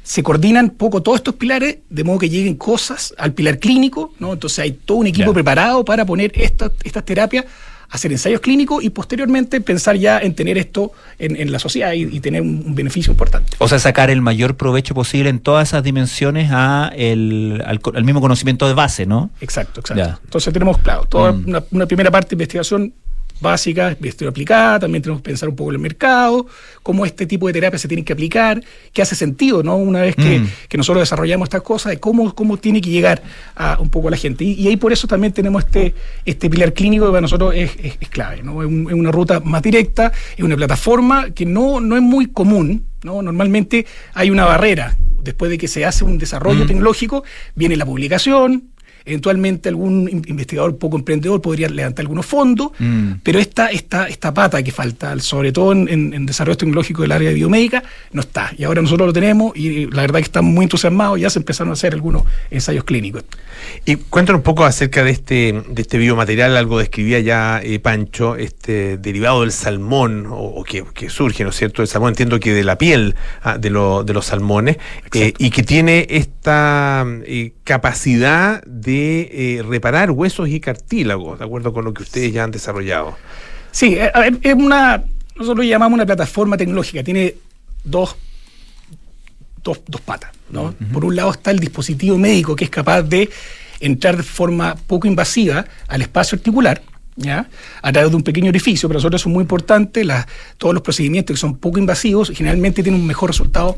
se 0.04 0.24
coordinan 0.24 0.72
poco 0.72 1.04
todos 1.04 1.18
estos 1.18 1.36
pilares 1.36 1.78
de 1.90 2.04
modo 2.04 2.20
que 2.20 2.30
lleguen 2.30 2.56
cosas 2.56 3.14
al 3.18 3.34
pilar 3.34 3.60
clínico, 3.60 4.14
¿no? 4.20 4.34
Entonces 4.34 4.60
hay 4.60 4.72
todo 4.72 4.98
un 4.98 5.08
equipo 5.08 5.34
preparado 5.34 5.86
para 5.86 6.06
poner 6.06 6.32
estas 6.34 6.72
estas 6.84 7.06
terapias, 7.06 7.46
hacer 7.92 8.12
ensayos 8.12 8.40
clínicos 8.42 8.84
y 8.84 8.90
posteriormente 8.92 9.62
pensar 9.62 9.96
ya 9.96 10.20
en 10.20 10.36
tener 10.36 10.58
esto 10.58 10.92
en, 11.18 11.36
en 11.36 11.52
la 11.52 11.60
sociedad 11.60 11.94
y, 11.94 12.04
y 12.04 12.20
tener 12.20 12.42
un, 12.42 12.64
un 12.66 12.76
beneficio 12.76 13.12
importante. 13.12 13.54
O 13.60 13.68
sea, 13.68 13.80
sacar 13.80 14.10
el 14.10 14.22
mayor 14.22 14.56
provecho 14.58 14.94
posible 14.94 15.30
en 15.30 15.40
todas 15.40 15.70
esas 15.70 15.84
dimensiones 15.84 16.50
a 16.52 16.92
el, 16.96 17.64
al, 17.66 17.80
al 17.96 18.04
mismo 18.04 18.22
conocimiento 18.22 18.68
de 18.68 18.74
base, 18.74 19.06
¿no? 19.06 19.32
Exacto, 19.42 19.80
exacto. 19.80 20.04
Ya. 20.04 20.20
Entonces 20.24 20.54
tenemos, 20.54 20.78
claro, 20.80 21.06
toda 21.06 21.32
Mm. 21.32 21.44
una, 21.48 21.64
una 21.72 21.86
primera 21.86 22.12
parte 22.12 22.30
de 22.30 22.36
investigación 22.36 22.94
básica, 23.42 23.90
investigación 23.92 24.30
aplicada, 24.30 24.80
también 24.80 25.02
tenemos 25.02 25.22
que 25.22 25.30
pensar 25.30 25.50
un 25.50 25.56
poco 25.56 25.72
en 25.72 25.76
el 25.76 25.82
mercado, 25.82 26.46
cómo 26.84 27.06
este 27.06 27.26
tipo 27.26 27.48
de 27.48 27.54
terapias 27.54 27.82
se 27.82 27.88
tienen 27.88 28.04
que 28.06 28.14
aplicar, 28.14 28.62
qué 28.94 29.02
hace 29.02 29.16
sentido, 29.16 29.64
¿no? 29.64 29.78
Una 29.78 30.02
vez 30.02 30.16
que, 30.16 30.40
Mm. 30.40 30.48
que 30.68 30.78
nosotros 30.78 31.02
desarrollamos 31.02 31.46
estas 31.48 31.62
cosas, 31.62 31.92
de 31.92 32.00
cómo, 32.00 32.34
cómo 32.36 32.58
tiene 32.58 32.82
que 32.82 32.90
llegar 32.90 33.22
a 33.56 33.78
un 33.80 33.90
poco 33.90 34.08
a 34.08 34.12
la 34.12 34.18
gente. 34.18 34.44
Y, 34.44 34.54
y 34.54 34.68
ahí 34.68 34.78
por 34.78 34.92
eso 34.94 35.08
también 35.08 35.34
tenemos 35.34 35.64
este, 35.66 35.94
este 36.26 36.50
pilar 36.50 36.74
clínico 36.74 37.06
que 37.06 37.12
para 37.12 37.22
nosotros 37.22 37.54
es, 37.56 37.72
es- 37.82 37.98
es 38.00 38.10
clave, 38.10 38.42
¿no? 38.44 38.62
Es, 38.62 38.68
un- 38.68 38.88
es 38.88 38.94
una 38.94 39.12
ruta 39.12 39.40
más 39.40 39.62
directa, 39.62 40.12
es 40.38 40.44
una 40.44 40.56
plataforma 40.56 41.32
que 41.32 41.46
no, 41.46 41.80
no 41.80 41.96
es 41.96 42.02
muy 42.02 42.28
común, 42.28 42.86
¿no? 43.04 43.22
Normalmente 43.22 43.86
hay 44.14 44.30
una 44.30 44.46
barrera. 44.46 44.96
Después 45.22 45.52
de 45.52 45.58
que 45.58 45.68
se 45.68 45.86
hace 45.86 46.06
un 46.06 46.18
desarrollo 46.18 46.64
Mm. 46.64 46.68
tecnológico, 46.68 47.24
viene 47.54 47.76
la 47.76 47.86
publicación, 47.86 48.69
eventualmente 49.06 49.70
algún 49.70 50.08
in- 50.10 50.24
investigador 50.28 50.78
poco 50.78 50.98
emprendedor 50.98 51.42
podría 51.42 51.70
levantar 51.70 52.04
algunos 52.04 52.26
fondos, 52.26 52.72
Mm. 52.80 53.14
pero 53.24 53.40
esta, 53.40 53.68
esta, 53.68 54.08
esta 54.08 54.34
pata 54.34 54.62
que 54.64 54.72
falta, 54.72 55.18
sobre 55.20 55.52
todo 55.52 55.72
en, 55.72 55.88
en- 55.90 56.14
en 56.14 56.26
desarrollo 56.26 56.58
tecnológico 56.58 57.02
del 57.02 57.12
área 57.12 57.30
de 57.30 57.36
biomédica, 57.36 57.84
no 58.12 58.22
está. 58.22 58.52
Y 58.58 58.64
ahora 58.64 58.82
nosotros 58.82 59.08
lo 59.08 59.14
tenemos 59.14 59.56
y 59.56 59.86
la 59.88 60.02
verdad 60.02 60.20
que 60.20 60.26
estamos 60.26 60.52
muy 60.54 60.64
entusiasmados, 60.64 61.20
ya 61.20 61.30
se 61.30 61.40
empezaron 61.40 61.70
a 61.72 61.74
hacer 61.74 61.94
algunos 61.94 62.24
ensayos 62.52 62.84
clínicos. 62.84 63.24
Y 63.86 63.96
cuéntanos 63.98 64.40
un 64.40 64.44
poco 64.44 64.64
acerca 64.66 65.04
de 65.04 65.12
este, 65.12 65.64
de 65.70 65.82
este 65.82 65.98
biomaterial, 65.98 66.56
algo 66.58 66.80
describía 66.80 67.20
ya 67.20 67.62
eh, 67.64 67.80
Pancho, 67.80 68.36
este 68.36 68.98
derivado 68.98 69.42
del 69.42 69.52
salmón, 69.52 70.26
o, 70.28 70.36
o 70.40 70.64
que, 70.64 70.84
que 70.94 71.10
surge, 71.10 71.44
¿no 71.44 71.50
es 71.50 71.56
cierto? 71.58 71.82
El 71.82 71.88
salmón, 71.88 72.10
entiendo 72.12 72.40
que 72.40 72.54
de 72.54 72.64
la 72.64 72.78
piel 72.78 73.16
ah, 73.44 73.58
de, 73.58 73.70
lo- 73.70 74.04
de 74.04 74.14
los 74.14 74.26
salmones, 74.28 74.78
eh, 75.14 75.34
y 75.38 75.50
que 75.50 75.64
tiene 75.64 76.08
esta 76.10 77.06
eh, 77.26 77.54
capacidad 77.74 78.64
de 78.66 79.30
eh, 79.60 79.62
reparar 79.64 80.10
huesos 80.10 80.50
y 80.50 80.60
cartílagos, 80.60 81.38
de 81.38 81.46
acuerdo 81.46 81.72
con 81.72 81.86
lo 81.86 81.94
que 81.94 82.02
ustedes 82.02 82.34
ya 82.34 82.44
han 82.44 82.50
desarrollado. 82.50 83.16
Sí, 83.72 83.94
eh, 83.96 84.12
es 84.42 84.56
una, 84.56 85.04
nosotros 85.36 85.58
lo 85.58 85.64
llamamos 85.70 85.96
una 85.96 86.06
plataforma 86.08 86.58
tecnológica, 86.58 87.04
tiene 87.04 87.36
dos, 87.84 88.16
dos, 89.64 89.82
dos 89.88 90.02
patas. 90.02 90.32
¿no? 90.50 90.74
Por 90.92 91.06
un 91.06 91.16
lado 91.16 91.30
está 91.30 91.52
el 91.52 91.60
dispositivo 91.60 92.18
médico 92.18 92.56
que 92.56 92.64
es 92.64 92.72
capaz 92.72 93.04
de 93.04 93.30
entrar 93.80 94.18
de 94.18 94.24
forma 94.24 94.76
poco 94.88 95.08
invasiva 95.08 95.64
al 95.88 96.02
espacio 96.02 96.38
articular. 96.38 96.82
¿Ya? 97.22 97.50
a 97.82 97.92
través 97.92 98.12
de 98.12 98.16
un 98.16 98.24
pequeño 98.24 98.48
orificio, 98.48 98.88
para 98.88 98.96
nosotros 99.00 99.20
eso 99.22 99.28
es 99.28 99.34
muy 99.34 99.42
importante, 99.42 100.06
las- 100.06 100.26
todos 100.58 100.74
los 100.74 100.82
procedimientos 100.82 101.34
que 101.36 101.38
son 101.40 101.58
poco 101.58 101.78
invasivos 101.78 102.30
generalmente 102.34 102.82
tienen 102.82 103.02
un 103.02 103.06
mejor 103.08 103.30
resultado, 103.32 103.76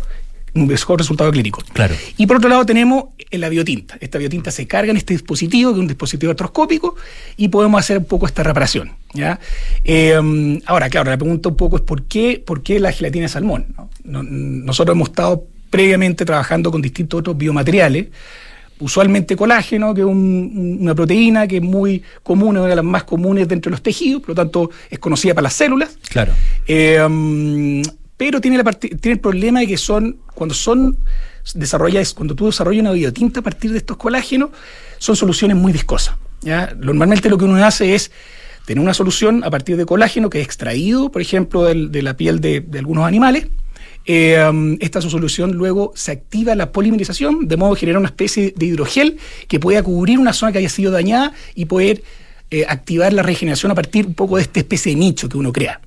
un 0.54 0.68
mejor 0.68 1.00
resultado 1.00 1.32
clínico. 1.32 1.64
Claro. 1.74 1.96
Y 2.18 2.28
por 2.28 2.38
otro 2.38 2.50
lado 2.50 2.68
tenemos 2.68 3.06
eh, 3.32 3.38
la 3.38 3.50
biotinta. 3.50 3.98
Esta 4.00 4.18
biotinta 4.18 4.52
se 4.52 4.68
carga 4.68 4.92
en 4.92 4.98
este 4.98 5.14
dispositivo, 5.14 5.72
que 5.72 5.78
es 5.78 5.82
un 5.82 5.88
dispositivo 5.88 6.30
artroscópico, 6.32 6.96
y 7.38 7.48
podemos 7.48 7.80
hacer 7.80 7.98
un 8.00 8.06
poco 8.06 8.26
esta 8.28 8.44
reparación. 8.44 8.92
¿ya? 9.14 9.40
Eh, 9.84 10.60
ahora, 10.66 10.90
claro, 10.90 11.10
la 11.10 11.18
pregunta 11.18 11.50
un 11.50 11.56
poco 11.56 11.78
es 11.78 11.82
¿por 11.82 12.04
qué, 12.04 12.42
por 12.46 12.62
qué 12.62 12.80
la 12.80 12.92
gelatina 12.92 13.24
de 13.24 13.30
salmón? 13.30 13.66
¿no? 13.78 13.90
No- 14.04 14.24
nosotros 14.24 14.96
hemos 14.96 15.10
estado 15.10 15.44
previamente 15.70 16.26
trabajando 16.26 16.70
con 16.72 16.82
distintos 16.82 17.22
otros 17.22 17.38
biomateriales, 17.38 18.08
usualmente 18.80 19.36
colágeno, 19.36 19.94
que 19.94 20.02
es 20.02 20.08
un- 20.08 20.52
un- 20.56 20.78
una 20.82 20.96
proteína 20.96 21.48
que 21.48 21.58
es 21.58 21.62
muy 21.64 22.02
común, 22.24 22.56
es 22.56 22.60
una 22.62 22.70
de 22.70 22.76
las 22.76 22.86
más 22.86 23.04
comunes 23.04 23.48
dentro 23.48 23.70
de 23.70 23.74
los 23.74 23.84
tejidos, 23.84 24.22
por 24.22 24.30
lo 24.30 24.36
tanto 24.36 24.70
es 24.90 24.98
conocida 25.00 25.34
para 25.36 25.44
las 25.44 25.54
células. 25.54 25.98
Claro. 26.10 26.34
Eh, 26.68 27.00
mm, 27.08 27.82
pero 28.22 28.40
tiene, 28.40 28.62
la 28.62 28.72
tiene 28.72 29.14
el 29.14 29.20
problema 29.20 29.62
de 29.62 29.68
que 29.68 29.78
son, 29.78 30.18
cuando 30.36 30.54
son 30.54 30.96
desarrolladas, 31.56 32.14
cuando 32.14 32.36
tú 32.36 32.46
desarrollas 32.46 32.82
una 32.82 32.92
biotinta 32.92 33.40
a 33.40 33.44
partir 33.44 33.72
de 33.72 33.80
estos 33.80 33.98
colágenos, 33.98 34.52
son 35.00 35.16
soluciones 35.16 35.58
muy 35.58 35.74
viscosas. 35.74 36.18
Normalmente 36.78 37.32
lo 37.32 37.40
que 37.40 37.46
uno 37.46 37.56
hace 37.66 37.96
es 37.96 38.12
tener 38.68 38.80
una 38.80 38.94
solución 38.94 39.44
a 39.44 39.50
partir 39.50 39.76
de 39.76 39.88
colágeno 39.88 40.30
que 40.30 40.40
es 40.40 40.46
extraído, 40.46 41.10
por 41.10 41.20
ejemplo, 41.20 41.64
de 41.64 42.02
la 42.04 42.16
piel 42.16 42.42
de, 42.42 42.62
de 42.62 42.78
algunos 42.78 43.06
animales. 43.06 43.48
Eh, 44.06 44.78
esta 44.82 45.02
solución 45.02 45.54
luego 45.54 45.92
se 45.96 46.12
activa 46.12 46.54
la 46.54 46.72
polimerización, 46.72 47.48
de 47.48 47.58
modo 47.58 47.74
que 47.74 47.80
genera 47.80 47.98
una 47.98 48.10
especie 48.10 48.54
de 48.56 48.66
hidrogel 48.68 49.18
que 49.48 49.60
pueda 49.60 49.82
cubrir 49.82 50.20
una 50.20 50.34
zona 50.34 50.52
que 50.52 50.60
haya 50.60 50.70
sido 50.70 50.92
dañada 50.92 51.34
y 51.56 51.66
poder 51.66 52.04
eh, 52.52 52.66
activar 52.70 53.14
la 53.14 53.24
regeneración 53.24 53.72
a 53.72 53.76
partir 53.76 54.06
un 54.06 54.14
poco 54.14 54.36
de 54.36 54.44
esta 54.44 54.60
especie 54.60 54.94
de 54.94 55.00
nicho 55.00 55.28
que 55.28 55.40
uno 55.40 55.52
crea. 55.52 55.82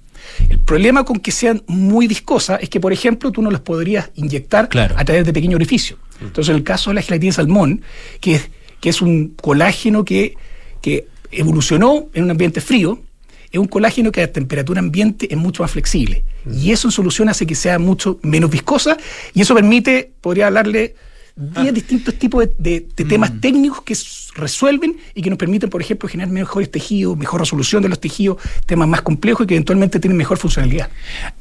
El 0.48 0.58
problema 0.58 1.04
con 1.04 1.18
que 1.20 1.30
sean 1.32 1.62
muy 1.66 2.06
viscosas 2.06 2.60
es 2.62 2.68
que, 2.68 2.80
por 2.80 2.92
ejemplo, 2.92 3.30
tú 3.32 3.42
no 3.42 3.50
las 3.50 3.60
podrías 3.60 4.10
inyectar 4.14 4.68
Claro. 4.68 4.94
a 4.98 5.04
través 5.04 5.24
de 5.24 5.32
pequeños 5.32 5.56
orificios. 5.56 5.98
Entonces, 6.20 6.50
en 6.50 6.56
el 6.56 6.62
caso 6.64 6.90
de 6.90 6.94
la 6.94 7.02
gelatina 7.02 7.30
de 7.30 7.36
salmón, 7.36 7.82
que 8.20 8.36
es, 8.36 8.50
que 8.80 8.88
es 8.88 9.02
un 9.02 9.34
colágeno 9.40 10.04
que, 10.04 10.34
que 10.80 11.06
evolucionó 11.30 12.06
en 12.14 12.24
un 12.24 12.30
ambiente 12.30 12.60
frío, 12.60 13.00
es 13.50 13.58
un 13.60 13.66
colágeno 13.68 14.10
que 14.10 14.22
a 14.22 14.32
temperatura 14.32 14.80
ambiente 14.80 15.28
es 15.30 15.36
mucho 15.36 15.62
más 15.62 15.70
flexible. 15.72 16.24
Y 16.52 16.72
eso 16.72 16.88
en 16.88 16.92
solución 16.92 17.28
hace 17.28 17.46
que 17.46 17.54
sea 17.54 17.78
mucho 17.78 18.18
menos 18.22 18.50
viscosa 18.50 18.96
y 19.32 19.42
eso 19.42 19.54
permite, 19.54 20.10
podría 20.20 20.48
hablarle, 20.48 20.94
10 21.36 21.74
distintos 21.74 22.14
tipos 22.14 22.44
de, 22.44 22.52
de- 22.58 22.86
de 22.96 23.04
temas 23.04 23.40
técnicos 23.40 23.82
que 23.82 23.96
resuelven 24.36 24.96
y 25.14 25.22
que 25.22 25.30
nos 25.30 25.38
permiten, 25.38 25.68
por 25.70 25.80
ejemplo, 25.80 26.08
generar 26.08 26.32
mejores 26.32 26.70
tejidos, 26.70 27.16
mejor 27.16 27.40
resolución 27.40 27.82
de 27.82 27.88
los 27.88 28.00
tejidos, 28.00 28.38
temas 28.66 28.86
más 28.88 29.02
complejos 29.02 29.44
y 29.44 29.48
que 29.48 29.54
eventualmente 29.54 29.98
tienen 29.98 30.16
mejor 30.16 30.38
funcionalidad. 30.38 30.88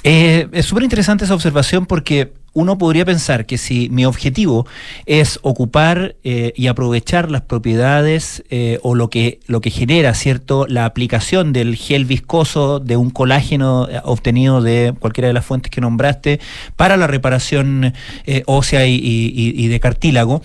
Eh, 0.04 0.48
es 0.52 0.66
súper 0.66 0.84
interesante 0.84 1.26
esa 1.26 1.36
observación 1.36 1.86
porque 1.86 2.34
uno 2.54 2.78
podría 2.78 3.04
pensar 3.06 3.46
que 3.46 3.58
si 3.58 3.90
mi 3.90 4.06
objetivo 4.06 4.66
es 5.06 5.40
ocupar 5.42 6.16
eh, 6.24 6.54
y 6.56 6.68
aprovechar 6.68 7.32
las 7.32 7.42
propiedades 7.42 8.44
eh, 8.50 8.80
o 8.84 8.96
lo 8.96 9.10
que, 9.10 9.40
lo 9.48 9.60
que 9.62 9.72
genera, 9.72 10.14
¿cierto?, 10.14 10.66
la 10.68 10.86
aplicación 10.86 11.52
del 11.54 11.76
gel 11.76 12.06
viscoso 12.06 12.80
de 12.80 12.96
un 12.96 13.10
colágeno 13.10 13.88
eh, 13.90 14.00
obtenido 14.04 14.62
de 14.62 14.94
cualquiera 15.00 15.28
de 15.28 15.34
las 15.34 15.46
fuentes 15.46 15.72
que 15.72 15.82
nombraste 15.82 16.40
para 16.76 16.96
la 16.98 17.08
reparación 17.08 17.94
eh, 18.26 18.44
ósea 18.46 18.86
y, 18.86 19.00
y- 19.04 19.68
de 19.68 19.80
cartílago, 19.80 20.42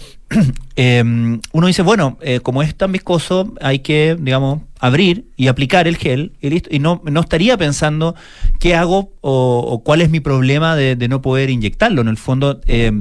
eh, 0.76 1.02
uno 1.52 1.66
dice, 1.66 1.82
bueno, 1.82 2.18
eh, 2.20 2.40
como 2.40 2.62
es 2.62 2.74
tan 2.74 2.92
viscoso, 2.92 3.54
hay 3.60 3.80
que, 3.80 4.16
digamos, 4.18 4.60
abrir 4.78 5.26
y 5.36 5.48
aplicar 5.48 5.88
el 5.88 5.96
gel 5.96 6.32
y 6.40 6.50
listo. 6.50 6.68
Y 6.72 6.78
no, 6.78 7.02
no 7.04 7.20
estaría 7.20 7.56
pensando 7.56 8.14
qué 8.60 8.74
hago 8.74 9.12
o, 9.20 9.58
o 9.58 9.82
cuál 9.82 10.00
es 10.00 10.10
mi 10.10 10.20
problema 10.20 10.76
de, 10.76 10.96
de 10.96 11.08
no 11.08 11.22
poder 11.22 11.50
inyectarlo. 11.50 12.00
En 12.00 12.08
el 12.08 12.16
fondo, 12.16 12.60
eh, 12.66 12.92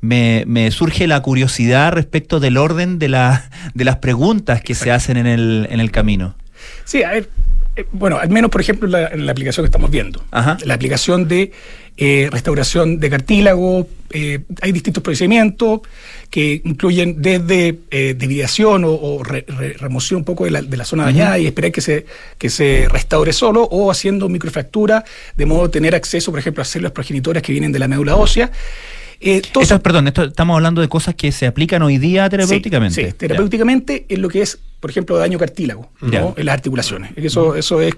me, 0.00 0.44
me 0.46 0.70
surge 0.70 1.06
la 1.06 1.20
curiosidad 1.22 1.92
respecto 1.92 2.40
del 2.40 2.56
orden 2.56 2.98
de, 2.98 3.08
la, 3.08 3.50
de 3.74 3.84
las 3.84 3.96
preguntas 3.96 4.62
que 4.62 4.74
se 4.74 4.90
hacen 4.90 5.16
en 5.16 5.26
el, 5.26 5.66
en 5.70 5.80
el 5.80 5.90
camino. 5.90 6.34
Sí, 6.84 7.02
a 7.02 7.10
ver, 7.10 7.28
eh, 7.76 7.84
bueno, 7.92 8.18
al 8.18 8.30
menos 8.30 8.50
por 8.50 8.60
ejemplo 8.60 8.86
en 8.88 8.92
la, 8.92 9.08
en 9.08 9.26
la 9.26 9.32
aplicación 9.32 9.64
que 9.64 9.68
estamos 9.68 9.90
viendo. 9.90 10.24
Ajá. 10.30 10.56
La 10.64 10.74
aplicación 10.74 11.28
de 11.28 11.52
eh, 11.98 12.28
restauración 12.30 12.98
de 13.00 13.08
cartílago, 13.08 13.88
eh, 14.10 14.40
hay 14.60 14.72
distintos 14.72 15.02
procedimientos 15.02 15.80
que 16.30 16.60
incluyen 16.64 17.22
desde 17.22 17.78
deviación 17.90 18.84
o, 18.84 18.90
o 18.90 19.22
re- 19.24 19.44
re- 19.48 19.74
remoción 19.74 20.18
un 20.18 20.24
poco 20.24 20.44
de 20.44 20.50
la, 20.50 20.60
de 20.62 20.76
la 20.76 20.84
zona 20.84 21.04
dañada 21.04 21.38
y 21.38 21.46
esperar 21.46 21.72
que 21.72 21.80
se, 21.80 22.04
que 22.36 22.50
se 22.50 22.86
restaure 22.90 23.32
solo 23.32 23.62
o 23.64 23.90
haciendo 23.90 24.28
microfractura 24.28 25.04
de 25.36 25.46
modo 25.46 25.70
tener 25.70 25.94
acceso, 25.94 26.30
por 26.30 26.40
ejemplo, 26.40 26.60
a 26.62 26.64
células 26.64 26.92
progenitoras 26.92 27.42
que 27.42 27.52
vienen 27.52 27.72
de 27.72 27.78
la 27.78 27.88
médula 27.88 28.16
ósea. 28.16 28.50
Eh, 29.20 29.40
todo 29.52 29.62
Esto, 29.62 29.74
eso- 29.76 29.82
perdón, 29.82 30.08
esto, 30.08 30.24
estamos 30.24 30.54
hablando 30.56 30.80
de 30.80 30.88
cosas 30.88 31.14
que 31.14 31.32
se 31.32 31.46
aplican 31.46 31.82
hoy 31.82 31.98
día 31.98 32.28
terapéuticamente. 32.28 32.94
Sí, 33.02 33.06
sí, 33.10 33.12
terapéuticamente 33.16 34.04
es 34.08 34.18
lo 34.18 34.28
que 34.28 34.42
es, 34.42 34.58
por 34.80 34.90
ejemplo, 34.90 35.16
daño 35.16 35.38
cartílago. 35.38 35.90
¿no? 36.00 36.34
en 36.36 36.46
las 36.46 36.52
articulaciones. 36.54 37.10
Es 37.10 37.16
que 37.16 37.26
Eso, 37.28 37.54
eso 37.56 37.80
es. 37.80 37.94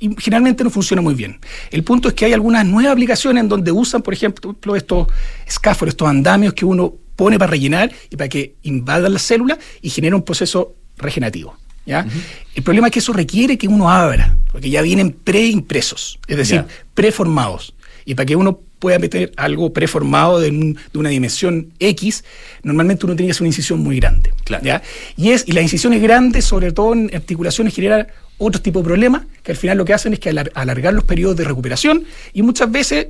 y 0.00 0.10
generalmente 0.18 0.64
no 0.64 0.70
funciona 0.70 1.00
muy 1.00 1.14
bien. 1.14 1.38
El 1.70 1.82
punto 1.84 2.08
es 2.08 2.14
que 2.14 2.24
hay 2.24 2.32
algunas 2.32 2.66
nuevas 2.66 2.92
aplicaciones 2.92 3.42
en 3.42 3.48
donde 3.48 3.70
usan, 3.72 4.02
por 4.02 4.12
ejemplo, 4.12 4.76
estos 4.76 5.06
escáforos, 5.46 5.92
estos 5.92 6.08
andamios 6.08 6.52
que 6.52 6.64
uno 6.64 6.94
pone 7.16 7.38
para 7.38 7.52
rellenar 7.52 7.92
y 8.10 8.16
para 8.16 8.28
que 8.28 8.56
invada 8.64 9.08
las 9.08 9.22
células 9.22 9.58
y 9.80 9.88
genera 9.90 10.16
un 10.16 10.22
proceso 10.22 10.74
regenerativo. 10.98 11.56
¿ya? 11.86 12.06
El 12.54 12.62
problema 12.64 12.88
es 12.88 12.92
que 12.92 12.98
eso 12.98 13.12
requiere 13.12 13.56
que 13.56 13.68
uno 13.68 13.88
abra, 13.90 14.36
porque 14.50 14.68
ya 14.68 14.82
vienen 14.82 15.12
preimpresos, 15.12 16.18
es 16.26 16.36
decir, 16.36 16.56
Ya. 16.56 16.66
preformados. 16.94 17.74
Y 18.04 18.14
para 18.14 18.26
que 18.26 18.36
uno 18.36 18.60
pueda 18.84 18.98
meter 18.98 19.32
algo 19.36 19.72
preformado 19.72 20.40
de, 20.40 20.50
un- 20.50 20.74
de 20.92 20.98
una 20.98 21.08
dimensión 21.08 21.72
X, 21.78 22.22
normalmente 22.62 23.06
uno 23.06 23.16
tiene 23.16 23.28
que 23.28 23.32
hacer 23.32 23.42
una 23.42 23.48
incisión 23.54 23.78
muy 23.80 23.96
grande. 24.00 24.32
¿ya? 24.62 24.82
Y, 25.16 25.30
es, 25.30 25.44
y 25.46 25.52
las 25.52 25.62
incisiones 25.62 26.00
grandes, 26.02 26.44
sobre 26.44 26.70
todo 26.72 26.92
en 26.92 27.10
articulaciones, 27.14 27.74
generan 27.74 28.06
otro 28.38 28.60
tipo 28.60 28.80
de 28.80 28.84
problemas 28.84 29.22
que 29.42 29.52
al 29.52 29.58
final 29.58 29.78
lo 29.78 29.84
que 29.84 29.94
hacen 29.94 30.12
es 30.12 30.18
que 30.18 30.30
alar- 30.30 30.50
alargar 30.54 30.92
los 30.92 31.04
periodos 31.04 31.36
de 31.36 31.44
recuperación 31.44 32.04
y 32.32 32.42
muchas 32.42 32.70
veces 32.70 33.06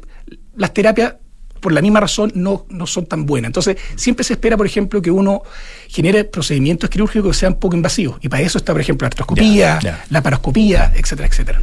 las 0.57 0.73
terapias 0.73 1.15
por 1.61 1.73
la 1.73 1.81
misma 1.81 1.99
razón 2.01 2.31
no, 2.35 2.67
no 2.69 2.87
son 2.87 3.07
tan 3.07 3.25
buenas. 3.25 3.49
Entonces, 3.49 3.77
siempre 3.97 4.23
se 4.23 4.35
espera, 4.35 4.55
por 4.57 4.67
ejemplo, 4.67 5.01
que 5.01 5.11
uno 5.11 5.43
genere 5.89 6.25
procedimientos 6.25 6.91
quirúrgicos 6.91 7.31
que 7.35 7.41
sean 7.41 7.55
poco 7.55 7.75
invasivos. 7.75 8.19
Y 8.21 8.29
para 8.29 8.43
eso 8.43 8.59
está, 8.59 8.73
por 8.73 8.83
ejemplo, 8.83 9.07
la 9.07 9.09
artroscopía, 9.09 9.79
la 10.11 10.23
paroscopía, 10.23 10.93
etcétera, 10.95 11.27
etcétera. 11.29 11.63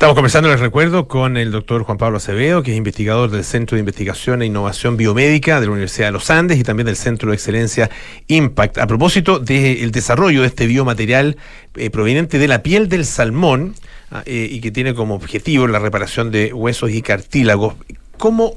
Estamos 0.00 0.14
conversando, 0.14 0.48
les 0.48 0.60
recuerdo, 0.60 1.06
con 1.08 1.36
el 1.36 1.50
doctor 1.50 1.82
Juan 1.82 1.98
Pablo 1.98 2.16
Acevedo, 2.16 2.62
que 2.62 2.70
es 2.70 2.76
investigador 2.78 3.30
del 3.30 3.44
Centro 3.44 3.76
de 3.76 3.80
Investigación 3.80 4.40
e 4.40 4.46
Innovación 4.46 4.96
Biomédica 4.96 5.60
de 5.60 5.66
la 5.66 5.72
Universidad 5.72 6.06
de 6.08 6.12
los 6.12 6.30
Andes 6.30 6.58
y 6.58 6.62
también 6.62 6.86
del 6.86 6.96
Centro 6.96 7.28
de 7.30 7.36
Excelencia 7.36 7.90
Impact. 8.26 8.78
A 8.78 8.86
propósito 8.86 9.38
del 9.38 9.90
desarrollo 9.90 10.40
de 10.40 10.46
este 10.46 10.66
biomaterial 10.66 11.36
eh, 11.76 11.90
proveniente 11.90 12.38
de 12.38 12.48
la 12.48 12.62
piel 12.62 12.88
del 12.88 13.04
salmón 13.04 13.74
ah, 14.10 14.22
eh, 14.24 14.48
y 14.50 14.60
que 14.60 14.70
tiene 14.70 14.94
como 14.94 15.14
objetivo 15.14 15.66
la 15.66 15.78
reparación 15.78 16.30
de 16.30 16.54
huesos 16.54 16.90
y 16.90 17.02
cartílagos, 17.02 17.74
¿cómo, 18.16 18.56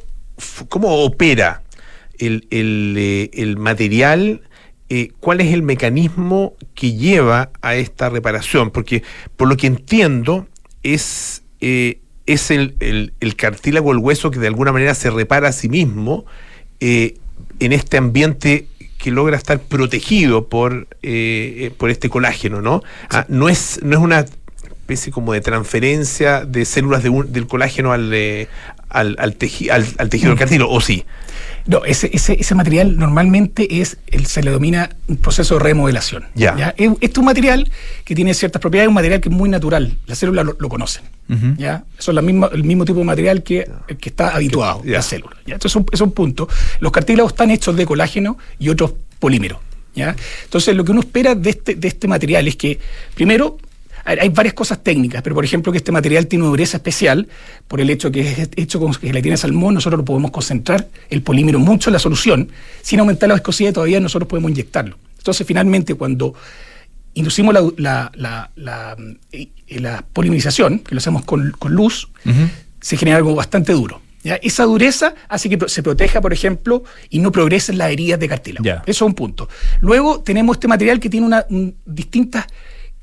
cómo 0.69 1.03
opera 1.03 1.63
el, 2.19 2.47
el, 2.51 2.95
eh, 2.97 3.55
material? 3.57 4.43
¿Cuál 5.19 5.41
es 5.41 5.51
el 5.51 5.63
mecanismo 5.63 6.53
que 6.75 6.93
lleva 6.93 7.49
a 7.61 7.73
esta 7.73 8.09
reparación? 8.09 8.69
Porque 8.69 9.01
por 9.35 9.47
lo 9.47 9.57
que 9.57 9.65
entiendo 9.65 10.47
es, 10.83 11.43
eh, 11.61 11.99
es 12.25 12.51
el, 12.51 12.75
el- 12.79 13.13
el 13.19 13.35
cartílago, 13.35 13.91
el 13.91 13.97
hueso 13.97 14.31
que 14.31 14.39
de 14.39 14.47
alguna 14.47 14.71
manera 14.71 14.95
se 14.95 15.09
repara 15.09 15.49
a 15.49 15.51
sí 15.51 15.69
mismo 15.69 16.25
eh, 16.79 17.15
en 17.59 17.73
este 17.73 17.97
ambiente 17.97 18.67
que 18.97 19.11
logra 19.11 19.35
estar 19.37 19.59
protegido 19.59 20.47
por, 20.47 20.87
eh, 21.01 21.55
eh, 21.57 21.71
por 21.77 21.89
este 21.89 22.09
colágeno, 22.09 22.61
¿no? 22.61 22.81
Ah, 23.09 23.25
no, 23.27 23.49
es, 23.49 23.79
no 23.83 23.97
es 23.97 24.01
una 24.03 24.19
especie 24.65 25.11
como 25.11 25.33
de 25.33 25.41
transferencia 25.41 26.45
de 26.45 26.63
células 26.65 27.03
de 27.03 27.09
un- 27.09 27.31
del 27.33 27.47
colágeno 27.47 27.91
al, 27.91 28.13
al, 28.89 29.15
al, 29.19 29.37
teji- 29.37 29.69
al- 29.71 29.85
al 29.97 30.09
tejido 30.09 30.29
del 30.29 30.39
cartílago, 30.39 30.71
¿o 30.71 30.79
sí? 30.81 31.05
No, 31.65 31.85
ese, 31.85 32.09
ese, 32.13 32.37
ese 32.39 32.55
material 32.55 32.97
normalmente 32.97 33.81
es, 33.81 33.97
el, 34.07 34.25
se 34.25 34.43
le 34.43 34.51
domina 34.51 34.89
un 35.07 35.17
proceso 35.17 35.55
de 35.55 35.61
remodelación. 35.61 36.25
Ya. 36.35 36.73
Es, 36.77 36.91
este 36.99 37.05
es 37.05 37.17
un 37.17 37.25
material 37.25 37.71
que 38.03 38.15
tiene 38.15 38.33
ciertas 38.33 38.61
propiedades, 38.61 38.89
un 38.89 38.95
material 38.95 39.21
que 39.21 39.29
es 39.29 39.35
muy 39.35 39.49
natural. 39.49 39.97
Las 40.05 40.17
células 40.17 40.45
lo, 40.45 40.55
lo 40.59 40.69
conocen. 40.69 41.03
¿ya? 41.57 41.85
Eso 41.97 42.11
es 42.11 42.15
la 42.15 42.21
misma, 42.21 42.49
el 42.51 42.63
mismo 42.63 42.83
tipo 42.85 42.99
de 42.99 43.05
material 43.05 43.43
que, 43.43 43.69
que 43.99 44.09
está 44.09 44.35
habituado 44.35 44.81
la 44.83 45.01
célula. 45.01 45.37
¿ya? 45.45 45.55
Entonces 45.55 45.71
es 45.71 45.75
un, 45.77 45.85
es 45.91 46.01
un 46.01 46.11
punto. 46.11 46.49
Los 46.79 46.91
cartílagos 46.91 47.31
están 47.31 47.49
hechos 47.49 47.75
de 47.75 47.85
colágeno 47.85 48.37
y 48.59 48.69
otros 48.69 48.93
polímeros. 49.19 49.59
¿ya? 49.95 50.15
Entonces 50.43 50.75
lo 50.75 50.83
que 50.83 50.91
uno 50.91 50.99
espera 50.99 51.33
de 51.33 51.49
este, 51.49 51.75
de 51.75 51.87
este 51.87 52.07
material 52.07 52.47
es 52.47 52.57
que, 52.57 52.79
primero, 53.15 53.57
hay 54.05 54.29
varias 54.29 54.53
cosas 54.53 54.83
técnicas, 54.83 55.21
pero 55.21 55.33
por 55.35 55.45
ejemplo 55.45 55.71
que 55.71 55.77
este 55.77 55.91
material 55.91 56.27
tiene 56.27 56.43
una 56.43 56.49
dureza 56.51 56.77
especial 56.77 57.27
por 57.67 57.79
el 57.79 57.89
hecho 57.89 58.11
que 58.11 58.21
es 58.21 58.49
hecho 58.55 58.79
con 58.79 58.93
gelatina 58.93 59.33
de 59.33 59.37
salmón, 59.37 59.73
nosotros 59.73 59.99
lo 59.99 60.05
podemos 60.05 60.31
concentrar 60.31 60.87
el 61.09 61.21
polímero 61.21 61.59
mucho 61.59 61.89
en 61.89 61.93
la 61.93 61.99
solución, 61.99 62.49
sin 62.81 62.99
aumentar 62.99 63.29
la 63.29 63.35
viscosidad 63.35 63.73
todavía 63.73 63.99
nosotros 63.99 64.27
podemos 64.27 64.51
inyectarlo. 64.51 64.97
Entonces 65.17 65.47
finalmente 65.47 65.95
cuando 65.95 66.33
inducimos 67.13 67.53
la, 67.53 67.61
la, 67.77 68.11
la, 68.15 68.51
la, 68.55 68.97
eh, 69.31 69.47
polimerización, 70.13 70.79
que 70.79 70.95
lo 70.95 70.99
hacemos 70.99 71.23
con, 71.25 71.51
con 71.51 71.73
luz, 71.73 72.09
se 72.81 72.97
genera 72.97 73.17
algo 73.17 73.35
bastante 73.35 73.71
duro. 73.73 74.01
¿ya? 74.23 74.35
Esa 74.35 74.63
dureza 74.65 75.13
hace 75.29 75.49
que 75.49 75.57
se 75.69 75.81
proteja, 75.83 76.21
por 76.21 76.33
ejemplo, 76.33 76.83
y 77.09 77.19
no 77.19 77.31
progresen 77.31 77.77
las 77.77 77.91
heridas 77.91 78.19
de 78.19 78.27
cartílago. 78.27 78.63
Eso 78.85 79.05
es 79.05 79.07
un 79.07 79.13
punto. 79.13 79.47
Luego 79.79 80.21
tenemos 80.21 80.57
este 80.57 80.67
material 80.67 80.99
que 80.99 81.09
tiene 81.09 81.25
una, 81.25 81.45
un- 81.49 81.75
distintas 81.85 82.45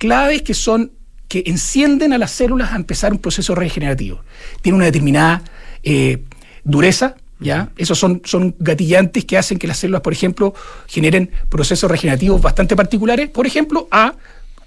claves 0.01 0.41
que 0.43 0.55
son 0.55 0.93
que 1.29 1.45
encienden 1.47 2.13
a 2.13 2.19
las 2.19 2.33
células 2.33 2.73
a 2.73 2.77
empezar 2.77 3.13
un 3.13 3.19
proceso 3.21 3.55
regenerativo. 3.55 4.21
Tiene 4.63 4.75
una 4.77 4.87
determinada 4.87 5.43
eh, 5.85 6.25
dureza, 6.65 7.15
¿ya? 7.39 7.71
Esos 7.77 7.97
son, 7.99 8.21
son 8.25 8.57
gatillantes 8.59 9.25
que 9.27 9.39
hacen 9.39 9.57
que 9.59 9.69
las 9.69 9.79
células, 9.79 10.01
por 10.01 10.13
ejemplo, 10.13 10.55
generen 10.89 11.31
procesos 11.49 11.89
regenerativos 11.89 12.43
bastante 12.43 12.75
particulares, 12.75 13.29
por 13.29 13.47
ejemplo, 13.47 13.87
a 13.93 14.15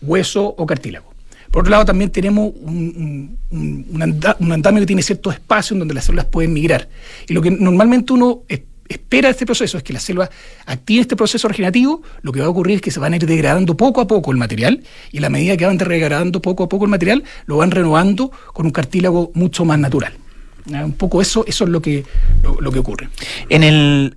hueso 0.01 0.55
o 0.57 0.65
cartílago. 0.65 1.11
Por 1.51 1.63
otro 1.63 1.71
lado, 1.71 1.83
también 1.85 2.09
tenemos 2.11 2.53
un, 2.61 2.77
un- 3.51 3.59
un- 3.59 3.85
un 3.91 4.01
anda- 4.01 4.37
un 4.39 4.51
andamio 4.53 4.81
que 4.83 4.87
tiene 4.87 5.03
cierto 5.03 5.31
espacio 5.31 5.73
en 5.75 5.79
donde 5.79 5.93
las 5.95 6.05
células 6.05 6.25
pueden 6.27 6.53
migrar. 6.53 6.87
Y 7.27 7.33
lo 7.33 7.41
que 7.41 7.51
normalmente 7.51 8.13
uno 8.13 8.43
espera 8.87 9.29
este 9.29 9.45
proceso 9.45 9.77
es 9.77 9.83
que 9.83 9.93
las 9.93 10.03
células 10.03 10.29
activen 10.65 11.01
este 11.01 11.15
proceso 11.15 11.47
regenerativo, 11.47 12.01
lo 12.21 12.31
que 12.31 12.39
va 12.39 12.47
a 12.47 12.49
ocurrir 12.49 12.75
es 12.75 12.81
que 12.81 12.91
se 12.91 12.99
van 12.99 13.13
a 13.13 13.15
ir 13.15 13.25
degradando 13.25 13.75
poco 13.75 14.01
a 14.01 14.07
poco 14.07 14.31
el 14.31 14.37
material, 14.37 14.83
y 15.11 15.17
a 15.19 15.21
la 15.21 15.29
medida 15.29 15.57
que 15.57 15.65
van 15.65 15.77
degradando 15.77 16.41
poco 16.41 16.63
a 16.63 16.69
poco 16.69 16.85
el 16.85 16.91
material, 16.91 17.23
lo 17.45 17.57
van 17.57 17.71
renovando 17.71 18.31
con 18.53 18.65
un 18.65 18.71
cartílago 18.71 19.31
mucho 19.33 19.65
más 19.65 19.79
natural. 19.79 20.13
¿ya? 20.65 20.85
Un 20.85 20.93
poco 20.93 21.21
eso, 21.21 21.45
eso 21.47 21.63
es 21.63 21.69
lo 21.69 21.81
que, 21.81 22.03
lo 22.59 22.71
que 22.71 22.79
ocurre. 22.79 23.09
En 23.49 23.63
el 23.63 24.15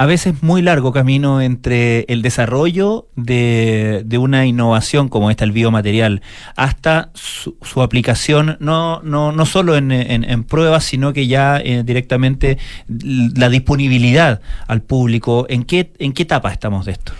a 0.00 0.06
veces 0.06 0.42
muy 0.44 0.62
largo 0.62 0.92
camino 0.92 1.40
entre 1.40 2.02
el 2.08 2.22
desarrollo 2.22 3.08
de, 3.16 4.02
de 4.06 4.16
una 4.18 4.46
innovación 4.46 5.08
como 5.08 5.28
esta, 5.30 5.44
el 5.44 5.50
biomaterial, 5.50 6.22
hasta 6.54 7.10
su, 7.14 7.56
su 7.62 7.82
aplicación, 7.82 8.56
no, 8.60 9.02
no, 9.02 9.32
no 9.32 9.44
solo 9.44 9.76
en, 9.76 9.90
en- 9.90 10.22
en 10.22 10.44
pruebas, 10.44 10.84
sino 10.84 11.12
que 11.12 11.26
ya 11.26 11.58
eh, 11.58 11.82
directamente 11.84 12.58
la 12.86 13.48
disponibilidad 13.48 14.40
al 14.68 14.82
público. 14.82 15.46
¿En 15.48 15.64
qué, 15.64 15.92
¿En 15.98 16.12
qué 16.12 16.22
etapa 16.22 16.52
estamos 16.52 16.86
de 16.86 16.92
esto? 16.92 17.12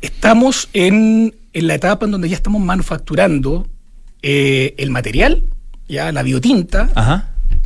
Estamos 0.00 0.68
en, 0.72 1.34
en 1.52 1.66
la 1.66 1.74
etapa 1.74 2.06
en 2.06 2.12
donde 2.12 2.28
ya 2.30 2.36
estamos 2.36 2.62
manufacturando 2.62 3.66
eh, 4.22 4.74
el 4.78 4.90
material, 4.90 5.42
ya 5.88 6.10
la 6.12 6.22
biotinta, 6.22 6.88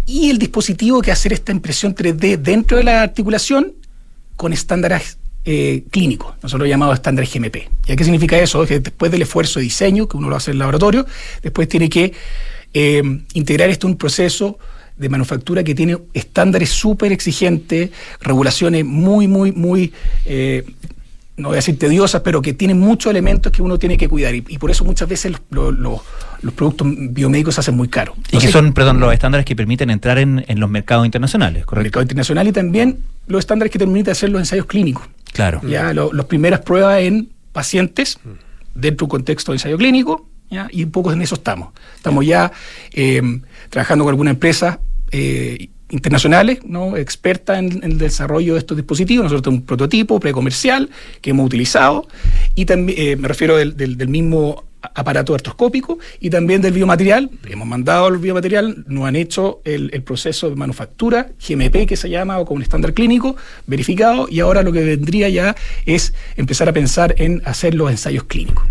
y 0.07 0.31
el 0.31 0.39
dispositivo 0.39 1.01
que 1.03 1.11
hacer 1.13 1.33
esta 1.33 1.53
impresión 1.53 1.95
3D 1.95 2.39
dentro 2.39 2.77
de 2.77 2.85
la 2.85 3.03
articulación 3.03 3.73
con 4.37 4.53
estándares 4.53 5.19
eh, 5.45 5.85
clínicos, 5.91 6.35
nosotros 6.43 6.69
llamamos 6.69 6.95
estándares 6.95 7.33
GMP. 7.33 7.69
¿Ya 7.87 7.97
qué 7.97 8.05
significa 8.05 8.39
eso? 8.39 8.65
Que 8.67 8.81
después 8.81 9.13
del 9.13 9.23
esfuerzo 9.23 9.59
de 9.59 9.65
diseño, 9.65 10.09
que 10.09 10.17
uno 10.17 10.29
lo 10.31 10.37
hace 10.37 10.51
en 10.51 10.55
el 10.55 10.59
laboratorio, 10.61 11.07
después 11.43 11.69
tiene 11.69 11.89
que 11.89 12.13
eh, 12.73 13.03
integrar 13.35 13.69
esto 13.71 13.87
en 13.87 13.93
un 13.93 13.99
proceso 13.99 14.59
de 14.97 15.09
manufactura 15.09 15.63
que 15.65 15.75
tiene 15.75 15.99
estándares 16.15 16.71
súper 16.71 17.13
exigentes, 17.13 17.91
regulaciones 18.21 18.85
muy, 18.85 19.29
muy, 19.29 19.53
muy, 19.53 19.93
eh, 20.25 20.65
no 21.37 21.49
voy 21.49 21.57
a 21.57 21.59
decir 21.59 21.79
tediosas, 21.79 22.23
pero 22.23 22.41
que 22.41 22.53
tienen 22.55 22.79
muchos 22.79 23.11
elementos 23.11 23.51
que 23.53 23.61
uno 23.61 23.79
tiene 23.79 23.97
que 23.99 24.09
cuidar. 24.09 24.35
Y, 24.35 24.45
y 24.49 24.59
por 24.59 24.71
eso 24.71 24.85
muchas 24.85 25.09
veces 25.09 25.33
los, 25.33 25.41
los- 25.51 25.79
los- 25.79 26.01
los 26.45 26.55
productos 26.55 26.87
biomédicos 27.11 27.55
se 27.55 27.61
hacen 27.61 27.77
muy 27.77 27.89
caros. 27.89 28.15
Y 28.31 28.39
que 28.39 28.49
son, 28.49 28.73
perdón, 28.73 29.01
los 29.01 29.13
estándares 29.13 29.45
que 29.47 29.57
permiten 29.57 29.91
entrar 29.91 30.19
en, 30.19 30.45
en 30.47 30.61
los 30.61 30.69
mercados 30.71 31.05
internacionales, 31.07 31.65
¿correcto? 31.67 31.85
mercado 31.85 32.03
internacional 32.03 32.47
y 32.49 32.53
también 32.53 32.99
los 33.27 33.41
estándares 33.41 33.73
que 33.73 33.79
te 33.79 33.85
permiten 33.87 34.13
hacer 34.13 34.31
los 34.31 34.41
ensayos 34.41 34.67
clínicos. 34.67 35.05
Claro. 35.33 35.61
Ya 35.67 35.93
lo- 35.93 36.13
las 36.13 36.27
primeras 36.27 36.61
pruebas 36.61 37.01
en 37.01 37.31
pacientes 37.53 38.19
dentro 38.75 39.05
de 39.05 39.07
un 39.07 39.11
contexto 39.11 39.53
de 39.53 39.57
ensayo 39.57 39.79
clínico, 39.79 40.29
¿ya? 40.51 40.69
y 40.71 40.85
un 40.85 40.91
poco 40.91 41.13
en 41.13 41.23
eso 41.23 41.35
estamos. 41.37 41.73
Estamos 41.97 42.25
ya 42.27 42.53
eh, 42.93 43.23
trabajando 43.71 44.05
con 44.05 44.11
algunas 44.13 44.33
empresas 44.35 44.79
eh, 45.11 45.69
internacionales, 45.91 46.59
¿no? 46.67 46.97
expertas 46.97 47.59
en, 47.59 47.83
en 47.85 47.93
el 47.93 47.99
desarrollo 47.99 48.55
de 48.55 48.59
estos 48.59 48.77
dispositivos. 48.77 49.25
Nosotros 49.25 49.43
tenemos 49.43 49.61
un 49.63 49.67
prototipo 49.67 50.19
precomercial 50.21 50.91
que 51.21 51.31
hemos 51.31 51.47
utilizado, 51.47 52.07
y 52.55 52.65
también 52.65 52.99
eh, 53.01 53.17
me 53.17 53.29
refiero 53.29 53.57
del, 53.57 53.77
del- 53.77 53.97
del 53.97 54.09
mismo 54.09 54.65
aparato 54.95 55.35
artroscópico 55.35 55.99
y 56.21 56.31
también 56.31 56.61
del 56.63 56.73
biomaterial. 56.73 57.31
Hemos 57.49 57.67
mandado 57.67 58.09
el 58.09 58.19
biomaterial, 58.19 58.85
nos 58.89 59.07
han 59.07 59.17
hecho 59.17 59.61
el, 59.65 59.91
proceso 60.03 60.51
de 60.51 60.57
manufactura, 60.57 61.29
GMP 61.47 61.87
que 61.87 61.97
se 61.97 62.11
llama, 62.11 62.39
o 62.39 62.45
con 62.45 62.57
un 62.57 62.63
estándar 62.63 62.93
clínico 62.93 63.37
verificado, 63.67 64.27
y 64.29 64.41
ahora 64.41 64.63
lo 64.63 64.73
que 64.73 64.83
vendría 64.85 65.29
ya 65.29 65.57
es 65.87 66.15
empezar 66.37 66.69
a 66.69 66.73
pensar 66.73 67.15
en 67.19 67.43
hacer 67.45 67.75
los 67.75 67.91
ensayos 67.91 68.25
clínicos. 68.25 68.65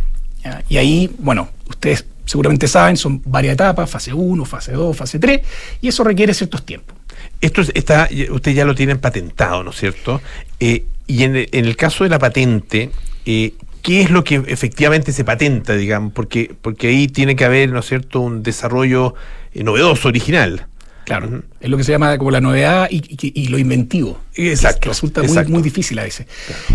Y 0.70 0.78
ahí, 0.78 1.10
bueno, 1.20 1.50
ustedes 1.70 2.06
seguramente 2.26 2.68
saben, 2.68 2.98
son 2.98 3.22
varias 3.26 3.54
etapas, 3.54 3.90
fase 3.90 4.14
1, 4.14 4.46
fase 4.46 4.74
2, 4.74 4.96
fase 4.96 5.20
3, 5.20 5.42
y 5.82 5.88
eso 5.88 6.04
requiere 6.04 6.34
ciertos 6.34 6.66
tiempos. 6.66 6.96
Esto 7.40 7.62
es- 7.62 7.72
está, 7.74 8.10
ustedes 8.32 8.58
ya 8.58 8.66
lo 8.66 8.76
tienen 8.76 9.00
patentado, 9.00 9.64
¿no 9.64 9.72
es 9.72 9.78
cierto? 9.78 10.22
Eh, 10.60 10.86
y 11.08 11.24
en 11.24 11.36
el 11.36 11.76
caso 11.76 12.04
de 12.04 12.10
la 12.10 12.20
patente, 12.20 12.90
eh, 13.26 13.54
¿qué 13.84 14.02
es 14.02 14.10
lo 14.10 14.24
que 14.24 14.42
efectivamente 14.48 15.12
se 15.12 15.24
patenta, 15.24 15.76
digamos? 15.76 16.12
Porque, 16.14 16.56
porque 16.60 16.88
ahí 16.88 17.08
tiene 17.08 17.36
que 17.36 17.46
haber, 17.46 17.70
¿no 17.72 17.80
es 17.82 17.86
cierto?, 17.86 18.22
un 18.22 18.42
desarrollo 18.42 19.14
eh, 19.54 19.64
novedoso, 19.64 20.08
original. 20.08 20.66
Claro, 21.06 21.44
es 21.60 21.70
lo 21.70 21.76
que 21.78 21.84
se 21.84 21.92
llama 21.92 22.18
como 22.18 22.32
la 22.32 22.40
novedad 22.42 22.88
y, 22.90 22.98
y- 23.10 23.34
y 23.44 23.48
lo 23.50 23.60
inventivo. 23.60 24.20
Exacto, 24.36 24.88
Resulta 24.90 25.22
exacto. 25.22 25.50
Muy, 25.52 25.60
muy 25.60 25.64
difícil 25.64 26.00
a 26.00 26.04
veces. 26.04 26.26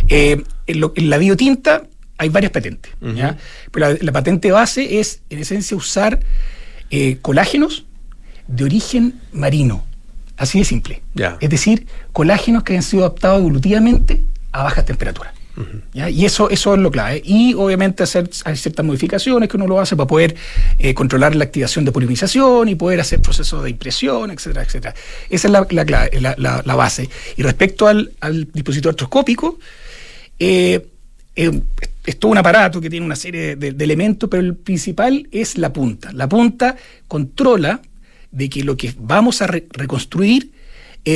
Eh, 0.08 0.42
en, 0.66 0.80
lo- 0.80 0.92
en 0.94 1.08
la 1.10 1.16
biotinta 1.18 1.82
hay 2.18 2.28
varias 2.28 2.52
patentes, 2.52 2.92
¿ya? 3.00 3.36
pero 3.72 3.88
la, 3.90 3.98
la 4.00 4.12
patente 4.12 4.50
base 4.52 5.00
es, 5.00 5.22
en 5.30 5.38
esencia, 5.38 5.76
usar 5.76 6.20
eh, 6.90 7.16
colágenos 7.22 7.86
de 8.48 8.64
origen 8.64 9.14
marino. 9.32 9.84
Así 10.36 10.58
de 10.58 10.64
simple. 10.66 11.02
Ya. 11.14 11.36
Es 11.40 11.48
decir, 11.50 11.86
colágenos 12.12 12.62
que 12.64 12.76
han 12.76 12.82
sido 12.82 13.04
adaptados 13.04 13.40
evolutivamente 13.40 14.22
a 14.52 14.62
bajas 14.62 14.84
temperaturas. 14.84 15.32
Y 15.94 16.24
eso, 16.24 16.50
eso 16.50 16.74
es 16.74 16.80
lo 16.80 16.90
clave. 16.90 17.20
Y 17.24 17.54
obviamente 17.54 18.02
hacer 18.02 18.30
hay 18.44 18.56
ciertas 18.56 18.84
modificaciones 18.84 19.48
que 19.48 19.56
uno 19.56 19.66
lo 19.66 19.80
hace 19.80 19.96
para 19.96 20.06
poder 20.06 20.36
eh, 20.78 20.94
controlar 20.94 21.34
la 21.34 21.44
activación 21.44 21.84
de 21.84 21.92
polinización 21.92 22.68
y 22.68 22.74
poder 22.74 23.00
hacer 23.00 23.20
procesos 23.20 23.64
de 23.64 23.70
impresión, 23.70 24.30
etcétera, 24.30 24.62
etcétera. 24.64 24.94
Esa 25.28 25.48
es 25.48 25.52
la, 25.52 25.66
la 25.70 25.84
clave, 25.84 26.20
la, 26.20 26.34
la- 26.38 26.74
base. 26.76 27.08
Y 27.36 27.42
respecto 27.42 27.88
al, 27.88 28.12
dispositivo 28.52 28.90
artroscópico, 28.90 29.58
eh, 30.38 30.86
eh, 31.34 31.60
es 32.06 32.18
todo 32.18 32.30
un 32.32 32.38
aparato 32.38 32.80
que 32.80 32.88
tiene 32.90 33.04
una 33.04 33.16
serie 33.16 33.56
de, 33.56 33.68
elementos, 33.84 34.30
pero 34.30 34.42
el 34.42 34.54
principal 34.56 35.28
es 35.32 35.58
la 35.58 35.72
punta. 35.72 36.12
La 36.12 36.28
punta 36.28 36.76
controla 37.08 37.80
de 38.30 38.48
que 38.48 38.62
lo 38.62 38.76
que 38.76 38.94
vamos 38.98 39.42
a 39.42 39.46
re- 39.48 39.66
reconstruir 39.70 40.52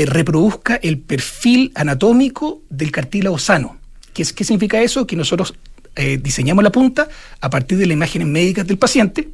reproduzca 0.06 0.76
el 0.76 0.98
perfil 0.98 1.70
anatómico 1.74 2.62
del 2.70 2.90
cartílago 2.90 3.38
sano. 3.38 3.81
¿Qué, 4.12 4.24
qué 4.34 4.44
significa 4.44 4.80
eso? 4.80 5.06
Que 5.06 5.16
nosotros 5.16 5.54
eh, 5.96 6.18
diseñamos 6.22 6.62
la 6.64 6.72
punta 6.72 7.08
a 7.40 7.50
partir 7.50 7.78
de 7.78 7.86
las 7.86 7.94
imágenes 7.94 8.28
médicas 8.28 8.66
del 8.66 8.78
paciente. 8.78 9.28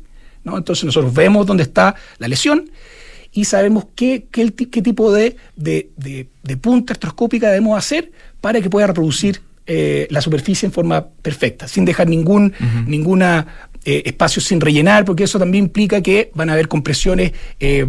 ¿no? 0.44 0.56
Entonces 0.56 0.84
nosotros 0.84 1.12
vemos 1.14 1.46
dónde 1.46 1.62
está 1.64 1.94
la 2.18 2.28
lesión 2.28 2.70
y 3.32 3.44
sabemos 3.44 3.84
qué, 3.94 4.26
qué, 4.30 4.50
tipo 4.50 5.12
de, 5.12 5.36
de- 5.56 5.90
de- 5.96 6.28
de 6.42 6.56
punta 6.56 6.94
artroscópica 6.94 7.48
debemos 7.48 7.76
hacer 7.78 8.10
para 8.40 8.60
que 8.60 8.70
pueda 8.70 8.86
reproducir 8.86 9.42
eh, 9.66 10.06
la 10.10 10.22
superficie 10.22 10.64
en 10.66 10.72
forma 10.72 11.06
perfecta, 11.22 11.68
sin 11.68 11.84
dejar 11.84 12.08
ningún 12.08 12.54
ninguna 12.86 13.68
eh, 13.84 14.02
espacio 14.06 14.40
sin 14.40 14.60
rellenar, 14.62 15.04
porque 15.04 15.24
eso 15.24 15.38
también 15.38 15.64
implica 15.64 16.00
que 16.00 16.30
van 16.34 16.48
a 16.48 16.54
haber 16.54 16.68
compresiones 16.68 17.32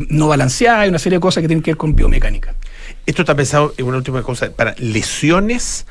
no 0.10 0.28
balanceadas 0.28 0.86
y 0.88 0.90
una 0.90 1.00
serie 1.00 1.18
de 1.18 1.22
cosas 1.22 1.42
que 1.42 1.48
tienen 1.48 1.64
que 1.64 1.72
ver 1.72 1.78
con 1.78 1.96
biomecánica. 1.96 2.54
¿Esto 3.06 3.22
está 3.22 3.34
pensado 3.36 3.74
en 3.78 3.86
una 3.86 3.98
última 3.98 4.22
cosa 4.24 4.52
para 4.52 4.76
lesiones 4.78 5.86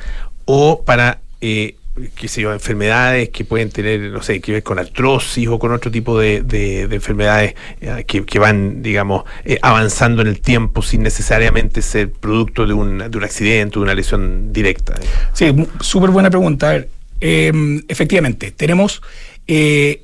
o 0.51 0.83
para, 0.83 1.21
eh, 1.43 1.75
qué 2.15 2.27
sé 2.27 2.41
yo, 2.41 2.53
enfermedades 2.55 3.29
que 3.29 3.45
pueden 3.45 3.69
tener, 3.71 4.01
no 4.13 4.23
sé, 4.23 4.41
que 4.41 4.53
ver 4.53 4.63
con 4.63 4.79
artrosis 4.79 5.47
o 5.47 5.59
con 5.59 5.73
otro 5.73 5.91
tipo 5.91 6.19
de, 6.19 6.41
de- 6.43 6.89
de 6.89 6.95
enfermedades 6.97 7.55
eh, 7.83 8.05
que, 8.07 8.25
que 8.25 8.39
van, 8.39 8.83
digamos, 8.83 9.25
eh, 9.45 9.59
avanzando 9.61 10.23
en 10.23 10.29
el 10.29 10.41
tiempo 10.41 10.81
sin 10.81 11.03
necesariamente 11.03 11.83
ser 11.83 12.11
producto 12.13 12.67
de 12.67 12.73
un, 12.73 12.99
de 13.11 13.19
un 13.19 13.25
accidente, 13.25 13.75
de 13.75 13.81
una 13.81 13.95
lesión 13.95 14.53
directa? 14.53 14.95
Sí, 15.35 15.53
súper 15.81 16.11
buena 16.11 16.31
pregunta. 16.31 16.71
A 16.71 16.73
ver, 16.73 16.89
eh, 17.21 17.53
efectivamente, 17.89 18.51
tenemos 18.53 19.03
eh, 19.47 20.03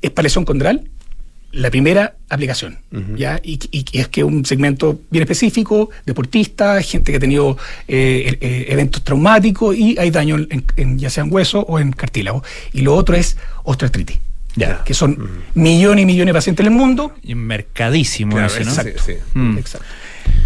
espalesión 0.00 0.44
condral, 0.44 0.88
la 1.52 1.70
primera 1.70 2.14
aplicación, 2.30 2.78
¿ya? 3.16 3.38
Y, 3.42 3.58
y- 3.70 3.84
y 3.92 3.98
es 4.00 4.08
que 4.08 4.24
un 4.24 4.44
segmento 4.46 5.00
bien 5.10 5.22
específico, 5.22 5.90
deportistas, 6.06 6.84
gente 6.86 7.12
que 7.12 7.16
ha 7.18 7.20
tenido 7.20 7.58
eh, 7.88 8.38
eh, 8.40 8.66
eventos 8.68 9.04
traumáticos 9.04 9.76
y 9.76 9.96
hay 9.98 10.10
daño 10.10 10.36
en, 10.36 10.64
en- 10.76 10.98
ya 10.98 11.10
sea 11.10 11.24
en 11.24 11.32
hueso 11.32 11.60
o 11.60 11.78
en 11.78 11.92
cartílago. 11.92 12.42
Y 12.72 12.80
lo 12.82 12.94
otro 12.94 13.14
es 13.16 13.36
osteoartritis. 13.64 14.18
Ya. 14.54 14.82
Que 14.84 14.92
son 14.92 15.30
millones 15.54 16.02
y 16.02 16.06
millones 16.06 16.32
de 16.32 16.36
pacientes 16.38 16.66
en 16.66 16.72
el 16.72 16.78
mundo. 16.78 17.12
Y 17.22 17.34
mercadísimo 17.34 18.32
Claro, 18.32 18.46
ese, 18.48 18.64
¿no? 18.64 18.70
exacto, 18.70 19.02
sí. 19.04 19.14
Mm. 19.34 19.56
Exacto. 19.58 19.86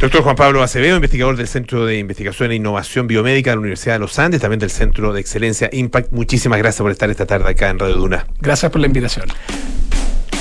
Doctor 0.01 0.23
Juan 0.23 0.37
Pablo 0.37 0.63
Acevedo, 0.63 0.95
investigador 0.97 1.37
del 1.37 1.49
Centro 1.49 1.85
de 1.87 1.99
Investigación 1.99 2.51
e 2.53 2.55
Innovación 2.57 3.07
Biomédica 3.09 3.51
de 3.51 3.57
la 3.57 3.61
Universidad 3.61 3.95
de 3.95 3.99
los 4.01 4.19
Andes, 4.19 4.41
también 4.41 4.59
del 4.61 4.71
Centro 4.71 5.13
de 5.13 5.21
Excelencia 5.21 5.69
Impact. 5.73 6.13
Muchísimas 6.13 6.59
gracias 6.59 6.83
por 6.83 6.91
estar 6.93 7.11
esta 7.11 7.27
tarde 7.27 7.51
acá 7.51 7.69
en 7.71 7.79
Radio 7.79 7.97
Duna. 7.97 8.27
Gracias 8.41 8.71
por 8.73 8.81
la 8.81 8.87
invitación. 8.87 9.27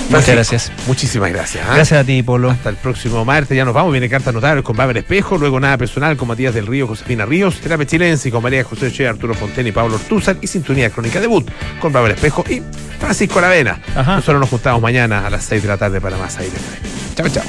Muchas 0.09 0.29
gracias. 0.29 0.71
Muchísimas 0.87 1.31
gracias. 1.31 1.65
¿ah? 1.67 1.75
Gracias 1.75 1.99
a 1.99 2.03
ti, 2.03 2.21
Polo. 2.23 2.49
Hasta 2.51 2.69
el 2.69 2.75
próximo 2.75 3.25
martes, 3.25 3.55
ya 3.55 3.65
nos 3.65 3.73
vamos. 3.73 3.91
Viene 3.91 4.09
carta 4.09 4.31
notable 4.31 4.63
con 4.63 4.75
Bárbara 4.75 4.99
Espejo, 4.99 5.37
luego 5.37 5.59
nada 5.59 5.77
personal 5.77 6.15
con 6.17 6.27
Matías 6.27 6.53
del 6.53 6.67
Río, 6.67 6.87
Josefina 6.87 7.25
Ríos, 7.25 7.59
Terapia 7.59 7.85
Chilense 7.85 8.31
con 8.31 8.43
María 8.43 8.63
José 8.63 8.91
Che, 8.91 9.07
Arturo 9.07 9.33
Fonten 9.33 9.65
y 9.67 9.71
Pablo 9.71 9.95
Ortúzar 9.95 10.37
y 10.41 10.47
Sintonía 10.47 10.89
Crónica 10.89 11.19
Debut 11.19 11.49
con 11.79 11.91
Bárbara 11.91 12.13
Espejo 12.13 12.43
y 12.49 12.61
Francisco 12.99 13.39
Aravena. 13.39 13.79
Nosotros 13.95 14.39
nos 14.39 14.49
juntamos 14.49 14.81
mañana 14.81 15.25
a 15.25 15.29
las 15.29 15.43
6 15.45 15.61
de 15.61 15.67
la 15.67 15.77
tarde 15.77 15.99
para 15.99 16.17
más 16.17 16.37
aire. 16.37 16.55
Chao, 17.15 17.29
chao. 17.29 17.43